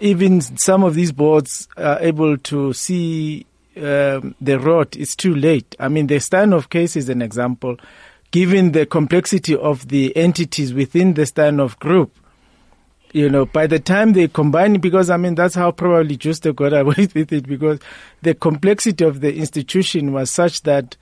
even 0.00 0.40
some 0.40 0.84
of 0.84 0.94
these 0.94 1.10
boards 1.10 1.68
are 1.76 1.98
able 2.00 2.36
to 2.38 2.72
see 2.72 3.46
um, 3.76 4.34
the 4.40 4.58
road, 4.60 4.96
it's 4.96 5.16
too 5.16 5.34
late. 5.34 5.74
I 5.78 5.88
mean, 5.88 6.06
the 6.06 6.16
Steinhoff 6.16 6.68
case 6.68 6.96
is 6.96 7.08
an 7.08 7.22
example. 7.22 7.76
Given 8.30 8.72
the 8.72 8.84
complexity 8.84 9.56
of 9.56 9.88
the 9.88 10.14
entities 10.16 10.74
within 10.74 11.14
the 11.14 11.22
Steinhoff 11.22 11.78
group, 11.78 12.14
you 13.12 13.30
know, 13.30 13.46
by 13.46 13.66
the 13.66 13.78
time 13.78 14.12
they 14.12 14.28
combine, 14.28 14.80
because 14.80 15.08
I 15.08 15.16
mean, 15.16 15.34
that's 15.34 15.54
how 15.54 15.70
probably 15.70 16.16
Jooste 16.18 16.54
got 16.54 16.74
away 16.74 17.08
with 17.14 17.32
it, 17.32 17.48
because 17.48 17.80
the 18.20 18.34
complexity 18.34 19.02
of 19.02 19.20
the 19.20 19.34
institution 19.34 20.12
was 20.12 20.30
such 20.30 20.62
that 20.62 20.96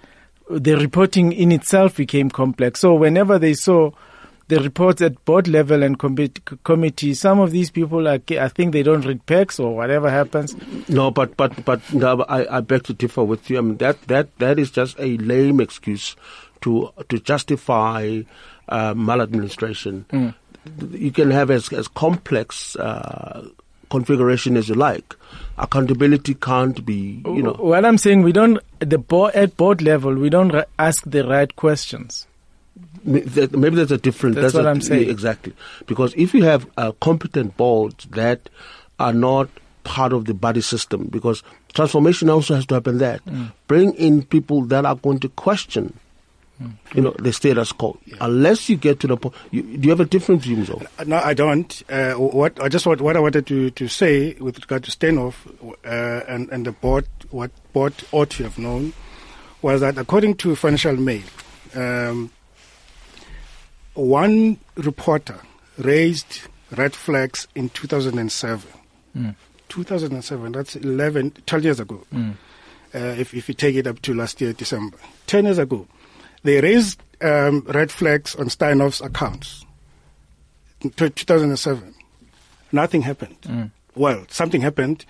the 0.51 0.76
reporting 0.76 1.32
in 1.32 1.53
itself 1.53 1.97
became 1.97 2.30
complex. 2.30 2.80
So 2.80 2.94
whenever 2.94 3.38
they 3.38 3.55
saw 3.55 3.90
the 4.49 4.61
reports 4.61 5.03
at 5.03 5.24
board 5.24 5.49
level 5.49 5.82
and 5.82 5.99
committee, 5.99 7.14
some 7.14 7.40
of 7.40 7.51
these 7.51 7.70
people, 7.70 8.07
are, 8.07 8.20
I 8.30 8.49
think 8.49 8.72
they 8.72 8.84
don't 8.84 9.05
read 9.05 9.26
PECs 9.26 9.59
or 9.59 9.74
whatever 9.74 10.09
happens. 10.09 10.55
No, 10.88 11.11
but 11.11 11.36
but 11.36 11.64
but 11.64 11.80
no, 11.92 12.22
I, 12.28 12.59
I 12.59 12.61
beg 12.61 12.84
to 12.84 12.94
differ 12.94 13.24
with 13.24 13.51
you. 13.51 13.59
I 13.59 13.61
mean 13.62 13.76
that 13.78 14.01
that 14.03 14.38
that 14.38 14.59
is 14.59 14.70
just 14.70 14.99
a 15.01 15.16
lame 15.18 15.61
excuse 15.61 16.14
to 16.61 16.90
to 17.09 17.18
justify 17.18 18.22
uh, 18.68 18.94
maladministration. 18.94 20.07
Mm. 20.11 20.34
You 20.92 21.11
can 21.11 21.30
have 21.32 21.51
as 21.51 21.72
as 21.72 21.88
complex. 21.88 22.76
Uh, 22.76 23.49
configuration 23.91 24.57
as 24.57 24.68
you 24.68 24.74
like. 24.74 25.14
Accountability 25.59 26.34
can't 26.34 26.84
be, 26.84 27.22
you 27.24 27.43
know. 27.43 27.55
What 27.55 27.84
I'm 27.84 27.99
saying, 27.99 28.22
we 28.22 28.32
don't 28.32 28.59
at 28.80 28.91
the 28.91 28.99
board 28.99 29.34
at 29.34 29.57
board 29.57 29.80
level, 29.82 30.14
we 30.14 30.28
don't 30.28 30.55
ask 30.78 31.03
the 31.05 31.26
right 31.26 31.55
questions 31.57 32.26
maybe 33.07 33.76
there's 33.76 33.93
a 33.93 33.99
different. 33.99 34.34
That's, 34.34 34.53
that's 34.53 34.55
what 34.55 34.66
i 34.66 34.70
am 34.70 34.80
saying. 34.80 35.09
Exactly, 35.09 35.55
because 35.87 36.14
if 36.16 36.34
you 36.34 36.45
have 36.45 36.68
uh, 36.76 36.93
competent 37.01 37.57
boards 37.57 38.05
that 38.11 38.49
are 38.99 39.12
not 39.12 39.49
part 39.84 40.12
of 40.12 40.24
the 40.24 40.34
body 40.34 40.61
system, 40.61 41.07
because 41.07 41.43
transformation 41.72 42.28
also 42.28 42.55
has 42.55 42.66
to 42.66 42.74
happen 42.74 42.99
there. 42.99 43.20
Bring 43.68 43.95
in 43.95 44.24
people 44.24 44.62
that 44.62 44.84
are 44.84 44.97
going 44.97 45.20
to 45.20 45.28
question, 45.30 45.99
you 46.94 47.02
know, 47.02 47.14
the 47.18 47.32
status 47.32 47.72
quo. 47.72 47.98
Unless 48.20 48.68
you 48.68 48.76
get 48.76 49.00
to 49.00 49.07
the 49.07 49.16
point, 49.16 49.34
you, 49.50 49.62
do 49.62 49.84
you 49.86 49.90
have 49.90 50.00
a 50.00 50.04
different 50.07 50.42
view, 50.42 50.57
Mzo? 50.57 50.86
Uh, 50.98 51.04
No, 51.04 51.16
I 51.18 51.34
don't. 51.34 51.82
Uh, 51.90 52.14
what 52.14 52.61
I 52.62 52.68
just 52.68 52.86
what, 52.86 53.00
what 53.00 53.16
I 53.16 53.20
wanted 53.20 53.46
to, 53.48 53.70
to 53.70 53.88
say 53.88 54.34
with 54.40 54.59
regard 54.61 54.84
to 54.84 54.90
Steinhoff 54.90 55.34
uh, 55.84 56.24
and 56.26 56.48
and 56.50 56.64
the 56.66 56.72
board, 56.72 57.07
what 57.30 57.50
board 57.72 57.92
ought 58.12 58.30
to 58.30 58.44
have 58.44 58.59
known 58.59 58.92
was 59.62 59.80
that 59.80 59.98
according 59.98 60.36
to 60.36 60.54
Financial 60.57 60.96
Mail, 60.96 61.22
um, 61.74 62.30
one 63.94 64.59
reporter 64.76 65.38
raised 65.78 66.40
red 66.76 66.94
flags 66.94 67.48
in 67.54 67.68
2007. 67.70 68.68
2007. 69.68 70.52
That's 70.52 70.76
11, 70.76 71.32
12 71.46 71.64
years 71.64 71.80
ago. 71.80 72.02
Uh, 72.94 72.98
if 73.18 73.34
if 73.34 73.48
you 73.48 73.54
take 73.54 73.74
it 73.76 73.86
up 73.86 74.00
to 74.02 74.14
last 74.14 74.40
year 74.40 74.52
December, 74.52 74.96
10 75.26 75.44
years 75.44 75.59
ago, 75.59 75.86
they 76.47 76.61
raised 76.61 77.01
um, 77.20 77.61
red 77.68 77.90
flags 77.90 78.34
on 78.36 78.47
Steinhoff's 78.49 79.01
accounts. 79.01 79.64
In 80.82 80.90
t- 80.90 81.11
2007, 81.11 81.94
nothing 82.72 83.03
happened. 83.03 83.36
Well, 83.94 84.24
something 84.28 84.61
happened. 84.61 85.05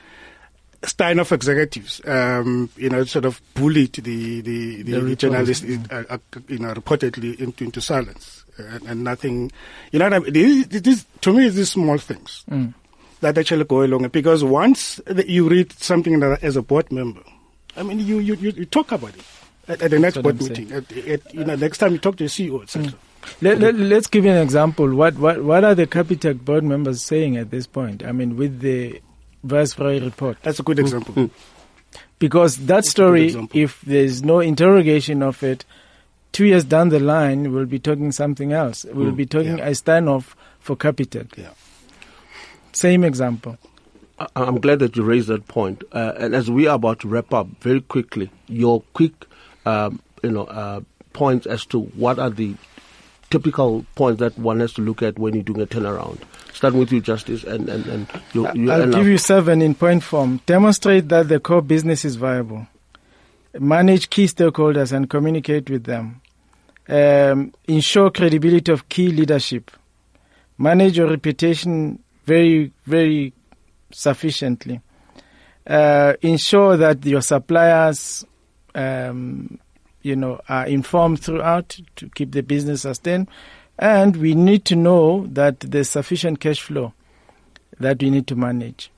Steinhoff 0.83 1.33
executives, 1.33 2.01
um, 2.07 2.71
you 2.77 2.89
know, 2.89 3.03
sort 3.05 3.25
of 3.25 3.41
bullied 3.55 3.95
the 3.95 4.41
the, 4.43 4.83
the, 4.83 4.93
The 4.93 5.01
reporters, 5.63 5.63
uh, 5.91 6.05
uh, 6.11 6.19
you 6.49 6.59
know, 6.59 6.75
reportedly 6.75 7.41
into, 7.41 7.65
into 7.65 7.81
silence, 7.81 8.45
and, 8.59 8.83
and 8.83 9.03
nothing. 9.03 9.51
You 9.91 9.99
know, 9.99 10.07
I 10.07 10.19
mean? 10.21 10.33
This, 10.33 10.81
this, 10.83 11.07
to 11.23 11.33
me, 11.33 11.47
is 11.47 11.57
these 11.57 11.71
small 11.71 11.99
things 11.99 12.45
that 13.21 13.37
actually 13.39 13.65
go 13.65 13.83
along. 13.83 14.07
Because 14.09 14.45
once 14.45 15.01
you 15.27 15.49
read 15.49 15.73
something 15.73 16.23
as 16.23 16.57
a 16.57 16.63
board 16.63 16.93
member, 16.93 17.23
I 17.77 17.83
mean, 17.83 17.99
you 17.99 18.19
you, 18.21 18.35
you, 18.35 18.51
you 18.51 18.65
talk 18.67 18.93
about 18.93 19.15
it 19.17 19.25
at, 19.69 19.83
at 19.83 19.91
the 19.91 19.99
next 19.99 20.23
board 20.23 20.41
meeting. 20.41 20.73
At, 20.73 20.91
at, 20.93 21.35
you 21.35 21.45
know, 21.45 21.57
next 21.57 21.79
time 21.79 21.93
you 21.93 21.99
talk 21.99 22.17
to 22.17 22.25
the 22.25 22.31
CEO, 22.31 22.63
etc. 22.63 22.89
Mm. 22.91 22.95
Let, 23.41 23.59
let, 23.59 23.75
let's 23.75 24.07
give 24.07 24.25
you 24.25 24.31
an 24.31 24.39
example. 24.39 24.95
What, 24.95 25.19
what, 25.19 25.43
what 25.43 25.65
are 25.65 25.75
the 25.75 25.87
Capitec 25.87 26.45
board 26.45 26.65
members 26.65 27.03
saying 27.03 27.37
at 27.37 27.51
this 27.51 27.67
point? 27.67 28.05
I 28.05 28.13
mean, 28.13 28.37
with 28.37 28.61
the 28.61 29.01
Viceroy 29.43 30.01
report. 30.01 30.39
That's 30.43 30.61
a 30.61 30.63
good 30.63 30.79
mm. 30.79 30.81
example. 30.81 31.15
Mm. 31.15 31.31
Because 32.19 32.57
that 32.67 32.79
a 32.79 32.81
good 32.83 32.87
story, 32.87 33.49
if 33.53 33.81
there's 33.83 34.23
no 34.23 34.41
interrogation 34.41 35.23
of 35.23 35.43
it, 35.43 35.65
two 36.33 36.47
years 36.47 36.65
down 36.65 36.89
the 36.89 37.01
line, 37.01 37.53
we'll 37.53 37.67
be 37.67 37.79
talking 37.79 38.13
something 38.13 38.53
else. 38.53 38.85
We'll 38.85 39.13
be 39.13 39.27
talking 39.27 39.59
yeah. 39.59 39.69
a 39.69 39.71
Steinhoff 39.73 40.35
for 40.61 40.77
Capitec. 40.77 41.37
Yeah. 41.37 41.51
Same 42.73 43.05
example. 43.05 43.59
I- 44.19 44.29
I'm 44.35 44.61
glad 44.61 44.79
that 44.81 44.97
you 44.97 45.03
raised 45.03 45.29
that 45.29 45.47
point. 45.47 45.85
Uh, 45.93 46.13
and 46.19 46.35
as 46.35 46.51
we 46.51 46.67
are 46.67 46.77
about 46.77 47.01
to 47.01 47.09
wrap 47.09 47.33
up 47.33 47.49
very 47.61 47.81
quickly, 47.81 48.31
your 48.49 48.83
quick, 48.95 49.26
um, 49.67 50.01
you 50.23 50.31
know, 50.31 50.45
uh, 50.45 50.81
points 51.13 51.47
as 51.47 51.67
to 51.67 51.81
what 51.81 52.19
are 52.19 52.31
the 52.31 52.55
typical 53.31 53.85
points 53.95 54.21
that 54.21 54.39
one 54.39 54.61
has 54.61 54.73
to 54.75 54.83
look 54.83 55.03
at 55.03 55.19
when 55.19 55.35
you're 55.35 55.43
doing 55.43 55.61
a 55.61 55.67
turnaround. 55.67 56.19
Starting 56.53 56.81
with 56.81 56.93
you, 56.93 57.01
Justice, 57.01 57.45
and 57.45 57.69
and 57.69 57.87
and 57.87 58.07
you. 58.33 58.51
you 58.55 58.71
I'll 58.71 58.91
give 58.91 59.07
you 59.07 59.19
seven 59.19 59.61
in 59.61 59.75
point 59.75 60.03
form. 60.03 60.41
Demonstrate 60.47 61.09
that 61.09 61.29
the 61.29 61.41
core 61.41 61.61
business 61.61 62.05
is 62.05 62.17
viable. 62.17 62.67
Manage 63.59 64.11
key 64.11 64.25
stakeholders 64.25 64.93
and 64.93 65.09
communicate 65.11 65.69
with 65.69 65.85
them. 65.85 66.21
Um, 66.89 67.53
ensure 67.67 68.11
credibility 68.11 68.71
of 68.71 68.89
key 68.89 69.09
leadership. 69.09 69.71
Manage 70.59 70.97
your 70.99 71.09
reputation 71.09 71.99
very, 72.25 72.73
very 72.85 73.33
sufficiently. 73.91 74.81
Uh, 75.67 76.15
ensure 76.23 76.77
that 76.77 77.05
your 77.05 77.23
suppliers, 77.23 78.25
um, 78.77 79.59
you 80.03 80.15
know, 80.15 80.41
are 80.49 80.67
informed 80.67 81.21
throughout 81.21 81.81
to 81.97 82.09
keep 82.11 82.31
the 82.33 82.43
business 82.43 82.83
sustained. 82.83 83.27
And 83.79 84.17
we 84.17 84.35
need 84.35 84.65
to 84.67 84.77
know 84.77 85.27
that 85.33 85.61
there's 85.61 85.91
sufficient 85.91 86.41
cash 86.41 86.61
flow 86.61 86.93
that 87.81 88.01
we 88.01 88.11
need 88.11 88.27
to 88.29 88.37
manage. 88.37 88.91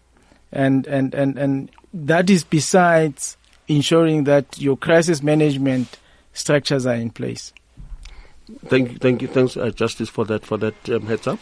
And, 0.52 0.86
and, 0.86 1.14
and, 1.14 1.38
and 1.38 1.70
that 1.94 2.28
is 2.30 2.44
besides 2.44 3.36
ensuring 3.68 4.24
that 4.24 4.58
your 4.60 4.76
crisis 4.76 5.22
management 5.22 5.98
structures 6.32 6.86
are 6.86 6.94
in 6.94 7.10
place. 7.10 7.52
Thank 8.66 8.92
you, 8.92 8.98
thank 8.98 9.20
you, 9.22 9.28
thanks, 9.28 9.56
uh, 9.56 9.70
Justice, 9.70 10.08
for 10.08 10.24
that 10.26 10.46
for 10.46 10.56
that 10.56 10.88
um, 10.88 11.06
heads 11.06 11.26
up. 11.26 11.38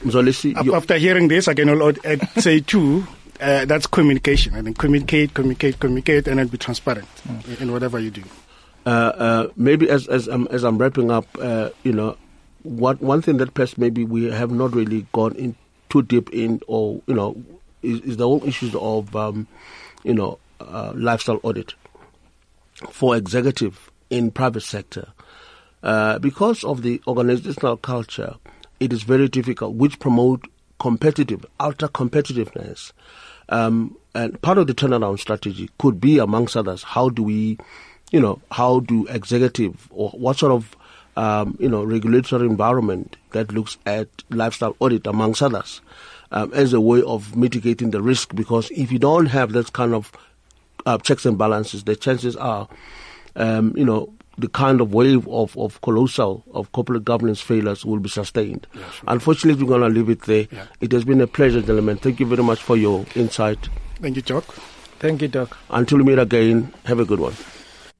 Mzolisi, 0.00 0.54
Af- 0.54 0.74
After 0.74 0.98
hearing 0.98 1.28
this, 1.28 1.48
I 1.48 1.54
can 1.54 1.68
al- 1.70 1.94
add, 2.04 2.28
say 2.36 2.60
too, 2.60 3.06
uh, 3.40 3.64
that's 3.64 3.86
communication. 3.86 4.54
I 4.54 4.62
think 4.62 4.78
communicate, 4.78 5.34
communicate, 5.34 5.78
communicate, 5.80 6.28
and 6.28 6.38
then 6.38 6.46
be 6.48 6.58
transparent 6.58 7.08
in, 7.48 7.56
in 7.62 7.72
whatever 7.72 7.98
you 7.98 8.10
do. 8.10 8.22
uh, 8.86 8.88
uh, 8.88 9.48
maybe 9.56 9.90
as 9.90 10.06
as 10.06 10.28
I'm 10.28 10.46
as 10.48 10.62
I'm 10.62 10.78
wrapping 10.78 11.10
up, 11.10 11.26
uh, 11.40 11.70
you 11.82 11.92
know, 11.92 12.16
what 12.62 13.00
one 13.02 13.20
thing 13.20 13.38
that 13.38 13.52
perhaps 13.52 13.76
maybe 13.76 14.04
we 14.04 14.30
have 14.30 14.52
not 14.52 14.74
really 14.74 15.06
gone 15.12 15.34
in 15.34 15.56
too 15.88 16.02
deep 16.02 16.30
in, 16.32 16.60
or 16.68 17.02
you 17.06 17.14
know, 17.14 17.36
is, 17.82 18.00
is 18.02 18.16
the 18.16 18.24
whole 18.24 18.44
issues 18.46 18.74
of 18.76 19.14
um, 19.16 19.48
you 20.04 20.14
know 20.14 20.38
uh, 20.60 20.92
lifestyle 20.94 21.40
audit 21.42 21.74
for 22.90 23.16
executive 23.16 23.90
in 24.08 24.30
private 24.30 24.62
sector. 24.62 25.08
Uh, 25.82 26.18
because 26.20 26.64
of 26.64 26.82
the 26.82 27.00
organizational 27.06 27.76
culture, 27.76 28.36
it 28.80 28.92
is 28.92 29.02
very 29.02 29.28
difficult, 29.28 29.74
which 29.74 29.98
promote 29.98 30.44
competitive, 30.78 31.44
ultra 31.58 31.88
competitiveness. 31.88 32.92
Um, 33.48 33.96
and 34.14 34.40
part 34.42 34.58
of 34.58 34.66
the 34.66 34.74
turnaround 34.74 35.18
strategy 35.20 35.70
could 35.78 36.00
be, 36.00 36.18
amongst 36.18 36.56
others, 36.56 36.82
how 36.82 37.08
do 37.10 37.22
we, 37.22 37.58
you 38.10 38.20
know, 38.20 38.40
how 38.50 38.80
do 38.80 39.06
executive 39.08 39.88
or 39.90 40.10
what 40.10 40.38
sort 40.38 40.52
of, 40.52 40.76
um, 41.16 41.56
you 41.60 41.68
know, 41.68 41.84
regulatory 41.84 42.46
environment 42.46 43.16
that 43.32 43.52
looks 43.52 43.78
at 43.86 44.08
lifestyle 44.30 44.76
audit, 44.80 45.06
amongst 45.06 45.42
others, 45.42 45.80
um, 46.32 46.52
as 46.54 46.72
a 46.72 46.80
way 46.80 47.02
of 47.02 47.36
mitigating 47.36 47.90
the 47.90 48.02
risk. 48.02 48.34
Because 48.34 48.70
if 48.70 48.90
you 48.90 48.98
don't 48.98 49.26
have 49.26 49.52
that 49.52 49.72
kind 49.72 49.94
of 49.94 50.12
uh, 50.86 50.98
checks 50.98 51.26
and 51.26 51.38
balances, 51.38 51.84
the 51.84 51.96
chances 51.96 52.36
are, 52.36 52.68
um, 53.36 53.74
you 53.76 53.84
know, 53.84 54.12
the 54.38 54.48
kind 54.48 54.80
of 54.80 54.92
wave 54.92 55.26
of, 55.28 55.56
of 55.56 55.80
colossal 55.80 56.44
of 56.52 56.70
corporate 56.72 57.04
governance 57.04 57.40
failures 57.40 57.84
will 57.84 57.98
be 58.00 58.08
sustained. 58.08 58.66
Unfortunately, 59.08 59.62
we're 59.64 59.68
going 59.68 59.80
to 59.80 59.88
leave 59.88 60.10
it 60.10 60.22
there. 60.22 60.46
Yeah. 60.50 60.66
It 60.80 60.92
has 60.92 61.04
been 61.04 61.20
a 61.20 61.26
pleasure, 61.26 61.60
gentlemen. 61.60 61.96
Thank 61.96 62.20
you 62.20 62.26
very 62.26 62.42
much 62.42 62.60
for 62.62 62.76
your 62.76 63.06
insight. 63.14 63.68
Thank 64.00 64.16
you, 64.16 64.22
Jock. 64.22 64.44
Thank 64.98 65.22
you, 65.22 65.28
Doc. 65.28 65.56
Until 65.70 65.98
we 65.98 66.04
meet 66.04 66.18
again, 66.18 66.72
have 66.84 67.00
a 67.00 67.04
good 67.04 67.20
one. 67.20 67.34